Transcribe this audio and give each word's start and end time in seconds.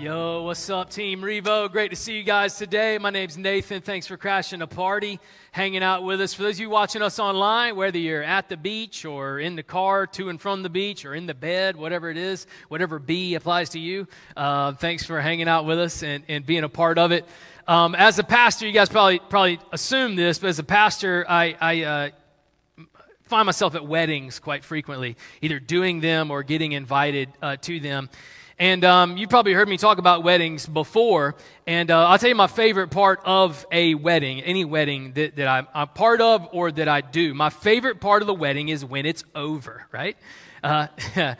Yo, 0.00 0.44
what's 0.44 0.70
up, 0.70 0.88
Team 0.88 1.20
Revo? 1.20 1.70
Great 1.70 1.90
to 1.90 1.96
see 1.96 2.16
you 2.16 2.22
guys 2.22 2.56
today. 2.56 2.96
My 2.96 3.10
name's 3.10 3.36
Nathan. 3.36 3.82
Thanks 3.82 4.06
for 4.06 4.16
crashing 4.16 4.62
a 4.62 4.66
party, 4.66 5.20
hanging 5.52 5.82
out 5.82 6.04
with 6.04 6.22
us. 6.22 6.32
For 6.32 6.42
those 6.42 6.56
of 6.56 6.60
you 6.60 6.70
watching 6.70 7.02
us 7.02 7.18
online, 7.18 7.76
whether 7.76 7.98
you're 7.98 8.22
at 8.22 8.48
the 8.48 8.56
beach 8.56 9.04
or 9.04 9.40
in 9.40 9.56
the 9.56 9.62
car 9.62 10.06
to 10.06 10.30
and 10.30 10.40
from 10.40 10.62
the 10.62 10.70
beach 10.70 11.04
or 11.04 11.14
in 11.14 11.26
the 11.26 11.34
bed, 11.34 11.76
whatever 11.76 12.08
it 12.08 12.16
is, 12.16 12.46
whatever 12.68 12.98
B 12.98 13.34
applies 13.34 13.68
to 13.70 13.78
you, 13.78 14.08
uh, 14.38 14.72
thanks 14.72 15.04
for 15.04 15.20
hanging 15.20 15.48
out 15.48 15.66
with 15.66 15.78
us 15.78 16.02
and, 16.02 16.24
and 16.28 16.46
being 16.46 16.64
a 16.64 16.68
part 16.70 16.96
of 16.96 17.12
it. 17.12 17.26
Um, 17.68 17.94
as 17.94 18.18
a 18.18 18.24
pastor, 18.24 18.66
you 18.66 18.72
guys 18.72 18.88
probably 18.88 19.18
probably 19.18 19.60
assume 19.70 20.16
this, 20.16 20.38
but 20.38 20.48
as 20.48 20.58
a 20.58 20.64
pastor, 20.64 21.26
I, 21.28 21.54
I 21.60 21.82
uh, 21.82 22.10
find 23.24 23.44
myself 23.44 23.74
at 23.74 23.86
weddings 23.86 24.38
quite 24.38 24.64
frequently, 24.64 25.18
either 25.42 25.60
doing 25.60 26.00
them 26.00 26.30
or 26.30 26.42
getting 26.42 26.72
invited 26.72 27.28
uh, 27.42 27.56
to 27.56 27.80
them. 27.80 28.08
And 28.60 28.84
um, 28.84 29.16
you've 29.16 29.30
probably 29.30 29.54
heard 29.54 29.70
me 29.70 29.78
talk 29.78 29.96
about 29.96 30.22
weddings 30.22 30.66
before. 30.66 31.34
And 31.66 31.90
uh, 31.90 32.08
I'll 32.08 32.18
tell 32.18 32.28
you 32.28 32.34
my 32.34 32.46
favorite 32.46 32.88
part 32.88 33.20
of 33.24 33.64
a 33.72 33.94
wedding, 33.94 34.42
any 34.42 34.66
wedding 34.66 35.14
that, 35.14 35.36
that 35.36 35.48
I'm, 35.48 35.66
I'm, 35.72 35.88
part 35.88 36.20
of 36.20 36.46
or 36.52 36.70
that 36.70 36.86
I 36.86 37.00
do. 37.00 37.32
My 37.32 37.48
favorite 37.48 38.02
part 38.02 38.20
of 38.20 38.26
the 38.26 38.34
wedding 38.34 38.68
is 38.68 38.84
when 38.84 39.06
it's 39.06 39.24
over, 39.34 39.86
right? 39.92 40.14
Uh, 40.62 40.88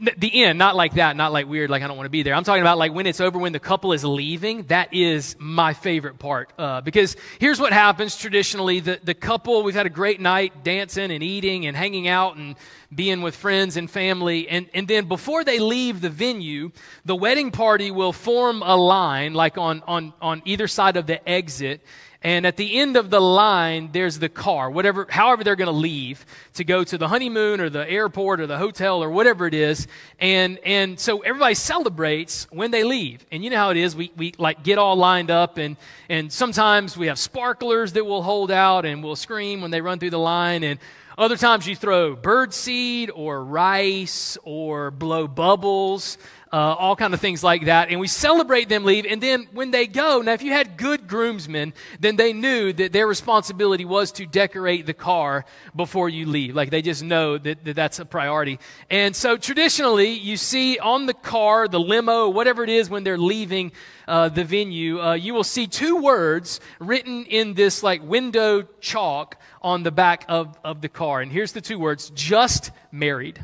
the 0.00 0.44
end, 0.44 0.58
not 0.58 0.74
like 0.74 0.94
that, 0.94 1.16
not 1.16 1.32
like 1.32 1.46
weird, 1.46 1.70
like 1.70 1.82
I 1.82 1.86
don't 1.86 1.96
want 1.96 2.06
to 2.06 2.10
be 2.10 2.22
there. 2.22 2.34
I'm 2.34 2.44
talking 2.44 2.62
about 2.62 2.78
like 2.78 2.94
when 2.94 3.06
it's 3.06 3.20
over, 3.20 3.38
when 3.38 3.52
the 3.52 3.60
couple 3.60 3.92
is 3.92 4.04
leaving. 4.04 4.64
That 4.64 4.94
is 4.94 5.36
my 5.38 5.74
favorite 5.74 6.18
part. 6.18 6.52
Uh, 6.58 6.80
because 6.80 7.16
here's 7.38 7.60
what 7.60 7.72
happens 7.72 8.16
traditionally 8.16 8.80
the, 8.80 9.00
the 9.02 9.14
couple, 9.14 9.62
we've 9.62 9.74
had 9.74 9.86
a 9.86 9.90
great 9.90 10.20
night 10.20 10.64
dancing 10.64 11.10
and 11.10 11.22
eating 11.22 11.66
and 11.66 11.76
hanging 11.76 12.08
out 12.08 12.36
and 12.36 12.56
being 12.94 13.22
with 13.22 13.36
friends 13.36 13.76
and 13.76 13.90
family. 13.90 14.48
And, 14.48 14.68
and 14.74 14.88
then 14.88 15.08
before 15.08 15.44
they 15.44 15.58
leave 15.58 16.00
the 16.00 16.10
venue, 16.10 16.70
the 17.04 17.16
wedding 17.16 17.50
party 17.50 17.90
will 17.90 18.12
form 18.12 18.62
a 18.62 18.76
line, 18.76 19.34
like 19.34 19.58
on, 19.58 19.82
on, 19.86 20.12
on 20.20 20.42
either 20.44 20.68
side 20.68 20.96
of 20.96 21.06
the 21.06 21.26
exit. 21.28 21.82
And 22.22 22.46
at 22.46 22.56
the 22.56 22.78
end 22.78 22.96
of 22.96 23.10
the 23.10 23.20
line, 23.20 23.90
there's 23.92 24.20
the 24.20 24.28
car, 24.28 24.70
whatever, 24.70 25.06
however 25.10 25.42
they're 25.42 25.56
going 25.56 25.66
to 25.66 25.72
leave 25.72 26.24
to 26.54 26.64
go 26.64 26.84
to 26.84 26.96
the 26.96 27.08
honeymoon 27.08 27.60
or 27.60 27.68
the 27.68 27.88
airport 27.90 28.40
or 28.40 28.46
the 28.46 28.58
hotel 28.58 29.02
or 29.02 29.10
whatever 29.10 29.46
it 29.46 29.54
is. 29.54 29.88
And, 30.20 30.58
and 30.64 31.00
so 31.00 31.20
everybody 31.20 31.54
celebrates 31.54 32.46
when 32.50 32.70
they 32.70 32.84
leave. 32.84 33.26
And 33.32 33.42
you 33.42 33.50
know 33.50 33.56
how 33.56 33.70
it 33.70 33.76
is. 33.76 33.96
We, 33.96 34.12
we 34.16 34.34
like 34.38 34.62
get 34.62 34.78
all 34.78 34.94
lined 34.94 35.30
up 35.30 35.58
and, 35.58 35.76
and 36.08 36.32
sometimes 36.32 36.96
we 36.96 37.08
have 37.08 37.18
sparklers 37.18 37.92
that 37.94 38.04
will 38.04 38.22
hold 38.22 38.52
out 38.52 38.84
and 38.84 39.02
we'll 39.02 39.16
scream 39.16 39.60
when 39.60 39.72
they 39.72 39.80
run 39.80 39.98
through 39.98 40.10
the 40.10 40.18
line. 40.18 40.62
And 40.62 40.78
other 41.18 41.36
times 41.36 41.66
you 41.66 41.74
throw 41.74 42.14
bird 42.14 42.54
seed 42.54 43.10
or 43.10 43.44
rice 43.44 44.38
or 44.44 44.90
blow 44.90 45.26
bubbles 45.26 46.18
uh, 46.52 46.56
all 46.78 46.94
kind 46.94 47.14
of 47.14 47.20
things 47.20 47.42
like 47.42 47.64
that. 47.64 47.88
And 47.88 47.98
we 47.98 48.06
celebrate 48.06 48.68
them 48.68 48.84
leave. 48.84 49.06
And 49.06 49.22
then 49.22 49.48
when 49.52 49.70
they 49.70 49.86
go, 49.86 50.20
now 50.20 50.32
if 50.32 50.42
you 50.42 50.52
had 50.52 50.76
good 50.76 51.08
groomsmen, 51.08 51.72
then 51.98 52.16
they 52.16 52.34
knew 52.34 52.72
that 52.74 52.92
their 52.92 53.06
responsibility 53.06 53.86
was 53.86 54.12
to 54.12 54.26
decorate 54.26 54.84
the 54.84 54.92
car 54.92 55.46
before 55.74 56.10
you 56.10 56.26
leave. 56.26 56.54
Like 56.54 56.68
they 56.68 56.82
just 56.82 57.02
know 57.02 57.38
that, 57.38 57.64
that 57.64 57.74
that's 57.74 57.98
a 58.00 58.04
priority. 58.04 58.58
And 58.90 59.16
so 59.16 59.38
traditionally, 59.38 60.10
you 60.10 60.36
see 60.36 60.78
on 60.78 61.06
the 61.06 61.14
car, 61.14 61.68
the 61.68 61.80
limo, 61.80 62.28
whatever 62.28 62.62
it 62.62 62.70
is 62.70 62.90
when 62.90 63.02
they're 63.02 63.16
leaving 63.16 63.72
uh, 64.06 64.28
the 64.28 64.44
venue, 64.44 65.00
uh, 65.00 65.14
you 65.14 65.32
will 65.32 65.44
see 65.44 65.66
two 65.66 66.02
words 66.02 66.60
written 66.80 67.24
in 67.24 67.54
this 67.54 67.82
like 67.82 68.02
window 68.02 68.62
chalk 68.80 69.38
on 69.62 69.84
the 69.84 69.92
back 69.92 70.26
of, 70.28 70.58
of 70.62 70.82
the 70.82 70.88
car. 70.90 71.22
And 71.22 71.32
here's 71.32 71.52
the 71.52 71.62
two 71.62 71.78
words 71.78 72.10
just 72.10 72.72
married. 72.90 73.42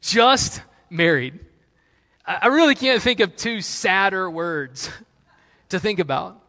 Just 0.00 0.62
married. 0.90 1.38
I 2.26 2.48
really 2.48 2.74
can't 2.74 3.02
think 3.02 3.20
of 3.20 3.36
two 3.36 3.60
sadder 3.62 4.30
words 4.30 4.90
to 5.70 5.80
think 5.80 5.98
about. 5.98 6.42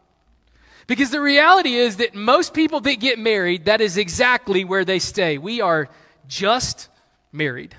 Because 0.88 1.12
the 1.12 1.22
reality 1.22 1.76
is 1.76 1.98
that 1.98 2.16
most 2.16 2.54
people 2.54 2.80
that 2.82 3.00
get 3.00 3.20
married, 3.20 3.66
that 3.66 3.80
is 3.80 3.98
exactly 3.98 4.66
where 4.66 4.84
they 4.84 5.00
stay. 5.00 5.38
We 5.38 5.62
are 5.62 5.88
just 6.28 6.90
married. 7.32 7.76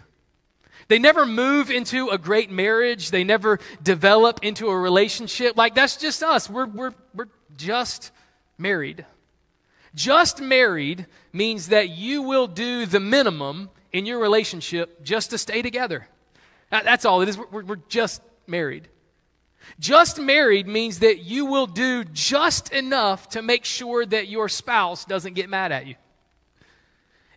They 0.86 0.98
never 0.98 1.26
move 1.26 1.70
into 1.70 2.08
a 2.08 2.18
great 2.18 2.50
marriage. 2.50 3.10
They 3.10 3.24
never 3.24 3.58
develop 3.82 4.40
into 4.42 4.68
a 4.68 4.78
relationship. 4.78 5.56
Like, 5.56 5.74
that's 5.74 5.96
just 5.96 6.22
us. 6.22 6.48
We're, 6.48 6.66
we're, 6.66 6.94
we're 7.14 7.28
just 7.56 8.12
married. 8.58 9.04
Just 9.94 10.40
married 10.40 11.06
means 11.32 11.68
that 11.68 11.90
you 11.90 12.22
will 12.22 12.46
do 12.46 12.86
the 12.86 13.00
minimum 13.00 13.70
in 13.92 14.06
your 14.06 14.18
relationship 14.20 15.02
just 15.02 15.30
to 15.30 15.38
stay 15.38 15.62
together. 15.62 16.06
That's 16.70 17.04
all 17.04 17.20
it 17.22 17.28
is. 17.28 17.36
We're, 17.36 17.64
we're 17.64 17.76
just 17.88 18.22
married. 18.46 18.88
Just 19.78 20.18
married 20.18 20.66
means 20.66 21.00
that 21.00 21.20
you 21.20 21.46
will 21.46 21.66
do 21.66 22.04
just 22.04 22.72
enough 22.72 23.28
to 23.30 23.42
make 23.42 23.64
sure 23.64 24.06
that 24.06 24.28
your 24.28 24.48
spouse 24.48 25.04
doesn't 25.04 25.34
get 25.34 25.48
mad 25.48 25.72
at 25.72 25.86
you. 25.86 25.96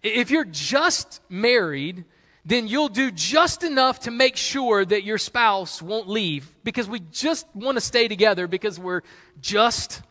If 0.02 0.32
you're 0.32 0.46
just 0.46 1.22
married, 1.30 2.06
then 2.46 2.68
you'll 2.68 2.90
do 2.90 3.10
just 3.12 3.64
enough 3.64 4.02
to 4.02 4.12
make 4.12 4.36
sure 4.36 4.84
that 4.84 5.04
your 5.04 5.18
spouse 5.18 5.82
won't 5.82 6.10
leave 6.10 6.54
because 6.64 6.90
we 6.90 7.00
just 7.12 7.48
want 7.54 7.78
to 7.78 7.82
stay 7.82 8.08
together 8.08 8.48
because 8.48 8.80
we're 8.80 9.02
just 9.40 10.02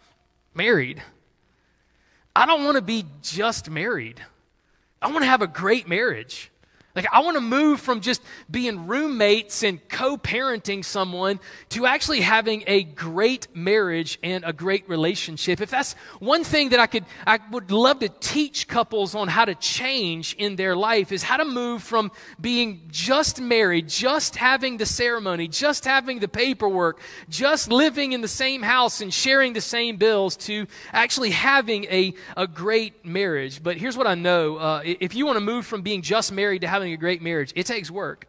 married. 0.54 1.02
I 2.34 2.46
don't 2.46 2.64
want 2.64 2.76
to 2.76 2.82
be 2.82 3.04
just 3.20 3.68
married. 3.68 4.22
I 5.00 5.08
want 5.08 5.20
to 5.20 5.26
have 5.26 5.42
a 5.42 5.46
great 5.46 5.88
marriage. 5.88 6.51
Like, 6.94 7.06
I 7.10 7.20
want 7.20 7.36
to 7.36 7.40
move 7.40 7.80
from 7.80 8.02
just 8.02 8.20
being 8.50 8.86
roommates 8.86 9.62
and 9.62 9.86
co 9.88 10.18
parenting 10.18 10.84
someone 10.84 11.40
to 11.70 11.86
actually 11.86 12.20
having 12.20 12.64
a 12.66 12.82
great 12.82 13.48
marriage 13.54 14.18
and 14.22 14.44
a 14.44 14.52
great 14.52 14.86
relationship. 14.90 15.62
If 15.62 15.70
that's 15.70 15.94
one 16.18 16.44
thing 16.44 16.68
that 16.70 16.80
I 16.80 16.86
could, 16.86 17.06
I 17.26 17.38
would 17.50 17.70
love 17.70 18.00
to 18.00 18.10
teach 18.10 18.68
couples 18.68 19.14
on 19.14 19.28
how 19.28 19.46
to 19.46 19.54
change 19.54 20.34
in 20.34 20.56
their 20.56 20.76
life 20.76 21.12
is 21.12 21.22
how 21.22 21.38
to 21.38 21.46
move 21.46 21.82
from 21.82 22.12
being 22.38 22.82
just 22.90 23.40
married, 23.40 23.88
just 23.88 24.36
having 24.36 24.76
the 24.76 24.86
ceremony, 24.86 25.48
just 25.48 25.86
having 25.86 26.18
the 26.18 26.28
paperwork, 26.28 27.00
just 27.30 27.72
living 27.72 28.12
in 28.12 28.20
the 28.20 28.28
same 28.28 28.60
house 28.60 29.00
and 29.00 29.14
sharing 29.14 29.54
the 29.54 29.62
same 29.62 29.96
bills 29.96 30.36
to 30.36 30.66
actually 30.92 31.30
having 31.30 31.84
a, 31.84 32.12
a 32.36 32.46
great 32.46 33.02
marriage. 33.02 33.62
But 33.62 33.78
here's 33.78 33.96
what 33.96 34.06
I 34.06 34.14
know 34.14 34.56
uh, 34.56 34.82
if 34.84 35.14
you 35.14 35.24
want 35.24 35.36
to 35.36 35.44
move 35.44 35.64
from 35.64 35.80
being 35.80 36.02
just 36.02 36.32
married 36.32 36.60
to 36.60 36.68
having 36.68 36.81
having 36.82 36.94
a 36.94 36.96
great 36.96 37.22
marriage, 37.22 37.52
it 37.54 37.66
takes 37.66 37.90
work. 37.90 38.26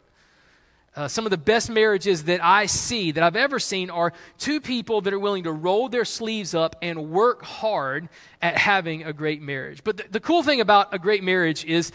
Uh, 0.96 1.08
some 1.08 1.26
of 1.26 1.30
the 1.32 1.36
best 1.36 1.68
marriages 1.68 2.22
that 2.24 2.42
I 2.42 2.66
see, 2.66 3.10
that 3.10 3.24
I've 3.24 3.34
ever 3.34 3.58
seen, 3.58 3.90
are 3.90 4.12
two 4.38 4.60
people 4.60 5.00
that 5.00 5.12
are 5.12 5.18
willing 5.18 5.42
to 5.42 5.50
roll 5.50 5.88
their 5.88 6.04
sleeves 6.04 6.54
up 6.54 6.76
and 6.80 7.10
work 7.10 7.42
hard 7.42 8.08
at 8.40 8.56
having 8.56 9.02
a 9.02 9.12
great 9.12 9.42
marriage. 9.42 9.82
But 9.82 9.96
the, 9.96 10.04
the 10.08 10.20
cool 10.20 10.44
thing 10.44 10.60
about 10.60 10.94
a 10.94 11.00
great 11.00 11.24
marriage 11.24 11.64
is 11.64 11.90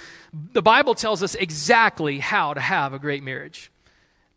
the 0.52 0.62
Bible 0.62 0.96
tells 0.96 1.24
us 1.24 1.34
exactly 1.36 2.20
how 2.20 2.54
to 2.54 2.60
have 2.60 2.94
a 2.94 3.00
great 3.00 3.24
marriage. 3.24 3.72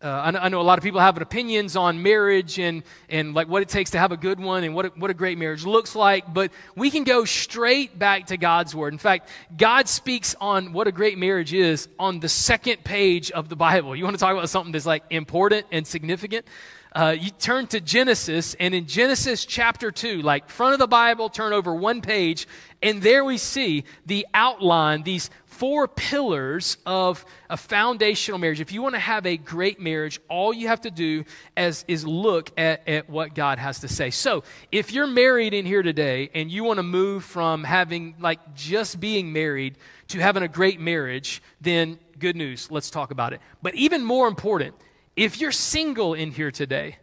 Uh, 0.02 0.22
I, 0.24 0.30
know, 0.32 0.38
I, 0.40 0.48
know, 0.48 0.60
a 0.60 0.62
lot 0.62 0.78
of 0.78 0.84
people 0.84 0.98
have 0.98 1.20
opinions 1.20 1.76
on 1.76 2.02
marriage 2.02 2.58
and, 2.58 2.82
and 3.08 3.34
like 3.34 3.46
what 3.46 3.62
it 3.62 3.68
takes 3.68 3.90
to 3.90 4.00
have 4.00 4.10
a 4.10 4.16
good 4.16 4.40
one 4.40 4.64
and 4.64 4.74
what 4.74 4.86
a, 4.86 4.88
what 4.96 5.12
a 5.12 5.14
great 5.14 5.38
marriage 5.38 5.64
looks 5.64 5.94
like, 5.94 6.34
but 6.34 6.50
we 6.74 6.90
can 6.90 7.04
go 7.04 7.24
straight 7.24 7.96
back 7.96 8.26
to 8.26 8.36
God's 8.36 8.74
word. 8.74 8.92
In 8.92 8.98
fact, 8.98 9.28
God 9.56 9.88
speaks 9.88 10.34
on 10.40 10.72
what 10.72 10.88
a 10.88 10.92
great 10.92 11.18
marriage 11.18 11.54
is 11.54 11.88
on 12.00 12.18
the 12.18 12.28
second 12.28 12.82
page 12.82 13.30
of 13.30 13.48
the 13.48 13.54
Bible. 13.54 13.94
You 13.94 14.02
want 14.02 14.16
to 14.16 14.20
talk 14.20 14.32
about 14.32 14.48
something 14.48 14.72
that's 14.72 14.86
like 14.86 15.04
important 15.10 15.66
and 15.70 15.86
significant? 15.86 16.46
Uh, 16.94 17.16
you 17.18 17.30
turn 17.30 17.66
to 17.66 17.80
Genesis, 17.80 18.54
and 18.60 18.74
in 18.74 18.86
Genesis 18.86 19.46
chapter 19.46 19.90
2, 19.90 20.20
like 20.20 20.50
front 20.50 20.74
of 20.74 20.78
the 20.78 20.86
Bible, 20.86 21.30
turn 21.30 21.54
over 21.54 21.74
one 21.74 22.02
page, 22.02 22.46
and 22.82 23.00
there 23.00 23.24
we 23.24 23.38
see 23.38 23.84
the 24.04 24.26
outline, 24.34 25.02
these 25.02 25.30
four 25.52 25.86
pillars 25.86 26.78
of 26.86 27.24
a 27.50 27.56
foundational 27.56 28.38
marriage. 28.38 28.60
If 28.60 28.72
you 28.72 28.82
want 28.82 28.94
to 28.94 29.00
have 29.00 29.26
a 29.26 29.36
great 29.36 29.78
marriage, 29.78 30.18
all 30.28 30.52
you 30.52 30.68
have 30.68 30.80
to 30.82 30.90
do 30.90 31.24
is, 31.56 31.84
is 31.86 32.06
look 32.06 32.50
at, 32.58 32.88
at 32.88 33.10
what 33.10 33.34
God 33.34 33.58
has 33.58 33.80
to 33.80 33.88
say. 33.88 34.10
So, 34.10 34.44
if 34.72 34.92
you're 34.92 35.06
married 35.06 35.54
in 35.54 35.66
here 35.66 35.82
today 35.82 36.30
and 36.34 36.50
you 36.50 36.64
want 36.64 36.78
to 36.78 36.82
move 36.82 37.24
from 37.24 37.64
having, 37.64 38.14
like, 38.18 38.54
just 38.54 38.98
being 38.98 39.32
married 39.32 39.76
to 40.08 40.18
having 40.18 40.42
a 40.42 40.48
great 40.48 40.80
marriage, 40.80 41.42
then 41.60 41.98
good 42.18 42.36
news. 42.36 42.70
Let's 42.70 42.90
talk 42.90 43.10
about 43.10 43.32
it. 43.32 43.40
But 43.60 43.74
even 43.74 44.04
more 44.04 44.28
important, 44.28 44.74
if 45.16 45.40
you're 45.40 45.52
single 45.52 46.14
in 46.14 46.30
here 46.30 46.50
today, 46.50 46.96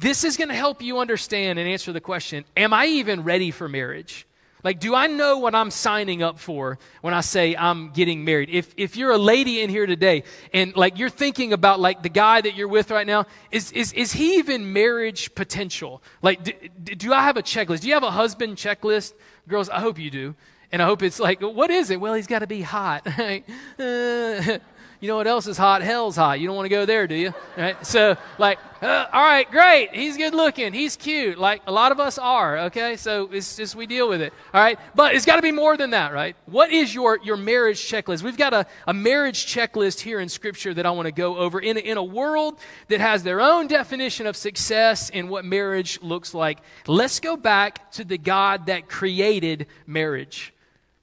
this 0.00 0.24
is 0.24 0.36
going 0.36 0.48
to 0.48 0.54
help 0.54 0.82
you 0.82 0.98
understand 0.98 1.58
and 1.58 1.68
answer 1.68 1.92
the 1.92 2.00
question 2.00 2.44
Am 2.56 2.74
I 2.74 2.86
even 2.86 3.22
ready 3.22 3.52
for 3.52 3.68
marriage? 3.68 4.26
Like, 4.64 4.80
do 4.80 4.94
I 4.94 5.06
know 5.06 5.38
what 5.38 5.54
I'm 5.54 5.70
signing 5.70 6.22
up 6.22 6.38
for 6.38 6.78
when 7.00 7.14
I 7.14 7.20
say 7.20 7.54
I'm 7.54 7.90
getting 7.90 8.24
married? 8.24 8.50
If, 8.50 8.74
if 8.76 8.96
you're 8.96 9.12
a 9.12 9.18
lady 9.18 9.60
in 9.60 9.70
here 9.70 9.86
today 9.86 10.24
and 10.52 10.74
like 10.76 10.98
you're 10.98 11.10
thinking 11.10 11.52
about 11.52 11.78
like 11.78 12.02
the 12.02 12.08
guy 12.08 12.40
that 12.40 12.56
you're 12.56 12.68
with 12.68 12.90
right 12.90 13.06
now, 13.06 13.26
is, 13.50 13.70
is, 13.72 13.92
is 13.92 14.12
he 14.12 14.38
even 14.38 14.72
marriage 14.72 15.34
potential? 15.34 16.02
Like, 16.22 16.42
do, 16.42 16.52
do 16.94 17.12
I 17.12 17.22
have 17.22 17.36
a 17.36 17.42
checklist? 17.42 17.80
Do 17.82 17.88
you 17.88 17.94
have 17.94 18.02
a 18.02 18.10
husband 18.10 18.56
checklist? 18.56 19.14
Girls, 19.46 19.68
I 19.68 19.80
hope 19.80 19.98
you 19.98 20.10
do. 20.10 20.34
And 20.70 20.82
I 20.82 20.86
hope 20.86 21.02
it's 21.02 21.18
like, 21.18 21.40
what 21.40 21.70
is 21.70 21.90
it? 21.90 22.00
Well, 22.00 22.14
he's 22.14 22.26
got 22.26 22.40
to 22.40 22.46
be 22.46 22.62
hot. 22.62 23.06
Uh, 23.78 24.58
you 25.00 25.08
know 25.08 25.16
what 25.16 25.26
else 25.26 25.46
is 25.46 25.56
hot? 25.56 25.82
Hell's 25.82 26.16
hot. 26.16 26.40
You 26.40 26.46
don't 26.46 26.56
want 26.56 26.66
to 26.66 26.70
go 26.70 26.84
there, 26.84 27.06
do 27.06 27.14
you? 27.14 27.32
Right? 27.56 27.86
So, 27.86 28.16
like, 28.38 28.58
uh, 28.82 29.06
all 29.12 29.22
right, 29.22 29.50
great. 29.50 29.92
He's 29.92 30.16
good 30.16 30.34
looking. 30.34 30.72
He's 30.72 30.96
cute. 30.96 31.38
Like 31.38 31.62
a 31.66 31.72
lot 31.72 31.90
of 31.90 31.98
us 31.98 32.18
are. 32.18 32.58
Okay, 32.66 32.96
so 32.96 33.28
it's 33.32 33.56
just 33.56 33.74
we 33.74 33.86
deal 33.86 34.08
with 34.08 34.20
it. 34.20 34.32
All 34.54 34.60
right, 34.60 34.78
but 34.94 35.14
it's 35.14 35.24
got 35.24 35.36
to 35.36 35.42
be 35.42 35.52
more 35.52 35.76
than 35.76 35.90
that, 35.90 36.12
right? 36.12 36.36
What 36.46 36.70
is 36.70 36.94
your 36.94 37.18
your 37.22 37.36
marriage 37.36 37.80
checklist? 37.80 38.22
We've 38.22 38.36
got 38.36 38.54
a, 38.54 38.66
a 38.86 38.94
marriage 38.94 39.46
checklist 39.46 40.00
here 40.00 40.20
in 40.20 40.28
Scripture 40.28 40.74
that 40.74 40.86
I 40.86 40.90
want 40.90 41.06
to 41.06 41.12
go 41.12 41.36
over 41.36 41.58
in 41.58 41.76
in 41.76 41.96
a 41.96 42.04
world 42.04 42.58
that 42.88 43.00
has 43.00 43.22
their 43.22 43.40
own 43.40 43.66
definition 43.66 44.26
of 44.26 44.36
success 44.36 45.10
and 45.10 45.28
what 45.28 45.44
marriage 45.44 46.00
looks 46.02 46.32
like. 46.32 46.58
Let's 46.86 47.18
go 47.18 47.36
back 47.36 47.90
to 47.92 48.04
the 48.04 48.18
God 48.18 48.66
that 48.66 48.88
created 48.88 49.66
marriage. 49.86 50.52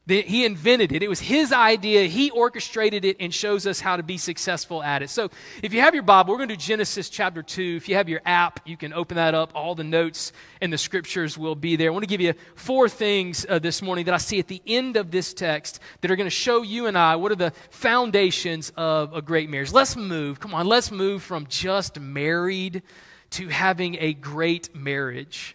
He 0.07 0.45
invented 0.45 0.91
it. 0.91 1.01
It 1.01 1.09
was 1.09 1.19
his 1.19 1.51
idea. 1.51 2.03
He 2.03 2.29
orchestrated 2.29 3.05
it 3.05 3.17
and 3.19 3.33
shows 3.33 3.65
us 3.65 3.79
how 3.79 3.97
to 3.97 4.03
be 4.03 4.19
successful 4.19 4.83
at 4.83 5.01
it. 5.01 5.09
So, 5.09 5.31
if 5.63 5.73
you 5.73 5.81
have 5.81 5.95
your 5.95 6.03
Bible, 6.03 6.31
we're 6.31 6.37
going 6.37 6.49
to 6.49 6.55
do 6.55 6.61
Genesis 6.61 7.09
chapter 7.09 7.41
2. 7.41 7.77
If 7.77 7.89
you 7.89 7.95
have 7.95 8.07
your 8.07 8.21
app, 8.23 8.59
you 8.65 8.77
can 8.77 8.93
open 8.93 9.15
that 9.15 9.33
up. 9.33 9.51
All 9.55 9.73
the 9.73 9.83
notes 9.83 10.31
and 10.61 10.71
the 10.71 10.77
scriptures 10.77 11.39
will 11.39 11.55
be 11.55 11.75
there. 11.75 11.89
I 11.89 11.91
want 11.91 12.03
to 12.03 12.07
give 12.07 12.21
you 12.21 12.33
four 12.53 12.87
things 12.87 13.47
uh, 13.49 13.57
this 13.57 13.81
morning 13.81 14.05
that 14.05 14.13
I 14.13 14.17
see 14.17 14.37
at 14.37 14.47
the 14.47 14.61
end 14.67 14.95
of 14.95 15.09
this 15.09 15.33
text 15.33 15.79
that 16.01 16.11
are 16.11 16.15
going 16.15 16.27
to 16.27 16.29
show 16.29 16.61
you 16.61 16.85
and 16.85 16.95
I 16.95 17.15
what 17.15 17.31
are 17.31 17.35
the 17.35 17.53
foundations 17.71 18.71
of 18.77 19.11
a 19.11 19.23
great 19.23 19.49
marriage. 19.49 19.73
Let's 19.73 19.95
move. 19.95 20.39
Come 20.39 20.53
on, 20.53 20.67
let's 20.67 20.91
move 20.91 21.23
from 21.23 21.47
just 21.47 21.99
married 21.99 22.83
to 23.31 23.47
having 23.47 23.97
a 23.99 24.13
great 24.13 24.75
marriage. 24.75 25.54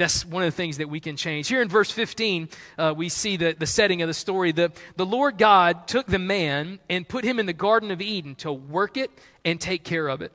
That's 0.00 0.24
one 0.24 0.42
of 0.42 0.46
the 0.50 0.56
things 0.56 0.78
that 0.78 0.88
we 0.88 0.98
can 0.98 1.14
change. 1.14 1.46
Here 1.46 1.60
in 1.60 1.68
verse 1.68 1.90
15, 1.90 2.48
uh, 2.78 2.94
we 2.96 3.10
see 3.10 3.36
the, 3.36 3.54
the 3.58 3.66
setting 3.66 4.00
of 4.00 4.08
the 4.08 4.14
story. 4.14 4.50
The, 4.50 4.72
the 4.96 5.04
Lord 5.04 5.36
God 5.36 5.86
took 5.86 6.06
the 6.06 6.18
man 6.18 6.78
and 6.88 7.06
put 7.06 7.22
him 7.22 7.38
in 7.38 7.44
the 7.44 7.52
Garden 7.52 7.90
of 7.90 8.00
Eden 8.00 8.34
to 8.36 8.50
work 8.50 8.96
it 8.96 9.10
and 9.44 9.60
take 9.60 9.84
care 9.84 10.08
of 10.08 10.22
it. 10.22 10.32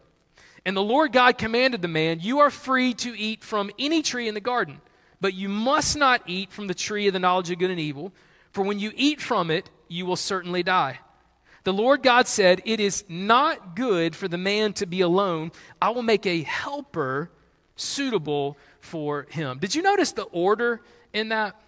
And 0.67 0.77
the 0.77 0.83
Lord 0.83 1.11
God 1.11 1.39
commanded 1.39 1.81
the 1.81 1.87
man, 1.87 2.19
You 2.21 2.41
are 2.41 2.51
free 2.51 2.93
to 2.93 3.17
eat 3.17 3.43
from 3.43 3.71
any 3.79 4.03
tree 4.03 4.27
in 4.27 4.35
the 4.35 4.39
garden, 4.39 4.81
but 5.19 5.33
you 5.33 5.49
must 5.49 5.97
not 5.97 6.21
eat 6.27 6.51
from 6.51 6.67
the 6.67 6.75
tree 6.75 7.07
of 7.07 7.13
the 7.13 7.19
knowledge 7.19 7.49
of 7.49 7.57
good 7.57 7.71
and 7.71 7.79
evil, 7.79 8.13
for 8.51 8.63
when 8.63 8.77
you 8.77 8.91
eat 8.95 9.19
from 9.19 9.49
it, 9.49 9.71
you 9.87 10.05
will 10.05 10.15
certainly 10.15 10.61
die. 10.61 10.99
The 11.63 11.73
Lord 11.73 12.03
God 12.03 12.27
said, 12.27 12.61
It 12.65 12.79
is 12.79 13.03
not 13.09 13.75
good 13.75 14.15
for 14.15 14.27
the 14.27 14.37
man 14.37 14.73
to 14.73 14.85
be 14.85 15.01
alone. 15.01 15.51
I 15.81 15.89
will 15.89 16.03
make 16.03 16.27
a 16.27 16.43
helper 16.43 17.31
suitable 17.75 18.57
for 18.85 19.27
him. 19.29 19.59
Did 19.59 19.75
you 19.75 19.81
notice 19.81 20.13
the 20.13 20.23
order 20.23 20.81
in 21.13 21.29
that? 21.29 21.59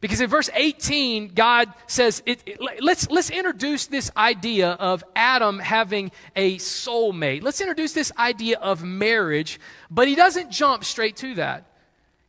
Because 0.00 0.20
in 0.20 0.28
verse 0.28 0.50
18, 0.52 1.28
God 1.28 1.72
says, 1.86 2.22
it, 2.26 2.42
it, 2.44 2.82
let's, 2.82 3.08
let's 3.10 3.30
introduce 3.30 3.86
this 3.86 4.10
idea 4.16 4.72
of 4.72 5.02
Adam 5.14 5.58
having 5.58 6.10
a 6.34 6.56
soulmate. 6.56 7.42
Let's 7.42 7.60
introduce 7.60 7.92
this 7.92 8.12
idea 8.18 8.58
of 8.58 8.84
marriage, 8.84 9.58
but 9.90 10.06
he 10.08 10.14
doesn't 10.14 10.50
jump 10.50 10.84
straight 10.84 11.16
to 11.16 11.34
that. 11.36 11.70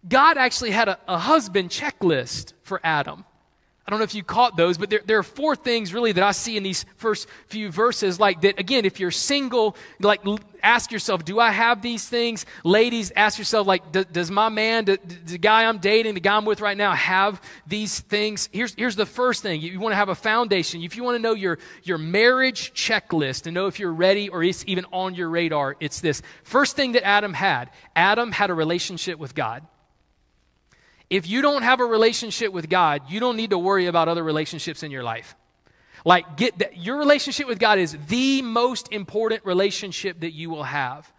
God 0.08 0.38
actually 0.38 0.72
had 0.72 0.88
a, 0.88 1.00
a 1.08 1.18
husband 1.18 1.70
checklist 1.70 2.54
for 2.62 2.80
Adam. 2.84 3.26
I 3.88 3.92
don't 3.92 4.00
know 4.00 4.04
if 4.04 4.16
you 4.16 4.24
caught 4.24 4.58
those, 4.58 4.78
but 4.78 4.90
there, 4.90 5.00
there, 5.06 5.18
are 5.18 5.24
four 5.24 5.56
things 5.56 5.94
really 5.94 6.12
that 6.12 6.24
I 6.24 6.32
see 6.32 6.58
in 6.58 6.64
these 6.64 6.86
first 6.98 7.26
few 7.48 7.72
verses. 7.72 8.20
Like 8.20 8.42
that, 8.42 8.60
again, 8.60 8.84
if 8.84 9.00
you're 9.00 9.12
single, 9.12 9.78
like 10.02 10.20
ask 10.62 10.92
yourself, 10.92 11.24
do 11.24 11.40
I 11.40 11.52
have 11.52 11.82
these 11.82 12.06
things? 12.06 12.46
Ladies, 12.66 13.14
ask 13.16 13.40
yourself, 13.40 13.66
like, 13.66 13.94
does 14.12 14.30
my 14.30 14.50
man, 14.50 14.84
the, 14.84 15.38
guy 15.38 15.64
I'm 15.64 15.78
dating, 15.78 16.16
the 16.16 16.20
guy 16.20 16.36
I'm 16.36 16.44
with 16.44 16.60
right 16.60 16.76
now, 16.76 16.94
have 16.96 17.42
these 17.66 18.02
things? 18.02 18.50
Here's, 18.52 18.76
here's 18.76 18.98
the 18.98 19.06
first 19.06 19.42
thing. 19.42 19.62
You, 19.62 19.72
you 19.72 19.80
want 19.80 19.94
to 19.94 19.98
have 19.98 20.10
a 20.10 20.16
foundation. 20.16 20.84
If 20.84 20.98
you 20.98 21.06
want 21.06 21.16
to 21.16 21.22
know 21.22 21.34
your, 21.34 21.58
your 21.84 21.98
marriage 21.98 22.74
checklist 22.74 23.46
and 23.46 23.54
know 23.54 23.68
if 23.68 23.80
you're 23.80 23.94
ready 23.94 24.28
or 24.28 24.44
it's 24.44 24.66
even 24.68 24.84
on 24.92 25.16
your 25.16 25.30
radar, 25.30 25.78
it's 25.80 26.02
this. 26.02 26.22
First 26.44 26.76
thing 26.76 26.92
that 26.92 27.06
Adam 27.06 27.34
had 27.34 27.70
Adam 27.96 28.34
had 28.34 28.50
a 28.50 28.54
relationship 28.54 29.18
with 29.18 29.34
God. 29.34 29.66
If 31.10 31.28
you 31.28 31.42
don't 31.42 31.64
have 31.64 31.80
a 31.80 31.86
relationship 31.86 32.52
with 32.52 32.70
God, 32.70 33.04
you 33.10 33.20
don't 33.20 33.38
need 33.38 33.52
to 33.52 33.58
worry 33.58 33.86
about 33.86 34.10
other 34.10 34.24
relationships 34.24 34.84
in 34.84 34.92
your 34.92 35.04
life. 35.04 35.36
Like, 36.04 36.38
get 36.38 36.60
that 36.60 36.78
your 36.78 36.98
relationship 36.98 37.48
with 37.48 37.60
God 37.60 37.80
is 37.80 37.98
the 38.08 38.42
most 38.42 38.92
important 38.92 39.46
relationship 39.46 40.20
that 40.22 40.32
you 40.32 40.50
will 40.50 40.64
have. 40.64 41.12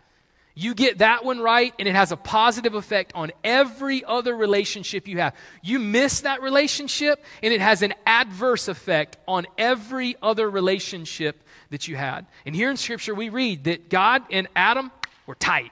You 0.54 0.74
get 0.74 0.98
that 0.98 1.24
one 1.24 1.38
right, 1.38 1.72
and 1.78 1.86
it 1.86 1.94
has 1.94 2.10
a 2.10 2.16
positive 2.16 2.74
effect 2.74 3.12
on 3.14 3.30
every 3.44 4.04
other 4.04 4.34
relationship 4.34 5.06
you 5.06 5.18
have. 5.18 5.36
You 5.62 5.78
miss 5.78 6.22
that 6.22 6.42
relationship, 6.42 7.24
and 7.42 7.54
it 7.54 7.60
has 7.60 7.82
an 7.82 7.94
adverse 8.04 8.66
effect 8.66 9.18
on 9.28 9.46
every 9.56 10.16
other 10.20 10.50
relationship 10.50 11.42
that 11.70 11.86
you 11.86 11.94
had. 11.94 12.26
And 12.44 12.56
here 12.56 12.70
in 12.70 12.76
Scripture, 12.76 13.14
we 13.14 13.28
read 13.28 13.64
that 13.64 13.88
God 13.88 14.22
and 14.30 14.48
Adam 14.56 14.90
were 15.26 15.36
tight 15.36 15.70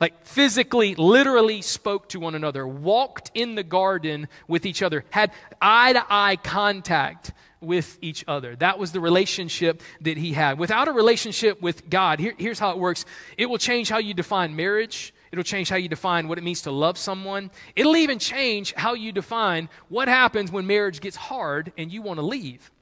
like 0.00 0.24
physically, 0.24 0.94
literally 0.94 1.60
spoke 1.60 2.08
to 2.08 2.20
one 2.20 2.34
another, 2.34 2.66
walked 2.66 3.30
in 3.34 3.54
the 3.54 3.62
garden 3.62 4.28
with 4.48 4.64
each 4.64 4.82
other, 4.82 5.04
had 5.10 5.30
eye 5.60 5.92
to 5.92 6.04
eye 6.08 6.36
contact 6.36 7.32
with 7.60 7.98
each 8.00 8.24
other. 8.26 8.56
That 8.56 8.78
was 8.78 8.92
the 8.92 9.00
relationship 9.00 9.82
that 10.00 10.16
he 10.16 10.32
had. 10.32 10.58
Without 10.58 10.88
a 10.88 10.92
relationship 10.92 11.60
with 11.60 11.90
God, 11.90 12.18
here, 12.18 12.34
here's 12.38 12.58
how 12.58 12.70
it 12.70 12.78
works 12.78 13.04
it 13.36 13.46
will 13.46 13.58
change 13.58 13.88
how 13.90 13.98
you 13.98 14.14
define 14.14 14.56
marriage. 14.56 15.12
It'll 15.32 15.44
change 15.44 15.68
how 15.68 15.76
you 15.76 15.88
define 15.88 16.26
what 16.26 16.38
it 16.38 16.44
means 16.44 16.62
to 16.62 16.72
love 16.72 16.98
someone. 16.98 17.52
It'll 17.76 17.96
even 17.96 18.18
change 18.18 18.74
how 18.74 18.94
you 18.94 19.12
define 19.12 19.68
what 19.88 20.08
happens 20.08 20.50
when 20.50 20.66
marriage 20.66 21.00
gets 21.00 21.14
hard 21.14 21.72
and 21.78 21.92
you 21.92 22.02
want 22.02 22.18
to 22.18 22.26
leave. 22.26 22.72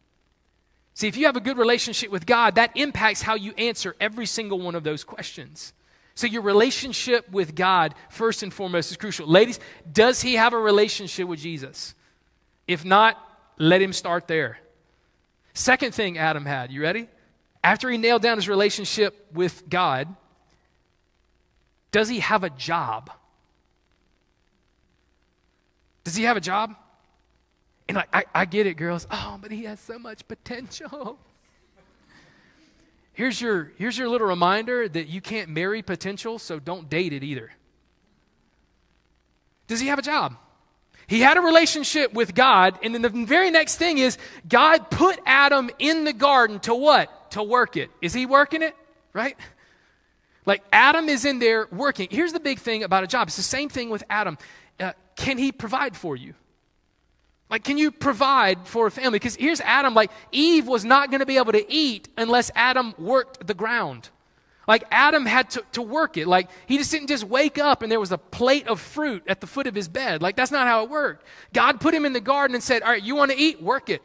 See, 0.94 1.08
if 1.08 1.16
you 1.16 1.26
have 1.26 1.36
a 1.36 1.40
good 1.40 1.58
relationship 1.58 2.10
with 2.10 2.24
God, 2.24 2.54
that 2.54 2.74
impacts 2.74 3.20
how 3.20 3.34
you 3.34 3.52
answer 3.58 3.94
every 4.00 4.24
single 4.24 4.60
one 4.60 4.74
of 4.74 4.82
those 4.82 5.04
questions. 5.04 5.74
So, 6.18 6.26
your 6.26 6.42
relationship 6.42 7.30
with 7.30 7.54
God, 7.54 7.94
first 8.08 8.42
and 8.42 8.52
foremost, 8.52 8.90
is 8.90 8.96
crucial. 8.96 9.28
Ladies, 9.28 9.60
does 9.92 10.20
he 10.20 10.34
have 10.34 10.52
a 10.52 10.58
relationship 10.58 11.28
with 11.28 11.38
Jesus? 11.38 11.94
If 12.66 12.84
not, 12.84 13.16
let 13.56 13.80
him 13.80 13.92
start 13.92 14.26
there. 14.26 14.58
Second 15.54 15.94
thing 15.94 16.18
Adam 16.18 16.44
had, 16.44 16.72
you 16.72 16.82
ready? 16.82 17.06
After 17.62 17.88
he 17.88 17.98
nailed 17.98 18.22
down 18.22 18.36
his 18.36 18.48
relationship 18.48 19.28
with 19.32 19.68
God, 19.70 20.08
does 21.92 22.08
he 22.08 22.18
have 22.18 22.42
a 22.42 22.50
job? 22.50 23.12
Does 26.02 26.16
he 26.16 26.24
have 26.24 26.36
a 26.36 26.40
job? 26.40 26.74
And 27.88 27.96
I, 27.96 28.04
I, 28.12 28.24
I 28.34 28.44
get 28.44 28.66
it, 28.66 28.74
girls. 28.74 29.06
Oh, 29.08 29.38
but 29.40 29.52
he 29.52 29.66
has 29.66 29.78
so 29.78 30.00
much 30.00 30.26
potential. 30.26 31.16
Here's 33.18 33.40
your, 33.40 33.72
here's 33.78 33.98
your 33.98 34.08
little 34.08 34.28
reminder 34.28 34.88
that 34.88 35.08
you 35.08 35.20
can't 35.20 35.48
marry 35.48 35.82
potential, 35.82 36.38
so 36.38 36.60
don't 36.60 36.88
date 36.88 37.12
it 37.12 37.24
either. 37.24 37.50
Does 39.66 39.80
he 39.80 39.88
have 39.88 39.98
a 39.98 40.02
job? 40.02 40.36
He 41.08 41.18
had 41.18 41.36
a 41.36 41.40
relationship 41.40 42.12
with 42.12 42.32
God, 42.32 42.78
and 42.80 42.94
then 42.94 43.02
the 43.02 43.08
very 43.08 43.50
next 43.50 43.74
thing 43.74 43.98
is 43.98 44.18
God 44.48 44.88
put 44.88 45.18
Adam 45.26 45.68
in 45.80 46.04
the 46.04 46.12
garden 46.12 46.60
to 46.60 46.74
what? 46.76 47.32
To 47.32 47.42
work 47.42 47.76
it. 47.76 47.90
Is 48.00 48.14
he 48.14 48.24
working 48.24 48.62
it? 48.62 48.76
Right? 49.12 49.36
Like 50.46 50.62
Adam 50.72 51.08
is 51.08 51.24
in 51.24 51.40
there 51.40 51.66
working. 51.72 52.06
Here's 52.12 52.32
the 52.32 52.38
big 52.38 52.60
thing 52.60 52.84
about 52.84 53.02
a 53.02 53.08
job 53.08 53.26
it's 53.26 53.36
the 53.36 53.42
same 53.42 53.68
thing 53.68 53.90
with 53.90 54.04
Adam. 54.08 54.38
Uh, 54.78 54.92
can 55.16 55.38
he 55.38 55.50
provide 55.50 55.96
for 55.96 56.14
you? 56.14 56.34
Like, 57.50 57.64
can 57.64 57.78
you 57.78 57.90
provide 57.90 58.66
for 58.66 58.86
a 58.86 58.90
family? 58.90 59.18
Because 59.18 59.36
here's 59.36 59.60
Adam, 59.62 59.94
like, 59.94 60.10
Eve 60.32 60.66
was 60.66 60.84
not 60.84 61.10
going 61.10 61.20
to 61.20 61.26
be 61.26 61.38
able 61.38 61.52
to 61.52 61.72
eat 61.72 62.08
unless 62.18 62.50
Adam 62.54 62.94
worked 62.98 63.46
the 63.46 63.54
ground. 63.54 64.10
Like, 64.66 64.84
Adam 64.90 65.24
had 65.24 65.48
to, 65.50 65.64
to 65.72 65.80
work 65.80 66.18
it. 66.18 66.28
Like, 66.28 66.50
he 66.66 66.76
just 66.76 66.90
didn't 66.90 67.08
just 67.08 67.24
wake 67.24 67.56
up 67.56 67.80
and 67.80 67.90
there 67.90 67.98
was 67.98 68.12
a 68.12 68.18
plate 68.18 68.68
of 68.68 68.78
fruit 68.80 69.22
at 69.26 69.40
the 69.40 69.46
foot 69.46 69.66
of 69.66 69.74
his 69.74 69.88
bed. 69.88 70.20
Like, 70.20 70.36
that's 70.36 70.50
not 70.50 70.66
how 70.66 70.84
it 70.84 70.90
worked. 70.90 71.24
God 71.54 71.80
put 71.80 71.94
him 71.94 72.04
in 72.04 72.12
the 72.12 72.20
garden 72.20 72.54
and 72.54 72.62
said, 72.62 72.82
All 72.82 72.90
right, 72.90 73.02
you 73.02 73.16
want 73.16 73.30
to 73.30 73.38
eat? 73.38 73.62
Work 73.62 73.88
it. 73.88 74.02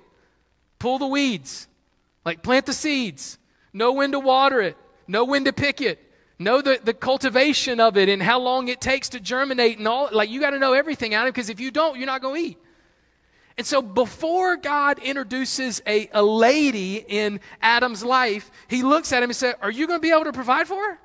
Pull 0.80 1.00
the 1.00 1.08
weeds. 1.08 1.68
Like, 2.24 2.44
plant 2.44 2.66
the 2.66 2.74
seeds. 2.74 3.38
Know 3.74 3.92
when 3.92 4.14
to 4.14 4.22
water 4.22 4.62
it. 4.62 4.78
Know 5.06 5.26
when 5.26 5.44
to 5.44 5.52
pick 5.52 5.82
it. 5.82 6.00
Know 6.40 6.62
the, 6.62 6.80
the 6.82 6.94
cultivation 6.94 7.82
of 7.82 7.98
it 7.98 8.08
and 8.08 8.24
how 8.24 8.40
long 8.40 8.70
it 8.70 8.80
takes 8.80 9.10
to 9.10 9.20
germinate 9.20 9.80
and 9.80 9.88
all. 9.88 10.08
Like, 10.14 10.30
you 10.30 10.40
got 10.40 10.52
to 10.52 10.60
know 10.60 10.72
everything, 10.72 11.14
Adam, 11.14 11.28
because 11.28 11.50
if 11.50 11.60
you 11.60 11.72
don't, 11.72 11.98
you're 11.98 12.06
not 12.06 12.22
going 12.22 12.42
to 12.42 12.50
eat. 12.50 12.58
And 13.58 13.68
so 13.68 13.82
before 13.82 14.58
God 14.58 15.00
introduces 15.00 15.82
a, 15.86 16.10
a 16.12 16.24
lady 16.24 16.98
in 17.08 17.40
Adam's 17.62 18.04
life, 18.04 18.50
he 18.68 18.82
looks 18.82 19.14
at 19.14 19.22
him 19.22 19.30
and 19.30 19.36
says, 19.36 19.56
Are 19.62 19.72
you 19.72 19.86
going 19.88 20.00
to 20.00 20.02
be 20.02 20.12
able 20.12 20.24
to 20.24 20.34
provide 20.34 20.68
for 20.68 20.76
her? 20.76 21.00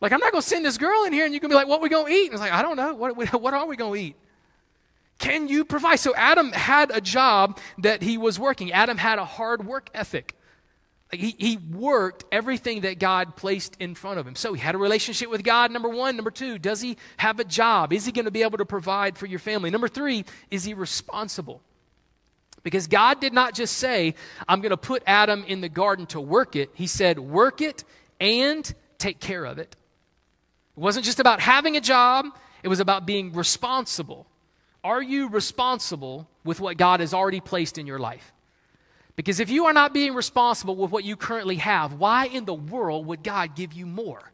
Like, 0.00 0.12
I'm 0.12 0.20
not 0.20 0.32
going 0.32 0.42
to 0.42 0.48
send 0.48 0.64
this 0.64 0.76
girl 0.76 1.04
in 1.04 1.12
here 1.12 1.24
and 1.24 1.32
you 1.32 1.40
can 1.40 1.48
be 1.48 1.54
like, 1.54 1.66
What 1.66 1.80
we 1.80 1.88
going 1.88 2.06
to 2.06 2.12
eat? 2.12 2.26
And 2.26 2.34
it's 2.34 2.40
like, 2.40 2.52
I 2.52 2.60
don't 2.62 2.76
know. 2.76 2.94
What, 2.94 3.32
what 3.40 3.54
are 3.54 3.66
we 3.66 3.76
going 3.76 3.94
to 3.94 4.06
eat? 4.08 4.16
Can 5.18 5.48
you 5.48 5.64
provide? 5.64 6.00
So 6.00 6.14
Adam 6.14 6.52
had 6.52 6.90
a 6.90 7.00
job 7.00 7.58
that 7.78 8.02
he 8.02 8.18
was 8.18 8.38
working. 8.38 8.72
Adam 8.72 8.98
had 8.98 9.18
a 9.18 9.24
hard 9.24 9.64
work 9.64 9.88
ethic. 9.94 10.36
He, 11.12 11.34
he 11.38 11.56
worked 11.56 12.24
everything 12.32 12.80
that 12.80 12.98
God 12.98 13.36
placed 13.36 13.76
in 13.78 13.94
front 13.94 14.18
of 14.18 14.26
him. 14.26 14.34
So 14.34 14.52
he 14.52 14.60
had 14.60 14.74
a 14.74 14.78
relationship 14.78 15.30
with 15.30 15.44
God, 15.44 15.70
number 15.70 15.88
one. 15.88 16.16
Number 16.16 16.30
two, 16.30 16.58
does 16.58 16.80
he 16.80 16.96
have 17.16 17.38
a 17.38 17.44
job? 17.44 17.92
Is 17.92 18.04
he 18.04 18.12
going 18.12 18.24
to 18.24 18.30
be 18.30 18.42
able 18.42 18.58
to 18.58 18.64
provide 18.64 19.16
for 19.16 19.26
your 19.26 19.38
family? 19.38 19.70
Number 19.70 19.86
three, 19.88 20.24
is 20.50 20.64
he 20.64 20.74
responsible? 20.74 21.62
Because 22.64 22.86
God 22.86 23.20
did 23.20 23.32
not 23.32 23.54
just 23.54 23.76
say, 23.76 24.14
I'm 24.48 24.60
going 24.60 24.70
to 24.70 24.76
put 24.76 25.02
Adam 25.06 25.44
in 25.46 25.60
the 25.60 25.68
garden 25.68 26.06
to 26.06 26.20
work 26.20 26.56
it. 26.56 26.70
He 26.74 26.86
said, 26.86 27.18
work 27.18 27.60
it 27.60 27.84
and 28.18 28.74
take 28.98 29.20
care 29.20 29.44
of 29.44 29.58
it. 29.58 29.76
It 30.76 30.80
wasn't 30.80 31.04
just 31.04 31.20
about 31.20 31.40
having 31.40 31.76
a 31.76 31.80
job, 31.80 32.26
it 32.62 32.68
was 32.68 32.80
about 32.80 33.06
being 33.06 33.34
responsible. 33.34 34.26
Are 34.82 35.02
you 35.02 35.28
responsible 35.28 36.28
with 36.44 36.60
what 36.60 36.76
God 36.76 37.00
has 37.00 37.14
already 37.14 37.40
placed 37.40 37.78
in 37.78 37.86
your 37.86 37.98
life? 37.98 38.33
Because 39.16 39.40
if 39.40 39.50
you 39.50 39.66
are 39.66 39.72
not 39.72 39.94
being 39.94 40.14
responsible 40.14 40.76
with 40.76 40.90
what 40.90 41.04
you 41.04 41.16
currently 41.16 41.56
have, 41.56 41.94
why 41.94 42.26
in 42.26 42.44
the 42.44 42.54
world 42.54 43.06
would 43.06 43.22
God 43.22 43.54
give 43.54 43.72
you 43.72 43.86
more? 43.86 44.32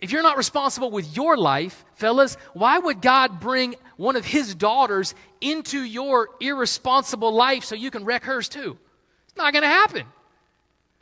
If 0.00 0.12
you're 0.12 0.22
not 0.22 0.36
responsible 0.36 0.90
with 0.90 1.16
your 1.16 1.36
life, 1.36 1.84
fellas, 1.94 2.36
why 2.52 2.78
would 2.78 3.00
God 3.00 3.40
bring 3.40 3.74
one 3.96 4.16
of 4.16 4.24
his 4.24 4.54
daughters 4.54 5.14
into 5.40 5.78
your 5.78 6.28
irresponsible 6.40 7.32
life 7.32 7.64
so 7.64 7.74
you 7.74 7.90
can 7.90 8.04
wreck 8.04 8.24
hers 8.24 8.48
too? 8.48 8.78
It's 9.26 9.36
not 9.36 9.52
going 9.52 9.62
to 9.62 9.68
happen. 9.68 10.04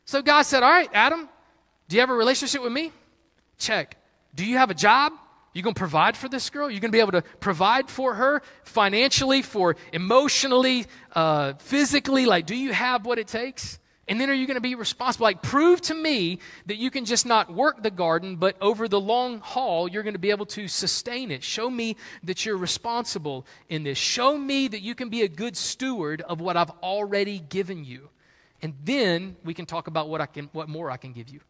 So 0.04 0.22
God 0.22 0.42
said, 0.42 0.62
All 0.62 0.70
right, 0.70 0.90
Adam, 0.92 1.28
do 1.88 1.96
you 1.96 2.00
have 2.00 2.10
a 2.10 2.14
relationship 2.14 2.62
with 2.62 2.72
me? 2.72 2.92
Check. 3.58 3.96
Do 4.34 4.44
you 4.44 4.58
have 4.58 4.70
a 4.70 4.74
job? 4.74 5.12
You 5.52 5.62
going 5.62 5.74
to 5.74 5.78
provide 5.78 6.16
for 6.16 6.28
this 6.28 6.48
girl? 6.48 6.70
You're 6.70 6.80
going 6.80 6.92
to 6.92 6.96
be 6.96 7.00
able 7.00 7.12
to 7.12 7.22
provide 7.40 7.90
for 7.90 8.14
her 8.14 8.42
financially, 8.64 9.42
for 9.42 9.76
emotionally, 9.92 10.86
uh, 11.14 11.54
physically? 11.54 12.24
Like, 12.24 12.46
do 12.46 12.56
you 12.56 12.72
have 12.72 13.04
what 13.04 13.18
it 13.18 13.28
takes? 13.28 13.78
And 14.08 14.20
then 14.20 14.30
are 14.30 14.34
you 14.34 14.46
going 14.46 14.56
to 14.56 14.60
be 14.60 14.74
responsible? 14.74 15.24
Like, 15.24 15.42
prove 15.42 15.80
to 15.82 15.94
me 15.94 16.40
that 16.66 16.76
you 16.76 16.90
can 16.90 17.04
just 17.04 17.24
not 17.24 17.52
work 17.52 17.82
the 17.82 17.90
garden, 17.90 18.36
but 18.36 18.56
over 18.60 18.88
the 18.88 19.00
long 19.00 19.38
haul, 19.40 19.88
you're 19.88 20.02
going 20.02 20.14
to 20.14 20.18
be 20.18 20.30
able 20.30 20.46
to 20.46 20.66
sustain 20.68 21.30
it. 21.30 21.44
Show 21.44 21.70
me 21.70 21.96
that 22.24 22.44
you're 22.44 22.56
responsible 22.56 23.46
in 23.68 23.84
this. 23.84 23.98
Show 23.98 24.36
me 24.36 24.68
that 24.68 24.80
you 24.80 24.94
can 24.94 25.08
be 25.08 25.22
a 25.22 25.28
good 25.28 25.56
steward 25.56 26.20
of 26.22 26.40
what 26.40 26.56
I've 26.56 26.70
already 26.82 27.38
given 27.38 27.84
you. 27.84 28.08
And 28.60 28.74
then 28.84 29.36
we 29.44 29.54
can 29.54 29.66
talk 29.66 29.86
about 29.86 30.08
what, 30.08 30.20
I 30.20 30.26
can, 30.26 30.48
what 30.52 30.68
more 30.68 30.90
I 30.90 30.96
can 30.96 31.12
give 31.12 31.28
you. 31.28 31.40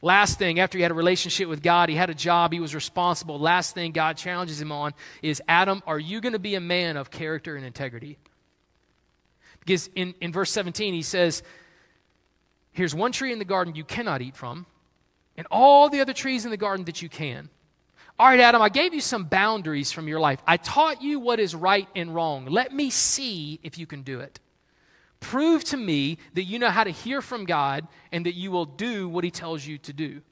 Last 0.00 0.38
thing, 0.38 0.60
after 0.60 0.78
he 0.78 0.82
had 0.82 0.90
a 0.90 0.94
relationship 0.94 1.48
with 1.48 1.62
God, 1.62 1.88
he 1.88 1.94
had 1.96 2.10
a 2.10 2.14
job, 2.14 2.52
he 2.52 2.60
was 2.60 2.74
responsible. 2.74 3.38
Last 3.38 3.74
thing 3.74 3.92
God 3.92 4.16
challenges 4.16 4.60
him 4.60 4.70
on 4.70 4.94
is 5.22 5.42
Adam, 5.48 5.82
are 5.86 5.98
you 5.98 6.20
going 6.20 6.34
to 6.34 6.38
be 6.38 6.54
a 6.54 6.60
man 6.60 6.96
of 6.96 7.10
character 7.10 7.56
and 7.56 7.64
integrity? 7.64 8.18
Because 9.60 9.90
in, 9.94 10.14
in 10.20 10.32
verse 10.32 10.50
17, 10.50 10.94
he 10.94 11.02
says, 11.02 11.42
Here's 12.72 12.94
one 12.94 13.10
tree 13.10 13.32
in 13.32 13.40
the 13.40 13.44
garden 13.44 13.74
you 13.74 13.84
cannot 13.84 14.22
eat 14.22 14.36
from, 14.36 14.66
and 15.36 15.46
all 15.50 15.88
the 15.88 16.00
other 16.00 16.12
trees 16.12 16.44
in 16.44 16.50
the 16.50 16.56
garden 16.56 16.84
that 16.84 17.02
you 17.02 17.08
can. 17.08 17.50
All 18.20 18.26
right, 18.26 18.40
Adam, 18.40 18.62
I 18.62 18.68
gave 18.68 18.94
you 18.94 19.00
some 19.00 19.24
boundaries 19.24 19.92
from 19.92 20.08
your 20.08 20.20
life. 20.20 20.40
I 20.46 20.56
taught 20.56 21.02
you 21.02 21.20
what 21.20 21.38
is 21.40 21.54
right 21.54 21.88
and 21.94 22.14
wrong. 22.14 22.46
Let 22.46 22.72
me 22.72 22.90
see 22.90 23.60
if 23.62 23.78
you 23.78 23.86
can 23.86 24.02
do 24.02 24.20
it. 24.20 24.40
Prove 25.20 25.64
to 25.64 25.76
me 25.76 26.18
that 26.34 26.44
you 26.44 26.58
know 26.58 26.70
how 26.70 26.84
to 26.84 26.90
hear 26.90 27.20
from 27.20 27.44
God 27.44 27.86
and 28.12 28.26
that 28.26 28.34
you 28.34 28.50
will 28.50 28.66
do 28.66 29.08
what 29.08 29.24
He 29.24 29.30
tells 29.30 29.66
you 29.66 29.78
to 29.78 29.92
do. 29.92 30.22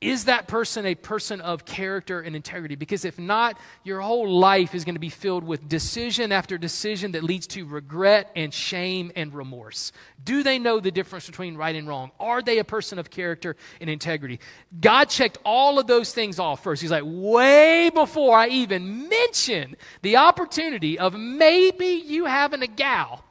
Is 0.00 0.26
that 0.26 0.46
person 0.46 0.84
a 0.84 0.94
person 0.94 1.40
of 1.40 1.64
character 1.64 2.20
and 2.20 2.36
integrity? 2.36 2.74
Because 2.74 3.06
if 3.06 3.18
not, 3.18 3.58
your 3.82 4.02
whole 4.02 4.28
life 4.28 4.74
is 4.74 4.84
going 4.84 4.94
to 4.94 5.00
be 5.00 5.08
filled 5.08 5.42
with 5.42 5.70
decision 5.70 6.32
after 6.32 6.58
decision 6.58 7.12
that 7.12 7.24
leads 7.24 7.46
to 7.48 7.64
regret 7.64 8.30
and 8.36 8.52
shame 8.52 9.10
and 9.16 9.32
remorse. 9.32 9.92
Do 10.22 10.42
they 10.42 10.58
know 10.58 10.80
the 10.80 10.90
difference 10.90 11.26
between 11.26 11.56
right 11.56 11.74
and 11.74 11.88
wrong? 11.88 12.10
Are 12.20 12.42
they 12.42 12.58
a 12.58 12.64
person 12.64 12.98
of 12.98 13.08
character 13.08 13.56
and 13.80 13.88
integrity? 13.88 14.38
God 14.78 15.06
checked 15.06 15.38
all 15.46 15.78
of 15.78 15.86
those 15.86 16.12
things 16.12 16.38
off 16.38 16.62
first. 16.62 16.82
He's 16.82 16.90
like, 16.90 17.04
way 17.06 17.88
before 17.88 18.36
I 18.36 18.48
even 18.48 19.08
mention 19.08 19.76
the 20.02 20.18
opportunity 20.18 20.98
of 20.98 21.14
maybe 21.14 22.02
you 22.06 22.26
having 22.26 22.62
a 22.62 22.66
gal 22.66 23.24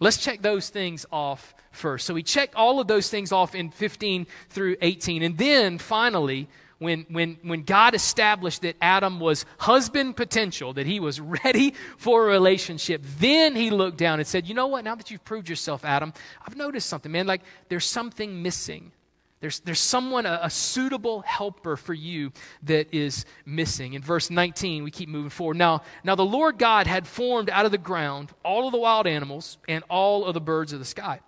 Let's 0.00 0.16
check 0.16 0.42
those 0.42 0.68
things 0.68 1.06
off 1.10 1.54
first. 1.72 2.06
So 2.06 2.14
we 2.14 2.22
checked 2.22 2.54
all 2.54 2.80
of 2.80 2.86
those 2.86 3.08
things 3.08 3.32
off 3.32 3.54
in 3.54 3.70
15 3.70 4.26
through 4.50 4.76
18. 4.80 5.22
And 5.22 5.36
then 5.36 5.78
finally, 5.78 6.48
when, 6.78 7.06
when, 7.08 7.38
when 7.42 7.62
God 7.62 7.94
established 7.94 8.62
that 8.62 8.76
Adam 8.80 9.18
was 9.18 9.44
husband 9.58 10.16
potential, 10.16 10.72
that 10.74 10.86
he 10.86 11.00
was 11.00 11.20
ready 11.44 11.74
for 11.96 12.24
a 12.24 12.28
relationship, 12.28 13.02
then 13.18 13.56
he 13.56 13.70
looked 13.70 13.98
down 13.98 14.20
and 14.20 14.26
said, 14.26 14.46
You 14.46 14.54
know 14.54 14.68
what? 14.68 14.84
Now 14.84 14.94
that 14.94 15.10
you've 15.10 15.24
proved 15.24 15.48
yourself, 15.48 15.84
Adam, 15.84 16.12
I've 16.46 16.56
noticed 16.56 16.88
something, 16.88 17.10
man. 17.10 17.26
Like 17.26 17.42
there's 17.68 17.86
something 17.86 18.42
missing. 18.42 18.92
There's, 19.40 19.60
there's 19.60 19.78
someone, 19.78 20.26
a, 20.26 20.40
a, 20.42 20.50
suitable 20.50 21.20
helper 21.20 21.76
for 21.76 21.94
you 21.94 22.32
that 22.64 22.92
is 22.92 23.24
missing. 23.46 23.94
In 23.94 24.02
verse 24.02 24.30
19, 24.30 24.82
we 24.82 24.90
keep 24.90 25.08
moving 25.08 25.30
forward. 25.30 25.56
Now, 25.56 25.82
now, 26.02 26.16
the 26.16 26.24
Lord 26.24 26.58
God 26.58 26.88
had 26.88 27.06
formed 27.06 27.48
out 27.48 27.64
of 27.64 27.70
the 27.70 27.78
ground 27.78 28.32
all 28.44 28.66
of 28.66 28.72
the 28.72 28.78
wild 28.78 29.06
animals 29.06 29.58
and 29.68 29.84
all 29.88 30.24
of 30.24 30.34
the 30.34 30.40
birds 30.40 30.72
of 30.72 30.80
the 30.80 30.84
sky. 30.84 31.20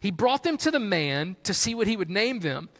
He 0.00 0.10
brought 0.10 0.42
them 0.42 0.56
to 0.58 0.70
the 0.70 0.80
man 0.80 1.36
to 1.42 1.52
see 1.52 1.74
what 1.74 1.86
he 1.86 1.96
would 1.96 2.10
name 2.10 2.40
them. 2.40 2.70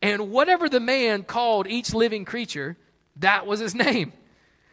And 0.00 0.30
whatever 0.30 0.68
the 0.68 0.80
man 0.80 1.24
called 1.24 1.66
each 1.66 1.92
living 1.92 2.24
creature, 2.24 2.76
that 3.16 3.46
was 3.46 3.60
his 3.60 3.74
name. 3.74 4.14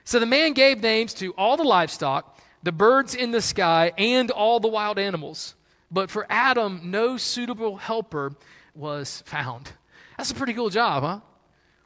So 0.05 0.19
the 0.19 0.25
man 0.25 0.53
gave 0.53 0.81
names 0.81 1.13
to 1.15 1.33
all 1.33 1.57
the 1.57 1.63
livestock, 1.63 2.39
the 2.63 2.71
birds 2.71 3.13
in 3.13 3.31
the 3.31 3.41
sky, 3.41 3.91
and 3.97 4.31
all 4.31 4.59
the 4.59 4.69
wild 4.69 4.97
animals. 4.97 5.55
But 5.91 6.09
for 6.09 6.25
Adam, 6.29 6.81
no 6.85 7.17
suitable 7.17 7.77
helper 7.77 8.33
was 8.79 9.23
found. 9.25 9.71
That's 10.17 10.31
a 10.31 10.35
pretty 10.35 10.53
cool 10.53 10.69
job, 10.69 11.03
huh? 11.03 11.19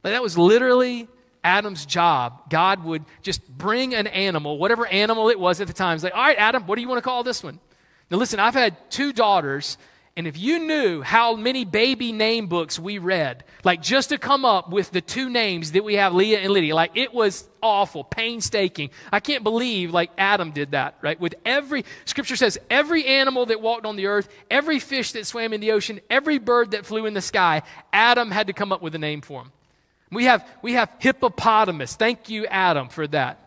Like 0.03 0.13
that 0.13 0.23
was 0.23 0.37
literally 0.37 1.07
Adam's 1.43 1.85
job. 1.85 2.49
God 2.49 2.83
would 2.83 3.03
just 3.21 3.47
bring 3.47 3.93
an 3.93 4.07
animal, 4.07 4.57
whatever 4.57 4.85
animal 4.87 5.29
it 5.29 5.39
was 5.39 5.59
at 5.59 5.67
the 5.67 5.73
time. 5.73 5.95
He's 5.95 6.03
like, 6.03 6.15
all 6.15 6.21
right, 6.21 6.37
Adam, 6.37 6.65
what 6.65 6.75
do 6.75 6.81
you 6.81 6.87
want 6.87 6.97
to 6.99 7.01
call 7.03 7.23
this 7.23 7.43
one? 7.43 7.59
Now, 8.09 8.17
listen, 8.17 8.39
I've 8.39 8.53
had 8.53 8.75
two 8.89 9.11
daughters 9.11 9.77
and 10.15 10.27
if 10.27 10.37
you 10.37 10.59
knew 10.59 11.01
how 11.01 11.35
many 11.35 11.65
baby 11.65 12.11
name 12.11 12.45
books 12.45 12.77
we 12.77 12.99
read, 12.99 13.43
like 13.63 13.81
just 13.81 14.09
to 14.09 14.19
come 14.19 14.45
up 14.45 14.69
with 14.69 14.91
the 14.91 15.01
two 15.01 15.27
names 15.27 15.71
that 15.71 15.83
we 15.83 15.95
have, 15.95 16.13
Leah 16.13 16.39
and 16.39 16.53
Lydia, 16.53 16.75
like 16.75 16.91
it 16.95 17.11
was 17.11 17.49
awful, 17.63 18.03
painstaking. 18.03 18.91
I 19.11 19.19
can't 19.19 19.43
believe 19.43 19.91
like 19.91 20.11
Adam 20.15 20.51
did 20.51 20.71
that, 20.71 20.97
right? 21.01 21.19
With 21.19 21.33
every, 21.45 21.83
scripture 22.05 22.35
says, 22.35 22.59
every 22.69 23.05
animal 23.05 23.47
that 23.47 23.59
walked 23.59 23.87
on 23.87 23.95
the 23.95 24.05
earth, 24.05 24.29
every 24.51 24.79
fish 24.79 25.13
that 25.13 25.25
swam 25.25 25.51
in 25.51 25.61
the 25.61 25.71
ocean, 25.71 25.99
every 26.11 26.37
bird 26.37 26.71
that 26.71 26.85
flew 26.85 27.07
in 27.07 27.15
the 27.15 27.21
sky, 27.21 27.63
Adam 27.91 28.29
had 28.29 28.47
to 28.47 28.53
come 28.53 28.71
up 28.71 28.83
with 28.83 28.93
a 28.93 28.99
name 28.99 29.21
for 29.21 29.41
them. 29.41 29.51
We 30.11 30.25
have, 30.25 30.47
we 30.61 30.73
have 30.73 30.91
hippopotamus. 30.99 31.95
Thank 31.95 32.29
you, 32.29 32.45
Adam, 32.45 32.89
for 32.89 33.07
that. 33.07 33.42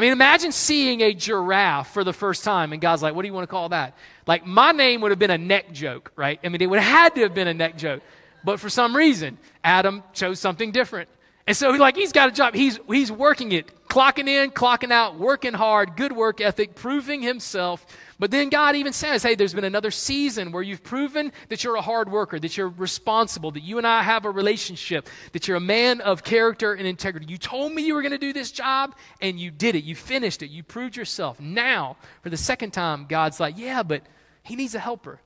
I 0.00 0.02
mean, 0.02 0.12
imagine 0.12 0.50
seeing 0.50 1.02
a 1.02 1.12
giraffe 1.12 1.92
for 1.92 2.04
the 2.04 2.14
first 2.14 2.42
time, 2.42 2.72
and 2.72 2.80
God's 2.80 3.02
like, 3.02 3.14
what 3.14 3.20
do 3.20 3.28
you 3.28 3.34
want 3.34 3.42
to 3.42 3.50
call 3.50 3.68
that? 3.68 3.98
Like, 4.26 4.46
my 4.46 4.72
name 4.72 5.02
would 5.02 5.10
have 5.10 5.18
been 5.18 5.30
a 5.30 5.36
neck 5.36 5.72
joke, 5.72 6.10
right? 6.16 6.40
I 6.42 6.48
mean, 6.48 6.62
it 6.62 6.70
would 6.70 6.78
have 6.78 6.90
had 6.90 7.14
to 7.16 7.20
have 7.20 7.34
been 7.34 7.48
a 7.48 7.52
neck 7.52 7.76
joke. 7.76 8.02
But 8.42 8.60
for 8.60 8.70
some 8.70 8.96
reason, 8.96 9.36
Adam 9.62 10.02
chose 10.14 10.40
something 10.40 10.72
different. 10.72 11.10
And 11.46 11.54
so, 11.54 11.68
like, 11.72 11.96
he's 11.96 12.12
got 12.12 12.30
a 12.30 12.32
job. 12.32 12.54
He's, 12.54 12.80
he's 12.88 13.12
working 13.12 13.52
it, 13.52 13.88
clocking 13.90 14.26
in, 14.26 14.52
clocking 14.52 14.90
out, 14.90 15.18
working 15.18 15.52
hard, 15.52 15.96
good 15.96 16.12
work 16.12 16.40
ethic, 16.40 16.74
proving 16.74 17.20
himself. 17.20 17.84
But 18.20 18.30
then 18.30 18.50
God 18.50 18.76
even 18.76 18.92
says, 18.92 19.22
hey, 19.22 19.34
there's 19.34 19.54
been 19.54 19.64
another 19.64 19.90
season 19.90 20.52
where 20.52 20.62
you've 20.62 20.82
proven 20.82 21.32
that 21.48 21.64
you're 21.64 21.76
a 21.76 21.80
hard 21.80 22.12
worker, 22.12 22.38
that 22.38 22.54
you're 22.54 22.68
responsible, 22.68 23.50
that 23.52 23.62
you 23.62 23.78
and 23.78 23.86
I 23.86 24.02
have 24.02 24.26
a 24.26 24.30
relationship, 24.30 25.08
that 25.32 25.48
you're 25.48 25.56
a 25.56 25.60
man 25.60 26.02
of 26.02 26.22
character 26.22 26.74
and 26.74 26.86
integrity. 26.86 27.24
You 27.30 27.38
told 27.38 27.72
me 27.72 27.82
you 27.82 27.94
were 27.94 28.02
going 28.02 28.12
to 28.12 28.18
do 28.18 28.34
this 28.34 28.50
job, 28.52 28.94
and 29.22 29.40
you 29.40 29.50
did 29.50 29.74
it. 29.74 29.84
You 29.84 29.94
finished 29.94 30.42
it. 30.42 30.50
You 30.50 30.62
proved 30.62 30.98
yourself. 30.98 31.40
Now, 31.40 31.96
for 32.22 32.28
the 32.28 32.36
second 32.36 32.72
time, 32.72 33.06
God's 33.08 33.40
like, 33.40 33.56
yeah, 33.56 33.82
but 33.82 34.02
he 34.42 34.54
needs 34.54 34.74
a 34.74 34.80
helper. 34.80 35.18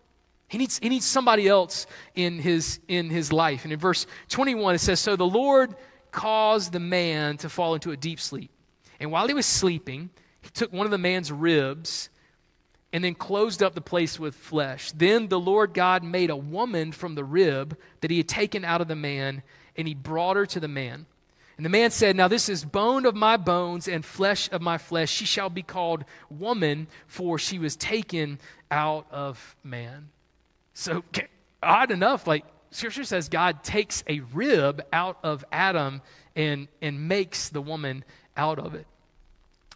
He 0.47 0.57
needs, 0.57 0.79
he 0.79 0.89
needs 0.89 1.05
somebody 1.05 1.49
else 1.49 1.89
in 2.15 2.39
his, 2.39 2.79
in 2.87 3.11
his 3.11 3.33
life. 3.33 3.65
And 3.65 3.73
in 3.73 3.79
verse 3.81 4.07
21, 4.29 4.77
it 4.77 4.79
says, 4.79 5.01
So 5.01 5.17
the 5.17 5.27
Lord 5.27 5.75
caused 6.13 6.71
the 6.71 6.79
man 6.79 7.39
to 7.39 7.49
fall 7.49 7.75
into 7.75 7.91
a 7.91 7.97
deep 7.97 8.21
sleep. 8.21 8.53
And 9.01 9.11
while 9.11 9.27
he 9.27 9.35
was 9.35 9.47
sleeping, 9.47 10.11
he 10.43 10.51
took 10.51 10.73
one 10.73 10.87
of 10.87 10.93
the 10.93 10.99
man's 10.99 11.33
ribs 11.33 12.09
and 12.95 13.03
then 13.03 13.17
closed 13.17 13.61
up 13.61 13.75
the 13.75 13.81
place 13.81 14.21
with 14.21 14.37
flesh. 14.37 14.93
Then 14.93 15.27
the 15.27 15.39
Lord 15.39 15.75
God 15.75 16.05
made 16.05 16.31
a 16.31 16.37
woman 16.37 16.93
from 16.93 17.17
the 17.17 17.25
rib 17.25 17.77
that 18.01 18.11
he 18.13 18.19
had 18.19 18.29
taken 18.29 18.65
out 18.65 18.81
of 18.81 18.87
the 18.87 18.95
man, 18.95 19.43
and 19.77 19.89
he 19.89 19.95
brought 19.95 20.37
her 20.37 20.47
to 20.47 20.61
the 20.61 20.69
man. 20.69 21.07
And 21.57 21.67
the 21.67 21.71
man 21.71 21.91
said, 21.91 22.15
Now 22.15 22.29
this 22.29 22.49
is 22.49 22.65
bone 22.65 23.05
of 23.05 23.17
my 23.17 23.37
bones 23.37 23.89
and 23.89 24.05
flesh 24.05 24.49
of 24.53 24.63
my 24.63 24.79
flesh. 24.79 25.11
She 25.11 25.25
shall 25.25 25.51
be 25.51 25.63
called 25.63 26.05
woman, 26.31 26.87
for 27.09 27.37
she 27.37 27.59
was 27.59 27.75
taken 27.75 28.39
out 28.71 29.09
of 29.11 29.57
man. 29.65 30.11
So, 30.73 31.03
odd 31.65 31.91
enough, 31.91 32.29
like 32.29 32.45
Scripture 32.71 33.03
says, 33.03 33.29
God 33.29 33.65
takes 33.65 34.05
a 34.07 34.21
rib 34.21 34.85
out 34.93 35.19
of 35.25 35.45
Adam 35.51 36.01
and, 36.37 36.69
and 36.81 37.09
makes 37.09 37.49
the 37.49 37.61
woman 37.61 38.05
out 38.37 38.61
of 38.61 38.77
it. 38.77 38.87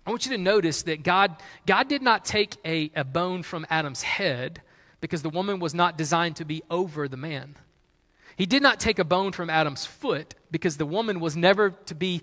I 0.08 0.10
want 0.10 0.24
you 0.24 0.32
to 0.32 0.38
notice 0.38 0.84
that 0.84 1.02
God, 1.02 1.36
God 1.66 1.86
did 1.86 2.00
not 2.00 2.24
take 2.24 2.56
a, 2.64 2.90
a 2.96 3.04
bone 3.04 3.42
from 3.42 3.66
Adam's 3.68 4.00
head 4.00 4.62
because 5.02 5.20
the 5.20 5.28
woman 5.28 5.60
was 5.60 5.74
not 5.74 5.98
designed 5.98 6.36
to 6.36 6.46
be 6.46 6.62
over 6.70 7.08
the 7.08 7.18
man. 7.18 7.56
He 8.34 8.46
did 8.46 8.62
not 8.62 8.80
take 8.80 8.98
a 8.98 9.04
bone 9.04 9.32
from 9.32 9.50
Adam's 9.50 9.84
foot 9.84 10.34
because 10.50 10.78
the 10.78 10.86
woman 10.86 11.20
was 11.20 11.36
never 11.36 11.72
to 11.84 11.94
be 11.94 12.22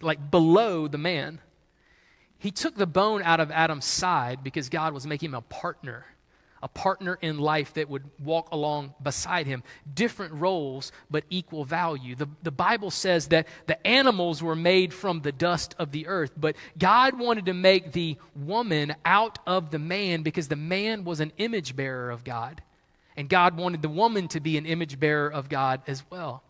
like 0.00 0.30
below 0.30 0.86
the 0.86 0.96
man. 0.96 1.40
He 2.38 2.52
took 2.52 2.76
the 2.76 2.86
bone 2.86 3.20
out 3.24 3.40
of 3.40 3.50
Adam's 3.50 3.84
side 3.84 4.44
because 4.44 4.68
God 4.68 4.94
was 4.94 5.04
making 5.04 5.30
him 5.30 5.34
a 5.34 5.40
partner 5.40 6.06
a 6.62 6.68
partner 6.68 7.18
in 7.20 7.38
life 7.38 7.74
that 7.74 7.88
would 7.88 8.04
walk 8.22 8.48
along 8.52 8.94
beside 9.02 9.46
him. 9.46 9.62
Different 9.92 10.34
roles, 10.34 10.92
but 11.10 11.24
equal 11.28 11.64
value. 11.64 12.14
The, 12.14 12.28
the 12.42 12.52
Bible 12.52 12.90
says 12.90 13.28
that 13.28 13.48
the 13.66 13.84
animals 13.86 14.42
were 14.42 14.54
made 14.54 14.94
from 14.94 15.20
the 15.20 15.32
dust 15.32 15.74
of 15.78 15.90
the 15.90 16.06
earth, 16.06 16.32
but 16.36 16.56
God 16.78 17.18
wanted 17.18 17.46
to 17.46 17.54
make 17.54 17.92
the 17.92 18.16
woman 18.36 18.94
out 19.04 19.38
of 19.46 19.70
the 19.70 19.78
man 19.78 20.22
because 20.22 20.48
the 20.48 20.56
man 20.56 21.04
was 21.04 21.20
an 21.20 21.32
image 21.38 21.74
bearer 21.74 22.10
of 22.10 22.24
God. 22.24 22.62
And 23.16 23.28
God 23.28 23.56
wanted 23.56 23.82
the 23.82 23.88
woman 23.88 24.28
to 24.28 24.40
be 24.40 24.56
an 24.56 24.64
image 24.64 24.98
bearer 24.98 25.30
of 25.30 25.48
God 25.48 25.82
as 25.86 26.02
well. 26.10 26.42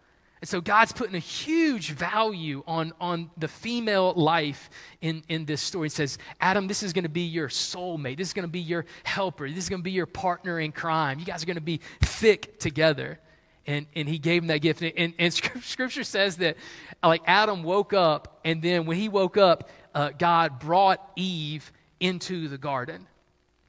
And 0.43 0.49
so 0.49 0.61
God's 0.61 0.93
putting 0.93 1.15
a 1.15 1.21
huge 1.21 1.93
value 1.93 2.65
on, 2.67 2.93
on 3.01 3.31
the 3.37 3.47
female 3.47 4.13
life 4.15 4.71
in, 5.01 5.23
in 5.29 5.45
this 5.45 5.63
story. 5.63 5.87
It 5.87 5.93
says, 5.93 6.19
Adam, 6.41 6.67
this 6.67 6.83
is 6.83 6.93
going 6.93 7.05
to 7.05 7.09
be 7.09 7.21
your 7.21 7.49
soulmate. 7.49 8.17
This 8.17 8.27
is 8.27 8.35
going 8.35 8.49
to 8.49 8.51
be 8.51 8.59
your 8.59 8.85
helper. 9.05 9.49
This 9.49 9.59
is 9.59 9.69
going 9.69 9.83
to 9.83 9.85
be 9.85 9.93
your 9.93 10.07
partner 10.07 10.59
in 10.59 10.73
crime. 10.73 11.21
You 11.21 11.25
guys 11.25 11.45
are 11.45 11.47
going 11.47 11.55
to 11.55 11.61
be 11.61 11.81
thick 12.01 12.59
together. 12.59 13.21
And, 13.69 13.87
and 13.95 14.09
he 14.09 14.19
gave 14.19 14.43
him 14.43 14.49
that 14.49 14.59
gift. 14.59 14.83
And, 14.83 15.15
and 15.17 15.33
scripture 15.63 16.03
says 16.03 16.39
that 16.39 16.57
like 17.05 17.23
Adam 17.25 17.63
woke 17.63 17.93
up, 17.93 18.41
and 18.45 18.61
then 18.61 18.85
when 18.85 18.97
he 18.97 19.09
woke 19.09 19.37
up, 19.37 19.71
uh, 19.95 20.11
God 20.19 20.59
brought 20.59 21.09
Eve 21.15 21.71
into 22.01 22.49
the 22.49 22.59
garden. 22.59 23.07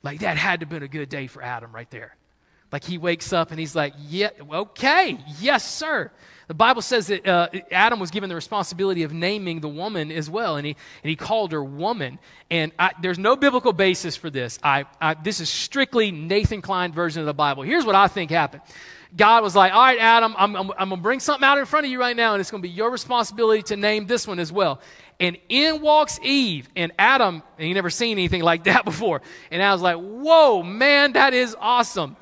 Like 0.01 0.22
that 0.22 0.38
had 0.38 0.62
to 0.62 0.65
have 0.65 0.72
been 0.72 0.82
a 0.82 0.88
good 0.88 1.10
day 1.10 1.27
for 1.27 1.44
Adam 1.44 1.72
right 1.72 1.92
there. 1.92 2.15
Like 2.72 2.84
he 2.84 2.98
wakes 2.98 3.32
up 3.32 3.51
and 3.51 3.60
he's 3.60 3.75
like, 3.75 3.94
yeah, 4.08 4.30
okay, 4.51 5.20
yes, 5.39 5.72
sir. 5.72 6.12
The 6.48 6.54
Bible 6.54 6.82
says 6.82 7.08
that 7.08 7.28
uh, 7.28 7.50
Adam 7.72 8.00
was 8.00 8.12
given 8.12 8.30
the 8.30 8.36
responsibility 8.36 9.04
of 9.04 9.14
naming 9.14 9.62
the 9.62 9.70
woman 9.70 10.12
as 10.12 10.30
well, 10.30 10.58
and 10.58 10.66
he, 10.66 10.76
and 11.04 11.10
he 11.10 11.16
called 11.16 11.52
her 11.54 11.64
woman. 11.64 12.20
And 12.52 12.72
I, 12.78 12.92
there's 13.02 13.20
no 13.20 13.36
biblical 13.36 13.74
basis 13.74 14.16
for 14.16 14.30
this. 14.30 14.60
I, 14.62 14.86
I, 15.00 15.14
this 15.14 15.40
is 15.40 15.50
strictly 15.50 16.12
Nathan 16.12 16.62
Klein 16.62 16.92
version 16.92 17.22
of 17.22 17.26
the 17.26 17.34
Bible. 17.34 17.64
Here's 17.64 17.86
what 17.86 17.96
I 17.96 18.08
think 18.08 18.30
happened. 18.30 18.62
God 19.16 19.44
was 19.44 19.56
like, 19.56 19.74
all 19.74 19.82
right, 19.82 20.00
Adam, 20.00 20.34
I'm, 20.38 20.56
I'm, 20.56 20.72
I'm 20.72 20.90
going 20.90 21.00
to 21.00 21.04
bring 21.04 21.20
something 21.20 21.46
out 21.46 21.60
in 21.60 21.66
front 21.66 21.86
of 21.86 21.92
you 21.92 22.00
right 22.00 22.16
now, 22.16 22.34
and 22.34 22.42
it's 22.42 22.50
going 22.50 22.64
to 22.64 22.68
be 22.68 22.74
your 22.74 22.90
responsibility 22.90 23.62
to 23.64 23.78
name 23.78 24.08
this 24.08 24.28
one 24.28 24.40
as 24.40 24.52
well. 24.52 24.82
And 25.20 25.38
in 25.50 25.82
walks 25.82 26.20
Eve, 26.24 26.68
and 26.76 26.92
Adam, 26.98 27.44
and 27.58 27.68
he 27.68 27.74
never 27.74 27.92
seen 27.92 28.18
anything 28.18 28.42
like 28.42 28.64
that 28.66 28.86
before. 28.86 29.22
And 29.52 29.62
I 29.62 29.72
was 29.72 29.82
like, 29.82 29.98
whoa, 29.98 30.64
man, 30.64 31.14
that 31.14 31.34
is 31.34 31.56
awesome. 31.60 32.18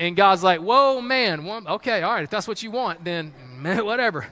And 0.00 0.16
God's 0.16 0.42
like, 0.42 0.60
whoa, 0.60 1.02
man, 1.02 1.44
well, 1.44 1.62
okay, 1.68 2.02
all 2.02 2.14
right, 2.14 2.24
if 2.24 2.30
that's 2.30 2.48
what 2.48 2.62
you 2.62 2.70
want, 2.70 3.04
then 3.04 3.34
man, 3.58 3.84
whatever. 3.84 4.26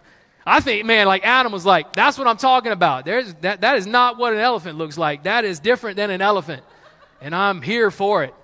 I 0.46 0.60
think, 0.60 0.87
man, 0.87 1.06
like 1.06 1.25
Adam 1.25 1.52
was 1.52 1.66
like, 1.66 1.92
that's 1.92 2.16
what 2.16 2.26
I'm 2.26 2.38
talking 2.38 2.72
about. 2.72 3.04
There's, 3.04 3.34
that, 3.42 3.60
that 3.60 3.76
is 3.76 3.87
not 3.87 4.16
what 4.16 4.32
an 4.32 4.38
elephant 4.38 4.78
looks 4.78 4.96
like. 4.96 5.25
That 5.25 5.44
is 5.44 5.60
different 5.60 5.96
than 5.96 6.10
an 6.10 6.22
elephant. 6.22 6.62
And 7.20 7.34
I'm 7.34 7.60
here 7.60 7.90
for 7.90 8.25
it 8.25 8.34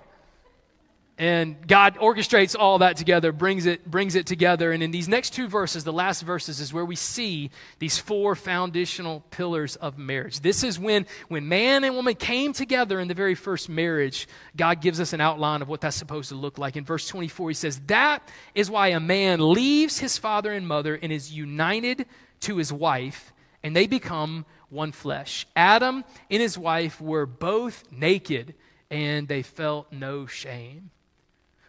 and 1.17 1.65
god 1.65 1.95
orchestrates 1.95 2.57
all 2.59 2.79
that 2.79 2.97
together 2.97 3.31
brings 3.31 3.65
it 3.65 3.89
brings 3.89 4.15
it 4.15 4.25
together. 4.25 4.71
And 4.71 4.83
in 4.83 4.91
these 4.91 5.07
next 5.07 5.31
two 5.31 5.47
verses 5.47 5.83
the 5.83 5.93
last 5.93 6.21
verses 6.23 6.59
is 6.59 6.73
where 6.73 6.83
we 6.83 6.97
see 6.97 7.51
these 7.79 7.97
four 7.97 8.35
foundational 8.35 9.23
pillars 9.31 9.77
of 9.77 9.97
marriage. 9.97 10.41
This 10.41 10.63
is 10.63 10.77
when 10.77 11.05
when 11.29 11.47
man 11.47 11.85
and 11.85 11.95
woman 11.95 12.15
came 12.15 12.51
together 12.51 12.99
in 12.99 13.07
the 13.07 13.13
very 13.13 13.35
first 13.35 13.69
marriage 13.69 14.27
god 14.57 14.81
gives 14.81 14.99
us 14.99 15.13
an 15.13 15.21
outline 15.21 15.61
of 15.61 15.69
what 15.69 15.79
that's 15.81 15.95
supposed 15.95 16.29
to 16.29 16.35
look 16.35 16.57
like. 16.57 16.75
In 16.75 16.83
verse 16.83 17.07
24 17.07 17.49
he 17.49 17.53
says 17.53 17.79
that 17.87 18.27
is 18.53 18.69
why 18.69 18.89
a 18.89 18.99
man 18.99 19.53
leaves 19.53 19.99
his 19.99 20.17
father 20.17 20.51
and 20.51 20.67
mother 20.67 20.99
and 21.01 21.13
is 21.13 21.31
united 21.31 22.05
to 22.41 22.57
his 22.57 22.73
wife 22.73 23.31
and 23.63 23.73
they 23.73 23.87
become 23.87 24.45
one 24.69 24.91
flesh. 24.91 25.47
Adam 25.55 26.03
and 26.29 26.41
his 26.41 26.57
wife 26.57 26.99
were 26.99 27.25
both 27.25 27.85
naked 27.89 28.53
and 28.91 29.29
they 29.29 29.41
felt 29.41 29.91
no 29.93 30.25
shame 30.25 30.91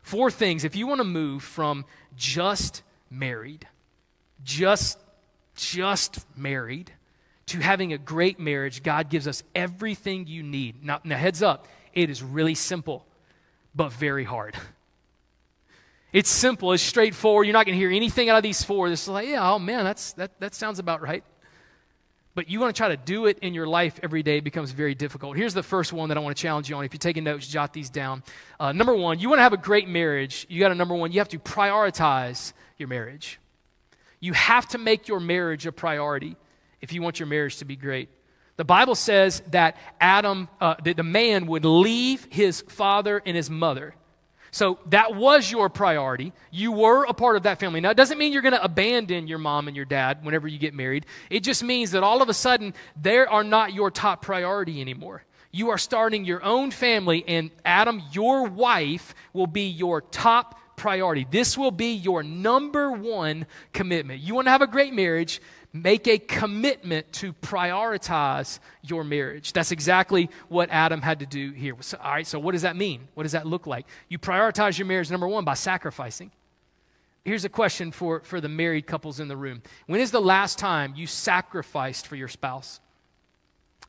Four 0.07 0.31
things 0.31 0.63
if 0.63 0.77
you 0.77 0.87
want 0.87 1.01
to 1.01 1.05
move 1.05 1.43
from 1.43 1.85
just 2.15 2.85
married, 3.11 3.67
just 4.45 5.01
just 5.57 6.25
married 6.37 6.93
to 7.47 7.59
having 7.59 7.93
a 7.93 7.99
great 7.99 8.39
marriage, 8.39 8.85
God 8.85 9.11
gives 9.11 9.27
us 9.27 9.43
everything 9.53 10.29
you 10.29 10.45
need. 10.45 10.85
Now, 10.85 11.01
now 11.03 11.17
heads 11.17 11.43
up, 11.43 11.67
it 11.93 12.09
is 12.09 12.23
really 12.23 12.55
simple, 12.55 13.05
but 13.75 13.93
very 13.93 14.25
hard. 14.25 14.55
It's 16.13 16.31
simple, 16.31 16.73
it's 16.73 16.83
straightforward. 16.83 17.47
You're 17.47 17.53
not 17.53 17.67
going 17.67 17.77
to 17.77 17.79
hear 17.79 17.91
anything 17.91 18.31
out 18.31 18.39
of 18.39 18.43
these 18.43 18.63
four. 18.63 18.89
This 18.89 19.03
is 19.03 19.09
like, 19.09 19.29
yeah, 19.29 19.53
oh 19.53 19.59
man, 19.59 19.85
that's, 19.85 20.15
that, 20.15 20.31
that 20.41 20.55
sounds 20.55 20.79
about 20.79 21.03
right 21.03 21.23
but 22.37 22.51
you 22.51 22.61
want 22.61 22.77
to 22.77 22.79
try 22.79 22.89
to 22.89 22.99
do 22.99 23.25
it 23.25 23.39
in 23.39 23.55
your 23.55 23.67
life 23.67 23.99
every 24.03 24.23
day, 24.23 24.41
becomes 24.41 24.71
very 24.71 24.95
difficult. 24.95 25.39
Here's 25.39 25.55
the 25.55 25.63
first 25.63 25.91
one 25.91 26.11
that 26.11 26.19
I 26.19 26.21
want 26.21 26.37
to 26.37 26.41
challenge 26.41 26.69
you 26.69 26.77
on. 26.77 26.85
If 26.85 26.93
you're 26.93 26.99
taking 26.99 27.25
notes, 27.25 27.49
jot 27.49 27.73
these 27.73 27.89
down. 27.89 28.23
Uh, 28.61 28.73
number 28.73 28.95
one, 28.95 29.19
you 29.19 29.31
want 29.31 29.39
to 29.39 29.43
have 29.43 29.55
a 29.55 29.57
great 29.57 29.89
marriage. 29.89 30.45
You 30.51 30.61
got 30.61 30.69
to, 30.69 30.75
number 30.75 30.95
one, 30.95 31.13
you 31.13 31.19
have 31.19 31.31
to 31.31 31.39
prioritize 31.39 32.53
your 32.77 32.89
marriage. 32.89 33.41
You 34.21 34.35
have 34.35 34.69
to 34.69 34.79
make 34.79 35.09
your 35.09 35.19
marriage 35.19 35.67
a 35.67 35.73
priority 35.73 36.37
if 36.83 36.93
you 36.93 37.01
want 37.01 37.19
your 37.19 37.27
marriage 37.27 37.57
to 37.57 37.65
be 37.65 37.75
great. 37.75 38.11
The 38.59 38.65
Bible 38.65 38.97
says 38.97 39.43
that 39.51 39.79
Adam, 39.99 40.51
uh, 40.61 40.75
that 40.85 40.99
the 40.99 41.03
man 41.03 41.47
would 41.47 41.65
leave 41.65 42.27
his 42.29 42.61
father 42.69 43.23
and 43.25 43.35
his 43.35 43.49
mother 43.49 43.95
so 44.57 44.79
that 44.87 45.15
was 45.15 45.51
your 45.51 45.69
priority. 45.69 46.33
You 46.51 46.73
were 46.73 47.05
a 47.05 47.13
part 47.13 47.37
of 47.37 47.43
that 47.43 47.61
family. 47.61 47.83
Now, 47.83 47.91
it 47.91 47.97
doesn't 47.99 48.17
mean 48.17 48.33
you're 48.33 48.41
going 48.41 48.55
to 48.55 48.65
abandon 48.65 49.29
your 49.29 49.37
mom 49.37 49.69
and 49.69 49.77
your 49.77 49.85
dad 49.85 50.25
whenever 50.25 50.49
you 50.49 50.59
get 50.59 50.73
married. 50.73 51.05
It 51.29 51.41
just 51.41 51.63
means 51.63 51.91
that 51.91 52.03
all 52.03 52.23
of 52.23 52.31
a 52.31 52.33
sudden, 52.33 52.73
they 52.99 53.19
are 53.19 53.45
not 53.45 53.75
your 53.75 53.91
top 53.91 54.23
priority 54.23 54.81
anymore. 54.81 55.25
You 55.53 55.69
are 55.69 55.77
starting 55.77 56.25
your 56.25 56.43
own 56.43 56.71
family, 56.71 57.23
and 57.29 57.51
Adam, 57.67 58.03
your 58.13 58.45
wife, 58.45 59.15
will 59.35 59.47
be 59.47 59.69
your 59.69 60.01
top 60.01 60.59
priority. 60.75 61.27
This 61.31 61.59
will 61.59 61.71
be 61.71 61.93
your 61.93 62.23
number 62.23 62.91
one 62.91 63.45
commitment. 63.75 64.23
You 64.23 64.35
want 64.35 64.47
to 64.47 64.53
have 64.53 64.63
a 64.63 64.67
great 64.67 64.95
marriage, 64.95 65.43
Make 65.73 66.09
a 66.09 66.19
commitment 66.19 67.13
to 67.15 67.33
prioritize 67.35 68.59
your 68.83 69.05
marriage. 69.05 69.53
That's 69.53 69.73
exactly 69.73 70.31
what 70.49 70.71
Adam 70.71 71.03
had 71.03 71.21
to 71.21 71.27
do 71.27 71.51
here. 71.51 71.75
So, 71.81 71.99
all 72.03 72.13
right, 72.13 72.27
so 72.27 72.39
what 72.39 72.53
does 72.53 72.63
that 72.63 72.77
mean? 72.77 73.09
What 73.15 73.25
does 73.25 73.33
that 73.33 73.47
look 73.47 73.67
like? 73.67 73.87
You 74.09 74.19
prioritize 74.19 74.79
your 74.79 74.87
marriage, 74.87 75.11
number 75.11 75.29
one, 75.29 75.45
by 75.45 75.55
sacrificing. 75.55 76.31
Here's 77.25 77.45
a 77.45 77.49
question 77.49 77.91
for, 77.91 78.21
for 78.21 78.41
the 78.41 78.49
married 78.49 78.87
couples 78.87 79.19
in 79.19 79.27
the 79.29 79.37
room 79.37 79.63
When 79.87 80.01
is 80.01 80.13
the 80.13 80.21
last 80.21 80.59
time 80.59 80.95
you 80.97 81.07
sacrificed 81.07 82.07
for 82.07 82.17
your 82.17 82.29
spouse? 82.29 82.81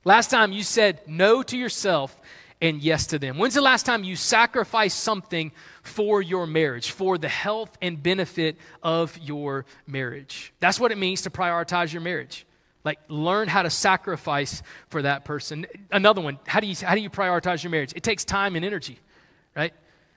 Last 0.04 0.32
time 0.32 0.52
you 0.52 0.64
said 0.64 1.02
no 1.06 1.44
to 1.44 1.58
yourself 1.58 2.20
and 2.62 2.82
yes 2.82 3.08
to 3.08 3.20
them? 3.20 3.38
When's 3.38 3.54
the 3.54 3.62
last 3.62 3.86
time 3.86 4.04
you 4.04 4.16
sacrificed 4.16 5.00
something 5.00 5.52
for 5.84 6.22
your 6.22 6.48
marriage, 6.48 6.92
for 6.92 7.18
the 7.18 7.30
health 7.30 7.78
and 7.82 8.02
benefit 8.02 8.58
of 8.82 9.18
your 9.20 9.66
marriage? 9.86 10.54
That's 10.60 10.80
what 10.80 10.92
it 10.92 10.98
means 10.98 11.24
to 11.24 11.30
prioritize 11.30 11.94
your 11.94 12.02
marriage. 12.02 12.46
Like, 12.84 13.00
learn 13.10 13.48
how 13.48 13.64
to 13.64 13.70
sacrifice 13.70 14.64
for 14.90 15.02
that 15.02 15.26
person. 15.26 15.66
Another 15.92 16.22
one, 16.22 16.40
how 16.48 16.60
do 16.60 16.68
you, 16.68 16.76
how 16.76 16.96
do 16.96 17.02
you 17.02 17.10
prioritize 17.10 17.64
your 17.64 17.72
marriage? 17.72 17.94
It 17.96 18.04
takes 18.04 18.24
time 18.24 18.56
and 18.56 18.64
energy, 18.64 19.00
right? 19.56 19.74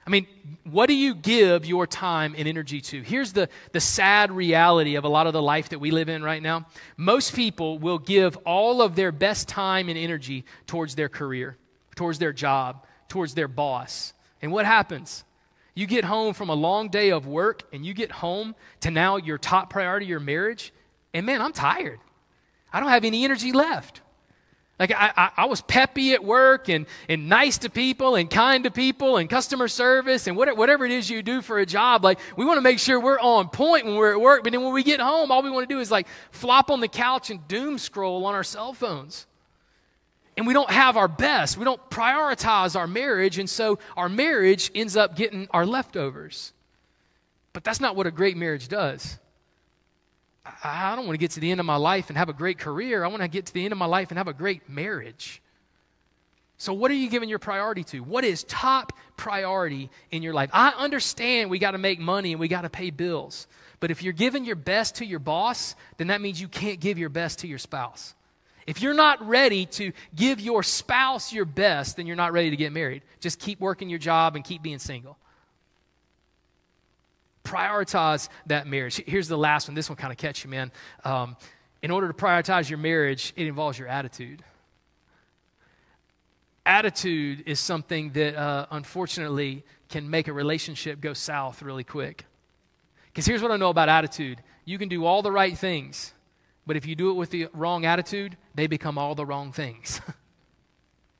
I 0.07 0.11
mean, 0.11 0.27
what 0.65 0.87
do 0.87 0.95
you 0.95 1.15
give 1.15 1.67
your 1.67 1.87
time 1.87 2.35
and 2.39 2.49
energy 2.49 2.81
to? 2.81 3.03
Here's 3.03 3.33
the, 3.33 3.49
the 3.73 3.81
sad 3.81 4.31
reality 4.31 4.95
of 4.95 5.05
a 5.05 5.09
lot 5.09 5.27
of 5.27 5.33
the 5.33 5.43
life 5.43 5.71
that 5.71 5.79
we 5.79 5.91
live 5.91 6.09
in 6.09 6.23
right 6.23 6.43
now. 6.43 6.67
Most 6.97 7.35
people 7.35 7.79
will 7.79 7.99
give 7.99 8.37
all 8.39 8.83
of 8.83 8.95
their 8.95 9.13
best 9.13 9.47
time 9.47 9.89
and 9.89 9.99
energy 9.99 10.45
towards 10.67 10.95
their 10.95 11.09
career 11.09 11.57
towards 12.01 12.19
their 12.19 12.33
job, 12.33 12.87
towards 13.11 13.35
their 13.35 13.47
boss. 13.47 14.15
And 14.41 14.53
what 14.53 14.65
happens? 14.65 15.23
You 15.75 15.87
get 15.87 16.03
home 16.03 16.33
from 16.33 16.49
a 16.49 16.55
long 16.55 16.89
day 16.89 17.11
of 17.11 17.27
work 17.27 17.65
and 17.75 17.85
you 17.85 17.93
get 17.93 18.11
home 18.11 18.55
to 18.81 18.91
now 18.91 19.19
your 19.19 19.37
top 19.37 19.69
priority, 19.69 20.07
your 20.07 20.19
marriage, 20.19 20.73
and 21.13 21.27
man, 21.27 21.43
I'm 21.43 21.53
tired. 21.53 22.01
I 22.73 22.81
don't 22.81 22.89
have 22.89 23.05
any 23.05 23.23
energy 23.23 23.53
left. 23.53 24.01
Like, 24.79 24.93
I, 24.93 25.13
I, 25.15 25.31
I, 25.37 25.45
was 25.45 25.61
peppy 25.61 26.15
at 26.15 26.25
work 26.25 26.71
and, 26.71 26.87
and 27.07 27.29
nice 27.29 27.59
to 27.59 27.69
people 27.69 28.15
and 28.15 28.31
kind 28.31 28.65
to 28.65 28.71
people 28.71 29.19
and 29.19 29.29
customer 29.29 29.69
service 29.69 30.27
and 30.27 30.39
whatever, 30.39 30.57
whatever 30.57 30.87
it 30.87 30.93
is 30.93 31.11
you 31.11 31.23
do 31.23 31.43
for 31.43 31.59
a 31.59 31.67
job. 31.67 32.03
Like, 32.03 32.19
we 32.35 32.47
want 32.47 32.57
to 32.57 32.63
make 32.63 32.79
sure 32.79 32.99
we're 32.99 33.21
on 33.21 33.51
point 33.51 33.85
when 33.85 33.97
we're 33.97 34.13
at 34.13 34.21
work. 34.23 34.43
But 34.43 34.53
then 34.53 34.63
when 34.63 34.73
we 34.73 34.83
get 34.83 35.01
home, 35.01 35.31
all 35.31 35.43
we 35.43 35.51
want 35.51 35.69
to 35.69 35.75
do 35.75 35.81
is 35.81 35.91
like 35.91 36.07
flop 36.31 36.71
on 36.71 36.81
the 36.81 36.89
couch 36.89 37.29
and 37.29 37.47
doom 37.47 37.77
scroll 37.77 38.25
on 38.25 38.35
our 38.35 38.43
cell 38.43 38.73
phones 38.73 39.27
and 40.41 40.47
we 40.47 40.55
don't 40.55 40.71
have 40.71 40.97
our 40.97 41.07
best. 41.07 41.59
We 41.59 41.67
don't 41.67 41.91
prioritize 41.91 42.75
our 42.75 42.87
marriage, 42.87 43.39
and 43.39 43.49
so 43.49 43.79
our 43.95 44.09
marriage 44.09 44.71
ends 44.75 44.97
up 44.97 45.15
getting 45.15 45.47
our 45.51 45.67
leftovers. 45.67 46.55
But 47.53 47.63
that's 47.63 47.79
not 47.79 47.95
what 47.95 48.07
a 48.07 48.11
great 48.11 48.39
marriage 48.39 48.69
does. 48.69 49.19
I 50.65 50.97
don't 50.97 51.05
want 51.05 51.13
to 51.13 51.21
get 51.21 51.33
to 51.33 51.41
the 51.41 51.51
end 51.51 51.61
of 51.61 51.67
my 51.67 51.77
life 51.77 52.09
and 52.09 52.17
have 52.17 52.31
a 52.31 52.33
great 52.33 52.57
career. 52.57 53.05
I 53.05 53.09
want 53.09 53.21
to 53.21 53.29
get 53.29 53.45
to 53.47 53.53
the 53.53 53.63
end 53.63 53.73
of 53.73 53.79
my 53.79 53.85
life 53.85 54.09
and 54.11 54.17
have 54.17 54.29
a 54.29 54.33
great 54.33 54.67
marriage. 54.67 55.43
So, 56.57 56.73
what 56.73 56.91
are 56.91 56.95
you 56.95 57.11
giving 57.11 57.29
your 57.29 57.39
priority 57.39 57.85
to? 57.85 58.01
What 58.01 58.25
is 58.25 58.45
top 58.45 58.95
priority 59.19 59.91
in 60.11 60.23
your 60.23 60.33
life? 60.33 60.49
I 60.55 60.71
understand 60.71 61.51
we 61.51 61.59
got 61.59 61.73
to 61.73 61.79
make 61.79 62.01
money 62.01 62.33
and 62.33 62.41
we 62.41 62.49
got 62.49 62.63
to 62.63 62.71
pay 62.71 62.89
bills. 62.89 63.47
But 63.79 63.91
if 63.91 64.03
you're 64.03 64.15
giving 64.15 64.47
your 64.47 64.57
best 64.57 64.95
to 64.97 65.05
your 65.05 65.19
boss, 65.19 65.77
then 65.99 66.07
that 66.07 66.23
means 66.23 66.41
you 66.41 66.49
can't 66.49 66.81
give 66.81 66.97
your 66.97 67.11
best 67.11 67.41
to 67.41 67.47
your 67.47 67.59
spouse. 67.59 68.15
If 68.71 68.81
you're 68.81 68.95
not 68.95 69.27
ready 69.27 69.67
to 69.67 69.93
give 70.15 70.41
your 70.41 70.63
spouse 70.63 71.33
your 71.33 71.45
best, 71.45 71.97
then 71.97 72.07
you're 72.07 72.15
not 72.15 72.33
ready 72.33 72.51
to 72.51 72.57
get 72.57 72.73
married. 72.73 73.03
Just 73.19 73.41
keep 73.41 73.59
working 73.59 73.91
your 73.91 73.99
job 73.99 74.37
and 74.37 74.45
keep 74.45 74.63
being 74.63 74.79
single. 74.79 75.19
Prioritize 77.45 78.29
that 78.47 78.69
marriage. 78.69 79.03
Here's 79.07 79.27
the 79.27 79.37
last 79.37 79.67
one. 79.67 79.75
This 79.75 79.91
one 79.91 79.97
kind 79.97 80.13
of 80.13 80.19
catch 80.19 80.45
you, 80.45 80.51
man. 80.51 80.71
Um, 81.05 81.37
in 81.83 81.91
order 81.91 82.07
to 82.07 82.15
prioritize 82.15 82.71
your 82.71 82.79
marriage, 82.79 83.33
it 83.35 83.49
involves 83.49 83.77
your 83.77 83.89
attitude 83.89 84.45
attitude 86.71 87.43
is 87.47 87.59
something 87.59 88.13
that 88.13 88.37
uh, 88.37 88.67
unfortunately 88.71 89.65
can 89.89 90.09
make 90.09 90.29
a 90.29 90.33
relationship 90.33 91.01
go 91.01 91.13
south 91.13 91.63
really 91.63 91.83
quick. 91.83 92.25
Because 93.07 93.27
here's 93.27 93.43
what 93.43 93.51
I 93.51 93.57
know 93.57 93.71
about 93.71 93.89
attitude 93.89 94.39
you 94.65 94.79
can 94.79 94.89
do 94.89 95.05
all 95.05 95.23
the 95.23 95.33
right 95.33 95.59
things, 95.59 96.13
but 96.71 96.77
if 96.77 96.87
you 96.87 96.95
do 96.95 97.11
it 97.11 97.15
with 97.15 97.31
the 97.31 97.49
wrong 97.53 97.85
attitude, 97.85 98.37
they 98.55 98.69
become 98.69 98.97
all 98.97 99.17
the 99.17 99.27
wrong 99.27 99.51
things. 99.51 100.01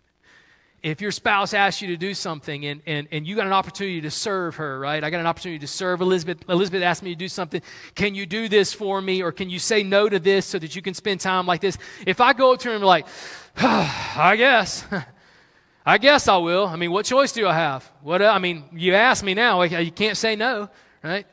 if 0.85 1.01
your 1.01 1.11
spouse 1.11 1.55
asks 1.55 1.83
you 1.83 1.89
to 1.89 1.97
do 1.97 2.15
something 2.15 2.67
and, 2.67 2.81
and, 2.87 3.09
and 3.11 3.27
you 3.27 3.35
got 3.35 3.49
an 3.49 3.53
opportunity 3.53 4.01
to 4.03 4.13
serve 4.13 4.55
her, 4.55 4.79
right? 4.79 5.03
I 5.03 5.11
got 5.11 5.19
an 5.19 5.27
opportunity 5.27 5.59
to 5.59 5.67
serve 5.67 6.03
Elizabeth. 6.03 6.49
Elizabeth 6.49 6.85
asked 6.85 7.03
me 7.03 7.11
to 7.11 7.17
do 7.17 7.27
something. 7.27 7.63
Can 7.97 8.15
you 8.15 8.27
do 8.27 8.49
this 8.49 8.73
for 8.73 9.03
me? 9.03 9.25
Or 9.25 9.33
can 9.33 9.51
you 9.51 9.59
say 9.59 9.83
no 9.83 10.09
to 10.09 10.21
this 10.21 10.47
so 10.47 10.57
that 10.61 10.77
you 10.77 10.83
can 10.83 10.95
spend 10.95 11.19
time 11.19 11.47
like 11.47 11.61
this? 11.61 11.77
If 12.07 12.21
I 12.21 12.33
go 12.33 12.53
up 12.53 12.61
to 12.61 12.69
her 12.69 12.75
and 12.77 12.83
be 12.83 12.87
like, 12.87 13.09
I 13.57 14.37
guess. 14.39 14.87
I 15.85 15.99
guess 15.99 16.29
I 16.29 16.37
will. 16.37 16.69
I 16.69 16.77
mean, 16.77 16.93
what 16.93 17.07
choice 17.07 17.33
do 17.33 17.49
I 17.49 17.55
have? 17.55 17.91
What 18.03 18.23
uh, 18.23 18.31
I 18.31 18.39
mean, 18.39 18.67
you 18.73 18.95
ask 18.95 19.25
me 19.25 19.35
now, 19.35 19.63
you 19.63 19.91
can't 19.91 20.17
say 20.17 20.37
no, 20.37 20.71
right? 21.03 21.27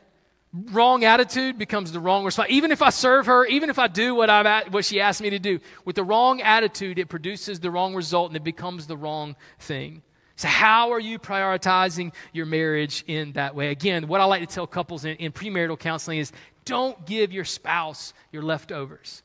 Wrong 0.66 1.04
attitude 1.04 1.58
becomes 1.58 1.92
the 1.92 2.00
wrong 2.00 2.24
response. 2.24 2.48
Even 2.50 2.72
if 2.72 2.82
I 2.82 2.90
serve 2.90 3.26
her, 3.26 3.44
even 3.46 3.70
if 3.70 3.78
I 3.78 3.86
do 3.86 4.14
what 4.14 4.30
I 4.30 4.40
am 4.40 4.72
what 4.72 4.84
she 4.84 5.00
asked 5.00 5.20
me 5.20 5.30
to 5.30 5.38
do, 5.38 5.60
with 5.84 5.96
the 5.96 6.04
wrong 6.04 6.40
attitude, 6.40 6.98
it 6.98 7.08
produces 7.08 7.60
the 7.60 7.70
wrong 7.70 7.94
result 7.94 8.30
and 8.30 8.36
it 8.36 8.44
becomes 8.44 8.86
the 8.86 8.96
wrong 8.96 9.36
thing. 9.58 10.02
So, 10.36 10.48
how 10.48 10.92
are 10.92 11.00
you 11.00 11.18
prioritizing 11.18 12.12
your 12.32 12.46
marriage 12.46 13.04
in 13.06 13.32
that 13.32 13.54
way? 13.54 13.70
Again, 13.70 14.08
what 14.08 14.20
I 14.20 14.24
like 14.24 14.40
to 14.40 14.52
tell 14.52 14.66
couples 14.66 15.04
in, 15.04 15.16
in 15.16 15.32
premarital 15.32 15.78
counseling 15.78 16.18
is 16.18 16.32
don't 16.64 17.04
give 17.06 17.32
your 17.32 17.44
spouse 17.44 18.14
your 18.32 18.42
leftovers. 18.42 19.22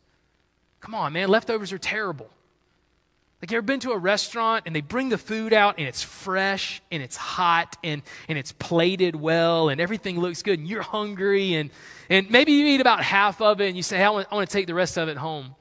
Come 0.82 0.96
on, 0.96 1.14
man, 1.14 1.30
leftovers 1.30 1.72
are 1.72 1.78
terrible. 1.78 2.30
Like, 3.44 3.52
you 3.52 3.58
ever 3.58 3.66
been 3.66 3.82
to 3.82 3.92
a 3.92 3.98
restaurant 3.98 4.64
and 4.68 4.74
they 4.74 4.80
bring 4.80 5.10
the 5.10 5.18
food 5.18 5.52
out 5.52 5.78
and 5.78 5.86
it's 5.86 6.02
fresh 6.02 6.82
and 6.90 7.04
it's 7.04 7.18
hot 7.18 7.76
and, 7.84 8.02
and 8.30 8.38
it's 8.38 8.54
plated 8.54 9.18
well 9.18 9.68
and 9.68 9.82
everything 9.82 10.18
looks 10.18 10.44
good 10.44 10.60
and 10.60 10.66
you're 10.66 10.82
hungry 10.82 11.56
and, 11.56 11.70
and 12.10 12.32
maybe 12.32 12.54
you 12.54 12.68
eat 12.68 12.80
about 12.80 13.04
half 13.04 13.42
of 13.42 13.60
it 13.60 13.68
and 13.68 13.76
you 13.76 13.84
say, 13.84 13.98
hey, 13.98 14.06
I, 14.06 14.10
want, 14.12 14.28
I 14.32 14.36
want 14.36 14.50
to 14.50 14.54
take 14.54 14.66
the 14.66 14.74
rest 14.74 14.98
of 14.98 15.10
it 15.10 15.18
home. 15.18 15.56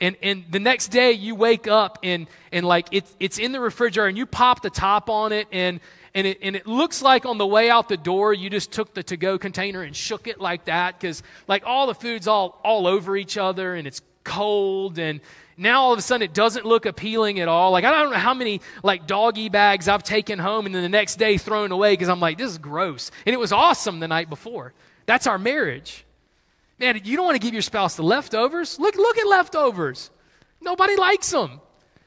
And, 0.00 0.14
and 0.22 0.44
the 0.52 0.60
next 0.60 0.92
day 0.92 1.10
you 1.14 1.34
wake 1.34 1.66
up 1.66 1.98
and, 2.04 2.28
and 2.52 2.64
like 2.64 2.86
it's, 2.92 3.16
it's 3.18 3.40
in 3.40 3.50
the 3.50 3.58
refrigerator 3.58 4.06
and 4.06 4.16
you 4.16 4.26
pop 4.26 4.62
the 4.62 4.70
top 4.70 5.10
on 5.10 5.32
it 5.32 5.48
and, 5.50 5.80
and 6.14 6.28
it, 6.28 6.38
and 6.42 6.54
it 6.54 6.68
looks 6.68 7.02
like 7.02 7.26
on 7.26 7.38
the 7.38 7.46
way 7.46 7.68
out 7.68 7.88
the 7.88 7.96
door 7.96 8.34
you 8.34 8.48
just 8.50 8.70
took 8.70 8.94
the 8.94 9.02
to-go 9.02 9.36
container 9.36 9.82
and 9.82 9.96
shook 9.96 10.28
it 10.28 10.40
like 10.40 10.66
that 10.66 11.00
because 11.00 11.24
like 11.48 11.64
all 11.66 11.88
the 11.88 11.94
food's 11.94 12.28
all, 12.28 12.60
all 12.62 12.86
over 12.86 13.16
each 13.16 13.36
other 13.36 13.74
and 13.74 13.88
it's 13.88 14.00
cold 14.26 14.98
and 14.98 15.20
now 15.56 15.82
all 15.82 15.92
of 15.92 15.98
a 15.98 16.02
sudden 16.02 16.22
it 16.22 16.34
doesn't 16.34 16.66
look 16.66 16.84
appealing 16.84 17.40
at 17.40 17.48
all. 17.48 17.70
Like 17.70 17.84
I 17.84 17.90
don't 17.90 18.10
know 18.10 18.18
how 18.18 18.34
many 18.34 18.60
like 18.82 19.06
doggy 19.06 19.48
bags 19.48 19.88
I've 19.88 20.02
taken 20.02 20.38
home 20.38 20.66
and 20.66 20.74
then 20.74 20.82
the 20.82 20.88
next 20.88 21.16
day 21.16 21.38
thrown 21.38 21.72
away 21.72 21.94
because 21.94 22.08
I'm 22.08 22.20
like, 22.20 22.36
this 22.36 22.50
is 22.50 22.58
gross. 22.58 23.10
And 23.24 23.32
it 23.32 23.38
was 23.38 23.52
awesome 23.52 24.00
the 24.00 24.08
night 24.08 24.28
before. 24.28 24.74
That's 25.06 25.26
our 25.26 25.38
marriage. 25.38 26.04
Man, 26.78 27.00
you 27.04 27.16
don't 27.16 27.24
want 27.24 27.36
to 27.36 27.46
give 27.46 27.54
your 27.54 27.62
spouse 27.62 27.96
the 27.96 28.02
leftovers. 28.02 28.78
Look, 28.78 28.96
look 28.96 29.16
at 29.16 29.26
leftovers. 29.26 30.10
Nobody 30.60 30.96
likes 30.96 31.30
them. 31.30 31.60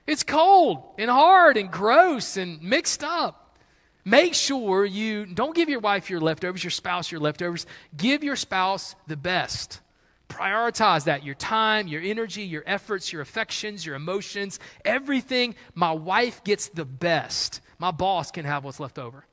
It's 0.06 0.24
cold 0.24 0.84
and 0.98 1.10
hard 1.10 1.58
and 1.58 1.72
gross 1.72 2.38
and 2.38 2.62
mixed 2.62 3.04
up. 3.04 3.58
Make 4.06 4.34
sure 4.34 4.86
you 4.86 5.26
don't 5.26 5.56
give 5.56 5.70
your 5.70 5.80
wife 5.80 6.10
your 6.10 6.20
leftovers, 6.20 6.64
your 6.64 6.72
spouse 6.72 7.12
your 7.12 7.22
leftovers. 7.22 7.66
Give 7.96 8.24
your 8.24 8.36
spouse 8.36 8.96
the 9.08 9.18
best. 9.18 9.82
Prioritize 10.30 11.06
that 11.06 11.24
your 11.24 11.36
time, 11.36 11.88
your 11.88 12.02
energy, 12.02 12.44
your 12.44 12.64
efforts, 12.66 13.12
your 13.12 13.22
affections, 13.22 13.86
your 13.86 13.96
emotions, 13.96 14.60
everything. 14.86 15.56
My 15.74 15.92
wife 15.92 16.44
gets 16.44 16.70
the 16.70 16.86
best. 16.86 17.62
My 17.80 17.92
boss 17.92 18.32
can 18.32 18.46
have 18.46 18.64
what's 18.64 18.80
left 18.80 19.00
over. 19.00 19.26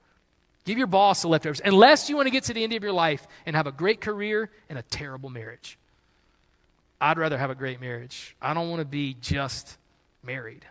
Give 0.64 0.78
your 0.78 0.88
boss 0.88 1.22
the 1.22 1.28
leftovers, 1.28 1.60
unless 1.64 2.08
you 2.10 2.16
want 2.16 2.26
to 2.26 2.32
get 2.32 2.44
to 2.44 2.54
the 2.54 2.64
end 2.64 2.72
of 2.72 2.82
your 2.82 2.92
life 2.92 3.26
and 3.46 3.54
have 3.54 3.68
a 3.68 3.72
great 3.72 4.00
career 4.00 4.50
and 4.68 4.78
a 4.78 4.82
terrible 4.82 5.30
marriage. 5.30 5.78
I'd 7.00 7.18
rather 7.18 7.38
have 7.38 7.50
a 7.50 7.54
great 7.54 7.80
marriage. 7.80 8.34
I 8.42 8.52
don't 8.52 8.68
want 8.68 8.80
to 8.80 8.86
be 8.86 9.14
just 9.20 9.78
married. 10.24 10.64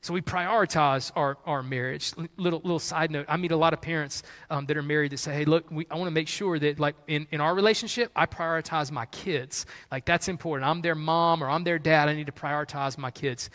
So 0.00 0.14
we 0.14 0.20
prioritize 0.20 1.10
our, 1.16 1.38
our 1.44 1.62
marriage. 1.62 2.12
Little, 2.36 2.60
little 2.60 2.78
side 2.78 3.10
note 3.10 3.26
I 3.28 3.36
meet 3.36 3.50
a 3.50 3.56
lot 3.56 3.72
of 3.72 3.80
parents 3.80 4.22
um, 4.48 4.64
that 4.66 4.76
are 4.76 4.82
married 4.82 5.10
that 5.12 5.18
say, 5.18 5.34
hey, 5.34 5.44
look, 5.44 5.70
we, 5.70 5.86
I 5.90 5.96
want 5.96 6.06
to 6.06 6.12
make 6.12 6.28
sure 6.28 6.58
that, 6.58 6.78
like, 6.78 6.94
in, 7.08 7.26
in 7.32 7.40
our 7.40 7.54
relationship, 7.54 8.12
I 8.14 8.26
prioritize 8.26 8.92
my 8.92 9.06
kids. 9.06 9.66
Like, 9.90 10.04
that's 10.04 10.28
important. 10.28 10.70
I'm 10.70 10.82
their 10.82 10.94
mom 10.94 11.42
or 11.42 11.50
I'm 11.50 11.64
their 11.64 11.80
dad. 11.80 12.08
I 12.08 12.14
need 12.14 12.26
to 12.26 12.32
prioritize 12.32 12.96
my 12.96 13.10
kids. 13.10 13.50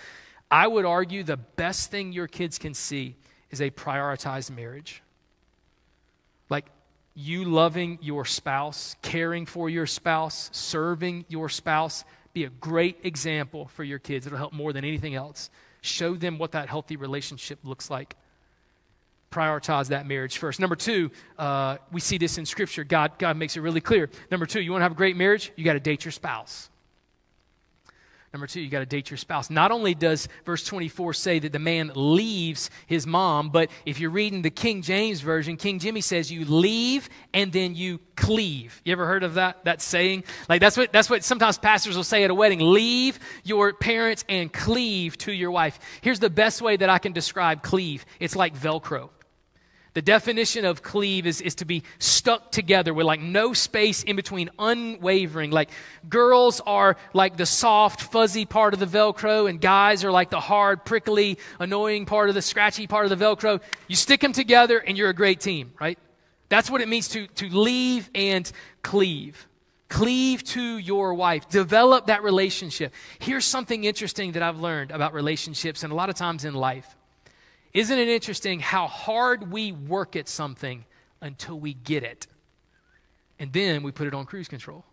I 0.52 0.68
would 0.68 0.86
argue 0.86 1.24
the 1.24 1.38
best 1.38 1.92
thing 1.92 2.12
your 2.12 2.28
kids 2.28 2.60
can 2.60 2.74
see 2.74 3.16
is 3.50 3.62
a 3.62 3.72
prioritized 3.72 4.52
marriage. 4.54 5.02
Like, 6.50 6.66
you 7.16 7.46
loving 7.46 8.00
your 8.02 8.26
spouse, 8.26 8.96
caring 9.02 9.46
for 9.46 9.70
your 9.70 9.86
spouse, 9.86 10.50
serving 10.52 11.26
your 11.30 11.48
spouse, 11.48 12.04
be 12.34 12.44
a 12.44 12.50
great 12.50 12.98
example 13.04 13.68
for 13.68 13.84
your 13.84 14.00
kids. 14.00 14.26
It'll 14.26 14.38
help 14.38 14.54
more 14.54 14.74
than 14.74 14.84
anything 14.84 15.16
else. 15.16 15.50
Show 15.84 16.16
them 16.16 16.38
what 16.38 16.54
that 16.54 16.70
healthy 16.70 16.96
relationship 16.96 17.60
looks 17.64 17.90
like. 17.90 18.16
Prioritize 19.32 19.90
that 19.90 20.08
marriage 20.08 20.38
first. 20.38 20.62
Number 20.62 20.78
two, 20.78 21.12
uh, 21.38 21.76
we 21.92 22.00
see 22.00 22.18
this 22.18 22.38
in 22.38 22.46
Scripture. 22.46 22.86
God, 22.86 23.20
God 23.20 23.36
makes 23.36 23.58
it 23.58 23.60
really 23.60 23.82
clear. 23.82 24.10
Number 24.32 24.46
two, 24.46 24.62
you 24.62 24.72
want 24.72 24.80
to 24.80 24.86
have 24.86 24.94
a 24.94 24.96
great 24.96 25.18
marriage? 25.18 25.52
You 25.58 25.66
got 25.66 25.74
to 25.74 25.82
date 25.82 26.06
your 26.06 26.14
spouse. 26.14 26.70
Number 28.34 28.48
two, 28.48 28.62
you 28.62 28.70
got 28.72 28.80
to 28.80 28.88
date 28.88 29.12
your 29.12 29.18
spouse. 29.18 29.52
Not 29.52 29.72
only 29.72 29.94
does 29.94 30.28
verse 30.44 30.66
24 30.66 31.14
say 31.14 31.38
that 31.38 31.52
the 31.52 31.60
man 31.60 31.92
leaves 31.94 32.72
his 32.88 33.06
mom, 33.06 33.52
but 33.52 33.70
if 33.86 34.00
you're 34.00 34.10
reading 34.10 34.42
the 34.42 34.50
King 34.50 34.82
James 34.82 35.22
Version, 35.22 35.56
King 35.56 35.78
Jimmy 35.78 36.02
says 36.02 36.32
you 36.32 36.44
leave 36.44 37.10
and 37.36 37.54
then 37.54 37.76
you 37.76 38.00
cleave. 38.16 38.82
You 38.84 38.92
ever 38.94 39.06
heard 39.06 39.22
of 39.22 39.36
that, 39.36 39.64
that 39.66 39.84
saying? 39.84 40.24
Like 40.50 40.62
that's 40.62 40.76
what, 40.76 40.92
that's 40.92 41.12
what 41.12 41.24
sometimes 41.24 41.60
pastors 41.60 41.96
will 41.96 42.04
say 42.04 42.24
at 42.24 42.32
a 42.32 42.36
wedding. 42.36 42.60
Leave 42.60 43.20
your 43.44 43.72
parents 43.72 44.26
and 44.28 44.52
cleave 44.52 45.16
to 45.20 45.32
your 45.32 45.52
wife. 45.52 45.80
Here's 46.02 46.20
the 46.20 46.32
best 46.32 46.60
way 46.60 46.76
that 46.76 46.90
I 46.90 46.98
can 46.98 47.14
describe 47.14 47.62
cleave. 47.62 48.04
It's 48.20 48.36
like 48.36 48.58
Velcro. 48.58 49.12
The 49.94 50.02
definition 50.02 50.66
of 50.66 50.82
cleave 50.82 51.28
is, 51.28 51.40
is 51.40 51.56
to 51.56 51.66
be 51.66 51.84
stuck 52.00 52.52
together 52.52 52.94
with 52.94 53.06
like 53.06 53.20
no 53.20 53.54
space 53.54 54.02
in 54.02 54.16
between, 54.16 54.50
unwavering. 54.58 55.52
Like 55.52 55.70
girls 56.10 56.62
are 56.66 56.98
like 57.14 57.38
the 57.38 57.46
soft, 57.46 58.02
fuzzy 58.02 58.46
part 58.46 58.74
of 58.74 58.80
the 58.80 58.88
Velcro, 58.88 59.48
and 59.48 59.62
guys 59.62 60.04
are 60.04 60.12
like 60.12 60.32
the 60.32 60.40
hard, 60.40 60.84
prickly, 60.84 61.38
annoying 61.60 62.08
part 62.08 62.30
of 62.30 62.36
the 62.36 62.42
scratchy 62.42 62.88
part 62.88 63.10
of 63.10 63.18
the 63.18 63.24
Velcro. 63.24 63.62
You 63.88 63.96
stick 63.96 64.22
them 64.22 64.34
together 64.34 64.80
and 64.80 64.98
you're 64.98 65.10
a 65.10 65.14
great 65.14 65.40
team, 65.40 65.74
right? 65.80 66.00
That's 66.50 66.72
what 66.72 66.82
it 66.82 66.88
means 66.88 67.10
to, 67.10 67.28
to 67.28 67.50
leave 67.50 68.10
and 68.16 68.52
cleave. 68.82 69.48
Cleave 69.90 70.44
to 70.46 70.80
your 70.80 71.14
wife. 71.14 71.50
Develop 71.50 72.08
that 72.08 72.24
relationship. 72.24 72.94
Here's 73.20 73.46
something 73.46 73.84
interesting 73.84 74.32
that 74.32 74.42
I've 74.42 74.60
learned 74.60 74.90
about 74.90 75.14
relationships 75.14 75.84
and 75.84 75.94
a 75.94 75.96
lot 75.96 76.10
of 76.10 76.16
times 76.16 76.46
in 76.46 76.56
life. 76.56 76.96
Isn't 77.74 77.98
it 77.98 78.08
interesting 78.08 78.60
how 78.60 78.88
hard 78.88 79.52
we 79.52 79.72
work 79.72 80.16
at 80.16 80.28
something 80.28 80.86
until 81.22 81.60
we 81.60 81.74
get 81.74 82.04
it? 82.04 82.28
And 83.40 83.52
then 83.52 83.82
we 83.84 83.92
put 83.92 84.08
it 84.08 84.14
on 84.14 84.26
cruise 84.26 84.48
control. 84.48 84.86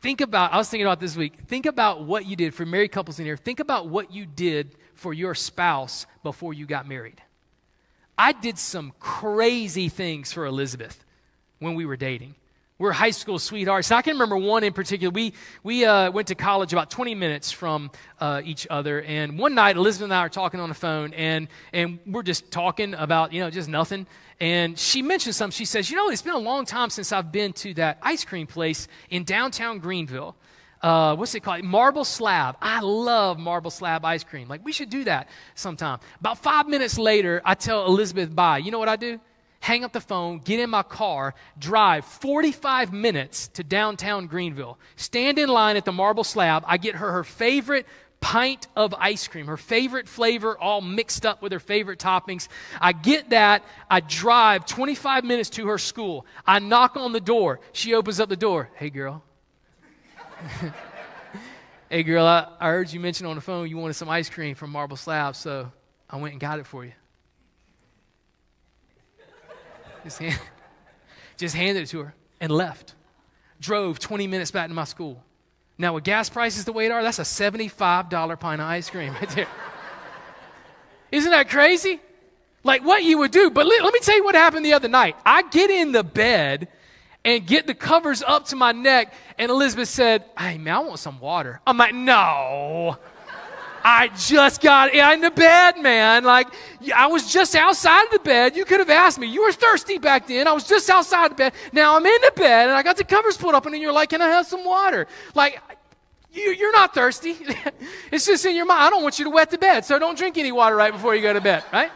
Think 0.00 0.20
about, 0.20 0.52
I 0.52 0.56
was 0.56 0.68
thinking 0.70 0.86
about 0.86 1.00
this 1.00 1.16
week, 1.16 1.34
think 1.46 1.66
about 1.66 2.04
what 2.04 2.24
you 2.24 2.36
did 2.36 2.54
for 2.54 2.64
married 2.64 2.92
couples 2.92 3.18
in 3.18 3.26
here. 3.26 3.36
Think 3.36 3.60
about 3.60 3.88
what 3.88 4.12
you 4.12 4.24
did 4.24 4.76
for 4.94 5.12
your 5.12 5.34
spouse 5.34 6.06
before 6.22 6.54
you 6.54 6.64
got 6.64 6.88
married. 6.88 7.20
I 8.16 8.32
did 8.32 8.58
some 8.58 8.92
crazy 8.98 9.88
things 9.88 10.32
for 10.32 10.46
Elizabeth 10.46 11.04
when 11.58 11.74
we 11.74 11.84
were 11.84 11.96
dating 11.96 12.34
we're 12.80 12.92
high 12.92 13.10
school 13.10 13.38
sweethearts. 13.38 13.90
And 13.90 13.98
I 13.98 14.02
can 14.02 14.14
remember 14.14 14.38
one 14.38 14.64
in 14.64 14.72
particular. 14.72 15.10
We, 15.10 15.34
we 15.62 15.84
uh, 15.84 16.10
went 16.10 16.28
to 16.28 16.34
college 16.34 16.72
about 16.72 16.90
20 16.90 17.14
minutes 17.14 17.52
from 17.52 17.90
uh, 18.18 18.40
each 18.42 18.66
other. 18.70 19.02
And 19.02 19.38
one 19.38 19.54
night, 19.54 19.76
Elizabeth 19.76 20.04
and 20.04 20.14
I 20.14 20.20
are 20.20 20.30
talking 20.30 20.60
on 20.60 20.70
the 20.70 20.74
phone, 20.74 21.12
and, 21.12 21.48
and 21.74 21.98
we're 22.06 22.22
just 22.22 22.50
talking 22.50 22.94
about, 22.94 23.34
you 23.34 23.40
know, 23.42 23.50
just 23.50 23.68
nothing. 23.68 24.06
And 24.40 24.78
she 24.78 25.02
mentioned 25.02 25.34
something. 25.34 25.54
She 25.54 25.66
says, 25.66 25.90
You 25.90 25.96
know, 25.96 26.08
it's 26.08 26.22
been 26.22 26.32
a 26.32 26.38
long 26.38 26.64
time 26.64 26.88
since 26.88 27.12
I've 27.12 27.30
been 27.30 27.52
to 27.52 27.74
that 27.74 27.98
ice 28.00 28.24
cream 28.24 28.46
place 28.46 28.88
in 29.10 29.24
downtown 29.24 29.78
Greenville. 29.78 30.34
uh, 30.80 31.14
what's 31.16 31.34
it 31.34 31.40
called? 31.40 31.62
Marble 31.62 32.06
slab. 32.06 32.56
I 32.62 32.80
love 32.80 33.38
marble 33.38 33.70
slab 33.70 34.06
ice 34.06 34.24
cream. 34.24 34.48
Like, 34.48 34.64
we 34.64 34.72
should 34.72 34.88
do 34.88 35.04
that 35.04 35.28
sometime. 35.54 35.98
About 36.18 36.38
five 36.38 36.66
minutes 36.66 36.96
later, 36.96 37.42
I 37.44 37.54
tell 37.56 37.84
Elizabeth 37.84 38.34
bye. 38.34 38.56
You 38.56 38.70
know 38.70 38.78
what 38.78 38.88
I 38.88 38.96
do? 38.96 39.20
Hang 39.60 39.84
up 39.84 39.92
the 39.92 40.00
phone, 40.00 40.38
get 40.38 40.58
in 40.58 40.70
my 40.70 40.82
car, 40.82 41.34
drive 41.58 42.04
45 42.06 42.92
minutes 42.94 43.48
to 43.48 43.62
downtown 43.62 44.26
Greenville, 44.26 44.78
stand 44.96 45.38
in 45.38 45.50
line 45.50 45.76
at 45.76 45.84
the 45.84 45.92
marble 45.92 46.24
slab. 46.24 46.64
I 46.66 46.78
get 46.78 46.96
her 46.96 47.12
her 47.12 47.24
favorite 47.24 47.86
pint 48.20 48.68
of 48.76 48.94
ice 48.94 49.28
cream, 49.28 49.46
her 49.46 49.56
favorite 49.56 50.08
flavor, 50.08 50.56
all 50.58 50.80
mixed 50.80 51.26
up 51.26 51.42
with 51.42 51.52
her 51.52 51.60
favorite 51.60 51.98
toppings. 51.98 52.48
I 52.80 52.92
get 52.92 53.30
that. 53.30 53.62
I 53.90 54.00
drive 54.00 54.66
25 54.66 55.24
minutes 55.24 55.50
to 55.50 55.66
her 55.68 55.78
school. 55.78 56.26
I 56.46 56.58
knock 56.58 56.96
on 56.96 57.12
the 57.12 57.20
door. 57.20 57.60
She 57.72 57.94
opens 57.94 58.20
up 58.20 58.28
the 58.28 58.36
door. 58.36 58.70
Hey, 58.74 58.90
girl. 58.90 59.22
hey, 61.90 62.02
girl, 62.02 62.24
I, 62.24 62.48
I 62.58 62.68
heard 62.68 62.92
you 62.92 63.00
mention 63.00 63.26
on 63.26 63.34
the 63.34 63.42
phone 63.42 63.68
you 63.68 63.76
wanted 63.76 63.94
some 63.94 64.08
ice 64.08 64.30
cream 64.30 64.54
from 64.54 64.70
Marble 64.70 64.96
Slab, 64.96 65.36
so 65.36 65.70
I 66.08 66.16
went 66.16 66.32
and 66.32 66.40
got 66.40 66.58
it 66.58 66.66
for 66.66 66.84
you. 66.84 66.92
Just, 70.04 70.18
hand, 70.18 70.40
just 71.36 71.54
handed 71.54 71.82
it 71.84 71.86
to 71.88 72.00
her 72.00 72.14
and 72.40 72.50
left. 72.50 72.94
Drove 73.60 73.98
20 73.98 74.26
minutes 74.26 74.50
back 74.50 74.68
to 74.68 74.74
my 74.74 74.84
school. 74.84 75.22
Now, 75.78 75.94
with 75.94 76.04
gas 76.04 76.28
prices 76.28 76.64
the 76.64 76.72
way 76.72 76.88
they 76.88 76.94
are, 76.94 77.02
that's 77.02 77.18
a 77.18 77.22
$75 77.22 78.40
pint 78.40 78.60
of 78.60 78.66
ice 78.66 78.90
cream 78.90 79.12
right 79.14 79.28
there. 79.30 79.48
Isn't 81.12 81.30
that 81.30 81.48
crazy? 81.48 82.00
Like 82.62 82.84
what 82.84 83.02
you 83.02 83.18
would 83.18 83.30
do. 83.30 83.50
But 83.50 83.66
let, 83.66 83.82
let 83.82 83.92
me 83.92 84.00
tell 84.00 84.16
you 84.16 84.24
what 84.24 84.34
happened 84.34 84.64
the 84.64 84.74
other 84.74 84.88
night. 84.88 85.16
I 85.24 85.42
get 85.42 85.70
in 85.70 85.92
the 85.92 86.04
bed 86.04 86.68
and 87.24 87.46
get 87.46 87.66
the 87.66 87.74
covers 87.74 88.22
up 88.22 88.46
to 88.46 88.56
my 88.56 88.72
neck, 88.72 89.12
and 89.38 89.50
Elizabeth 89.50 89.88
said, 89.88 90.24
Hey, 90.38 90.58
man, 90.58 90.74
I 90.74 90.78
want 90.80 90.98
some 90.98 91.20
water. 91.20 91.60
I'm 91.66 91.76
like, 91.76 91.94
No. 91.94 92.98
I 93.84 94.08
just 94.08 94.60
got 94.60 94.94
in 94.94 95.20
the 95.20 95.30
bed, 95.30 95.78
man. 95.78 96.24
Like, 96.24 96.48
I 96.94 97.06
was 97.06 97.32
just 97.32 97.54
outside 97.54 98.04
of 98.04 98.10
the 98.10 98.18
bed. 98.20 98.56
You 98.56 98.64
could 98.64 98.80
have 98.80 98.90
asked 98.90 99.18
me. 99.18 99.26
You 99.26 99.42
were 99.42 99.52
thirsty 99.52 99.98
back 99.98 100.26
then. 100.26 100.46
I 100.46 100.52
was 100.52 100.64
just 100.64 100.88
outside 100.90 101.32
the 101.32 101.34
bed. 101.34 101.52
Now 101.72 101.96
I'm 101.96 102.04
in 102.04 102.20
the 102.22 102.32
bed, 102.36 102.68
and 102.68 102.76
I 102.76 102.82
got 102.82 102.96
the 102.96 103.04
covers 103.04 103.36
pulled 103.36 103.54
up, 103.54 103.66
and 103.66 103.74
then 103.74 103.80
you're 103.80 103.92
like, 103.92 104.10
Can 104.10 104.22
I 104.22 104.28
have 104.28 104.46
some 104.46 104.64
water? 104.64 105.06
Like, 105.34 105.60
you, 106.32 106.50
you're 106.52 106.72
not 106.72 106.94
thirsty. 106.94 107.36
it's 108.12 108.26
just 108.26 108.44
in 108.46 108.54
your 108.54 108.66
mind. 108.66 108.80
I 108.80 108.90
don't 108.90 109.02
want 109.02 109.18
you 109.18 109.24
to 109.24 109.30
wet 109.30 109.50
the 109.50 109.58
bed, 109.58 109.84
so 109.84 109.98
don't 109.98 110.16
drink 110.16 110.38
any 110.38 110.52
water 110.52 110.76
right 110.76 110.92
before 110.92 111.14
you 111.14 111.22
go 111.22 111.32
to 111.32 111.40
bed, 111.40 111.64
right? 111.72 111.90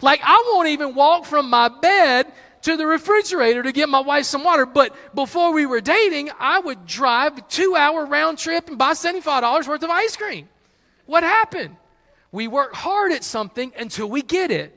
Like, 0.00 0.20
I 0.22 0.50
won't 0.52 0.68
even 0.68 0.94
walk 0.94 1.24
from 1.24 1.50
my 1.50 1.68
bed 1.68 2.32
to 2.62 2.76
the 2.76 2.86
refrigerator 2.86 3.62
to 3.62 3.72
get 3.72 3.88
my 3.88 4.00
wife 4.00 4.24
some 4.24 4.42
water. 4.42 4.66
But 4.66 4.94
before 5.14 5.52
we 5.52 5.66
were 5.66 5.80
dating, 5.80 6.30
I 6.38 6.58
would 6.58 6.86
drive 6.86 7.38
a 7.38 7.40
two 7.42 7.76
hour 7.76 8.04
round 8.04 8.38
trip 8.38 8.68
and 8.68 8.76
buy 8.76 8.92
$75 8.92 9.68
worth 9.68 9.82
of 9.82 9.90
ice 9.90 10.16
cream. 10.16 10.48
What 11.06 11.22
happened? 11.22 11.76
We 12.32 12.48
work 12.48 12.74
hard 12.74 13.12
at 13.12 13.24
something 13.24 13.72
until 13.78 14.08
we 14.08 14.22
get 14.22 14.50
it. 14.50 14.72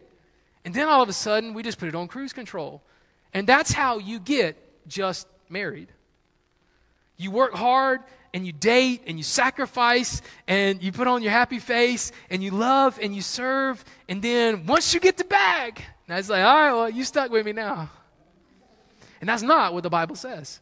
And 0.64 0.74
then 0.74 0.88
all 0.88 1.02
of 1.02 1.10
a 1.10 1.14
sudden, 1.14 1.54
we 1.54 1.64
just 1.64 1.78
put 1.78 1.90
it 1.90 1.96
on 1.96 2.08
cruise 2.08 2.34
control. 2.34 2.82
And 3.34 3.46
that's 3.46 3.72
how 3.72 3.98
you 3.98 4.20
get 4.20 4.58
just 4.88 5.28
married. 5.50 5.90
You 7.18 7.32
work 7.32 7.54
hard 7.54 8.02
and 8.34 8.46
you 8.46 8.54
date 8.54 9.04
and 9.08 9.18
you 9.18 9.24
sacrifice 9.24 10.22
and 10.48 10.82
you 10.82 10.92
put 10.92 11.08
on 11.08 11.22
your 11.22 11.32
happy 11.32 11.60
face 11.60 12.12
and 12.30 12.44
you 12.44 12.52
love 12.52 13.00
and 13.02 13.16
you 13.16 13.22
serve. 13.22 13.84
And 14.08 14.22
then 14.22 14.66
once 14.66 14.94
you 14.94 15.00
get 15.00 15.18
the 15.18 15.24
bag, 15.24 15.84
now 16.08 16.18
it's 16.18 16.30
like, 16.30 16.44
all 16.44 16.54
right, 16.54 16.72
well, 16.72 16.90
you 16.90 17.04
stuck 17.04 17.32
with 17.32 17.46
me 17.46 17.52
now. 17.52 17.90
And 19.20 19.28
that's 19.28 19.44
not 19.44 19.74
what 19.74 19.84
the 19.84 19.90
Bible 19.90 20.16
says. 20.16 20.60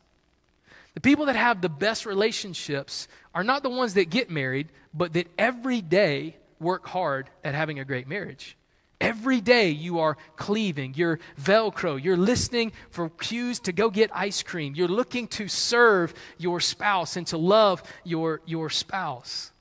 The 0.93 1.01
people 1.01 1.27
that 1.27 1.35
have 1.35 1.61
the 1.61 1.69
best 1.69 2.07
relationships 2.07 3.07
are 3.37 3.43
not 3.43 3.61
the 3.61 3.69
ones 3.69 3.93
that 3.93 4.09
get 4.09 4.31
married, 4.31 4.67
but 4.95 5.13
that 5.13 5.27
every 5.37 5.79
day 5.79 6.35
work 6.59 6.87
hard 6.87 7.29
at 7.43 7.53
having 7.53 7.77
a 7.77 7.85
great 7.85 8.07
marriage. 8.07 8.57
Every 8.99 9.41
day 9.41 9.69
you 9.69 9.99
are 9.99 10.17
cleaving, 10.37 10.95
you're 10.95 11.19
Velcro, 11.39 12.03
you're 12.03 12.17
listening 12.17 12.71
for 12.89 13.09
cues 13.09 13.59
to 13.59 13.71
go 13.71 13.91
get 13.91 14.09
ice 14.11 14.41
cream, 14.41 14.73
you're 14.73 14.87
looking 14.87 15.27
to 15.27 15.47
serve 15.47 16.15
your 16.39 16.59
spouse 16.59 17.15
and 17.15 17.27
to 17.27 17.37
love 17.37 17.83
your, 18.03 18.41
your 18.47 18.71
spouse. 18.71 19.51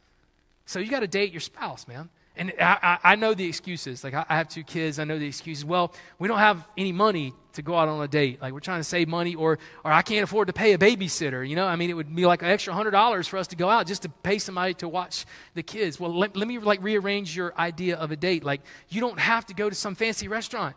So 0.65 0.79
you 0.79 0.91
got 0.91 1.01
to 1.01 1.07
date 1.07 1.31
your 1.31 1.43
spouse, 1.43 1.87
man. 1.87 2.09
And 2.35 2.55
I, 2.59 2.99
I, 3.05 3.17
know 3.17 3.35
the 3.35 3.47
excuses. 3.47 4.03
Like, 4.03 4.15
I, 4.15 4.25
I 4.27 4.37
have 4.39 4.49
two 4.49 4.63
kids. 4.63 4.99
I 4.99 5.05
know 5.05 5.19
the 5.19 5.27
excuses. 5.27 5.67
Well, 5.67 5.93
we 6.19 6.29
don't 6.29 6.39
have 6.39 6.67
any 6.79 6.93
money 6.93 7.35
to 7.57 7.63
go 7.63 7.77
out 7.77 7.89
on 7.89 8.03
a 8.03 8.09
date. 8.09 8.41
Like, 8.41 8.53
we're 8.53 8.61
trying 8.61 8.81
to 8.81 8.85
save 8.85 9.09
money, 9.09 9.35
or, 9.35 9.59
or 9.85 9.93
I 9.93 10.03
can't 10.03 10.25
afford 10.25 10.47
to 10.47 10.53
pay 10.53 10.73
a 10.73 10.79
babysitter. 10.79 11.47
You 11.47 11.57
know, 11.57 11.67
I 11.67 11.77
mean, 11.77 11.91
it 11.91 11.95
would 11.95 12.15
be 12.15 12.25
like 12.25 12.43
an 12.43 12.49
extra 12.49 12.73
$100 12.73 13.29
for 13.29 13.37
us 13.39 13.49
to 13.49 13.57
go 13.57 13.69
out 13.69 13.87
just 13.87 14.03
to 14.03 14.09
pay 14.09 14.39
somebody 14.39 14.75
to 14.75 14.89
watch 14.89 15.27
the 15.55 15.63
kids. 15.63 16.01
Well, 16.01 16.17
let, 16.17 16.37
let 16.37 16.49
me, 16.49 16.59
like, 16.59 16.83
rearrange 16.83 17.37
your 17.37 17.53
idea 17.59 17.97
of 17.97 18.11
a 18.11 18.17
date. 18.17 18.45
Like, 18.45 18.63
you 18.89 19.01
don't 19.01 19.19
have 19.19 19.45
to 19.47 19.55
go 19.55 19.69
to 19.69 19.75
some 19.75 19.95
fancy 19.95 20.29
restaurant, 20.29 20.77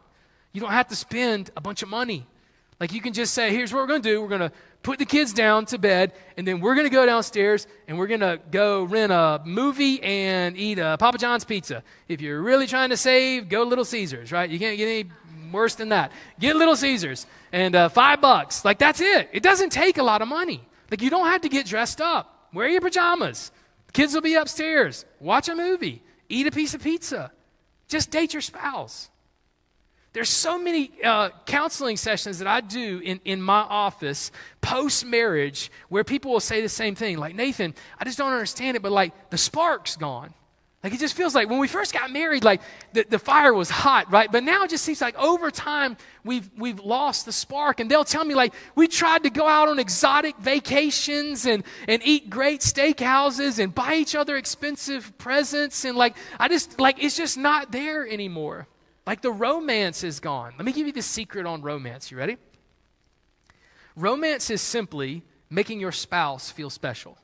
you 0.51 0.61
don't 0.61 0.71
have 0.71 0.87
to 0.87 0.95
spend 0.95 1.51
a 1.55 1.61
bunch 1.61 1.83
of 1.83 1.89
money. 1.89 2.25
Like, 2.79 2.93
you 2.93 3.01
can 3.01 3.11
just 3.11 3.33
say, 3.33 3.51
here's 3.51 3.73
what 3.73 3.79
we're 3.79 3.87
going 3.87 4.01
to 4.01 4.09
do. 4.09 4.21
We're 4.21 4.29
going 4.29 4.49
to 4.49 4.51
put 4.83 4.99
the 4.99 5.05
kids 5.05 5.33
down 5.33 5.65
to 5.65 5.77
bed, 5.77 6.13
and 6.37 6.47
then 6.47 6.61
we're 6.61 6.75
going 6.75 6.87
to 6.87 6.93
go 6.93 7.05
downstairs 7.05 7.67
and 7.87 7.97
we're 7.97 8.07
going 8.07 8.21
to 8.21 8.39
go 8.51 8.83
rent 8.83 9.11
a 9.11 9.41
movie 9.43 10.01
and 10.01 10.57
eat 10.57 10.79
a 10.79 10.95
Papa 10.97 11.17
John's 11.17 11.43
pizza. 11.43 11.83
If 12.07 12.21
you're 12.21 12.41
really 12.41 12.67
trying 12.67 12.89
to 12.91 12.97
save, 12.97 13.49
go 13.49 13.63
Little 13.63 13.83
Caesars, 13.83 14.31
right? 14.31 14.49
You 14.49 14.59
can't 14.59 14.77
get 14.77 14.87
any 14.87 15.09
worse 15.51 15.75
than 15.75 15.89
that. 15.89 16.12
Get 16.39 16.55
Little 16.55 16.75
Caesars 16.75 17.25
and 17.51 17.75
uh, 17.75 17.89
five 17.89 18.21
bucks. 18.21 18.63
Like, 18.65 18.79
that's 18.79 19.01
it. 19.01 19.29
It 19.31 19.43
doesn't 19.43 19.71
take 19.71 19.97
a 19.97 20.03
lot 20.03 20.21
of 20.21 20.27
money. 20.27 20.62
Like, 20.91 21.01
you 21.01 21.09
don't 21.09 21.27
have 21.27 21.41
to 21.41 21.49
get 21.49 21.65
dressed 21.65 22.01
up. 22.01 22.49
Wear 22.53 22.67
your 22.67 22.81
pajamas. 22.81 23.51
kids 23.93 24.13
will 24.13 24.21
be 24.21 24.35
upstairs. 24.35 25.05
Watch 25.19 25.49
a 25.49 25.55
movie. 25.55 26.01
Eat 26.29 26.47
a 26.47 26.51
piece 26.51 26.73
of 26.73 26.81
pizza. 26.81 27.31
Just 27.88 28.12
date 28.12 28.33
your 28.33 28.41
spouse. 28.41 29.09
There's 30.13 30.29
so 30.29 30.57
many 30.57 30.91
uh, 31.03 31.29
counseling 31.45 31.95
sessions 31.95 32.39
that 32.39 32.47
I 32.47 32.62
do 32.62 32.99
in, 32.99 33.19
in 33.25 33.41
my 33.41 33.59
office 33.59 34.31
post 34.59 35.05
marriage 35.05 35.71
where 35.89 36.03
people 36.03 36.31
will 36.31 36.39
say 36.39 36.62
the 36.62 36.69
same 36.69 36.95
thing. 36.95 37.17
Like, 37.17 37.35
Nathan, 37.35 37.75
I 37.99 38.05
just 38.05 38.17
don't 38.17 38.31
understand 38.31 38.75
it, 38.75 38.81
but 38.81 38.91
like 38.91 39.29
the 39.29 39.38
spark's 39.38 39.95
gone. 39.95 40.33
Like, 40.81 40.93
it 40.93 40.99
just 40.99 41.13
feels 41.13 41.35
like 41.35 41.49
when 41.49 41.59
we 41.59 41.67
first 41.67 41.93
got 41.93 42.09
married, 42.09 42.45
like 42.45 42.61
the, 42.93 43.03
the 43.03 43.19
fire 43.19 43.53
was 43.53 43.69
hot, 43.69 44.09
right? 44.09 44.31
But 44.31 44.43
now 44.43 44.63
it 44.63 44.69
just 44.69 44.85
seems 44.85 45.01
like 45.01 45.17
over 45.17 45.51
time 45.51 45.97
we've, 46.23 46.49
we've 46.57 46.79
lost 46.79 47.25
the 47.25 47.33
spark. 47.33 47.81
And 47.81 47.91
they'll 47.91 48.05
tell 48.05 48.23
me, 48.23 48.33
like, 48.33 48.53
we 48.75 48.87
tried 48.87 49.23
to 49.23 49.29
go 49.29 49.45
out 49.45 49.67
on 49.67 49.77
exotic 49.77 50.37
vacations 50.37 51.45
and, 51.45 51.65
and 51.89 52.01
eat 52.05 52.29
great 52.29 52.61
steakhouses 52.61 53.59
and 53.61 53.75
buy 53.75 53.95
each 53.95 54.15
other 54.15 54.37
expensive 54.37 55.17
presents. 55.17 55.83
And 55.83 55.97
like, 55.97 56.15
I 56.39 56.47
just, 56.47 56.79
like, 56.79 57.03
it's 57.03 57.17
just 57.17 57.37
not 57.37 57.73
there 57.73 58.07
anymore. 58.07 58.65
Like 59.05 59.21
the 59.21 59.31
romance 59.31 60.03
is 60.03 60.19
gone. 60.19 60.53
Let 60.57 60.65
me 60.65 60.71
give 60.71 60.87
you 60.87 60.93
the 60.93 61.01
secret 61.01 61.45
on 61.45 61.61
romance. 61.61 62.11
You 62.11 62.17
ready? 62.17 62.37
Romance 63.95 64.49
is 64.49 64.61
simply 64.61 65.23
making 65.49 65.79
your 65.81 65.91
spouse 65.91 66.51
feel 66.51 66.69
special. 66.69 67.17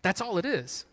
That's 0.00 0.20
all 0.20 0.38
it 0.38 0.44
is. 0.44 0.84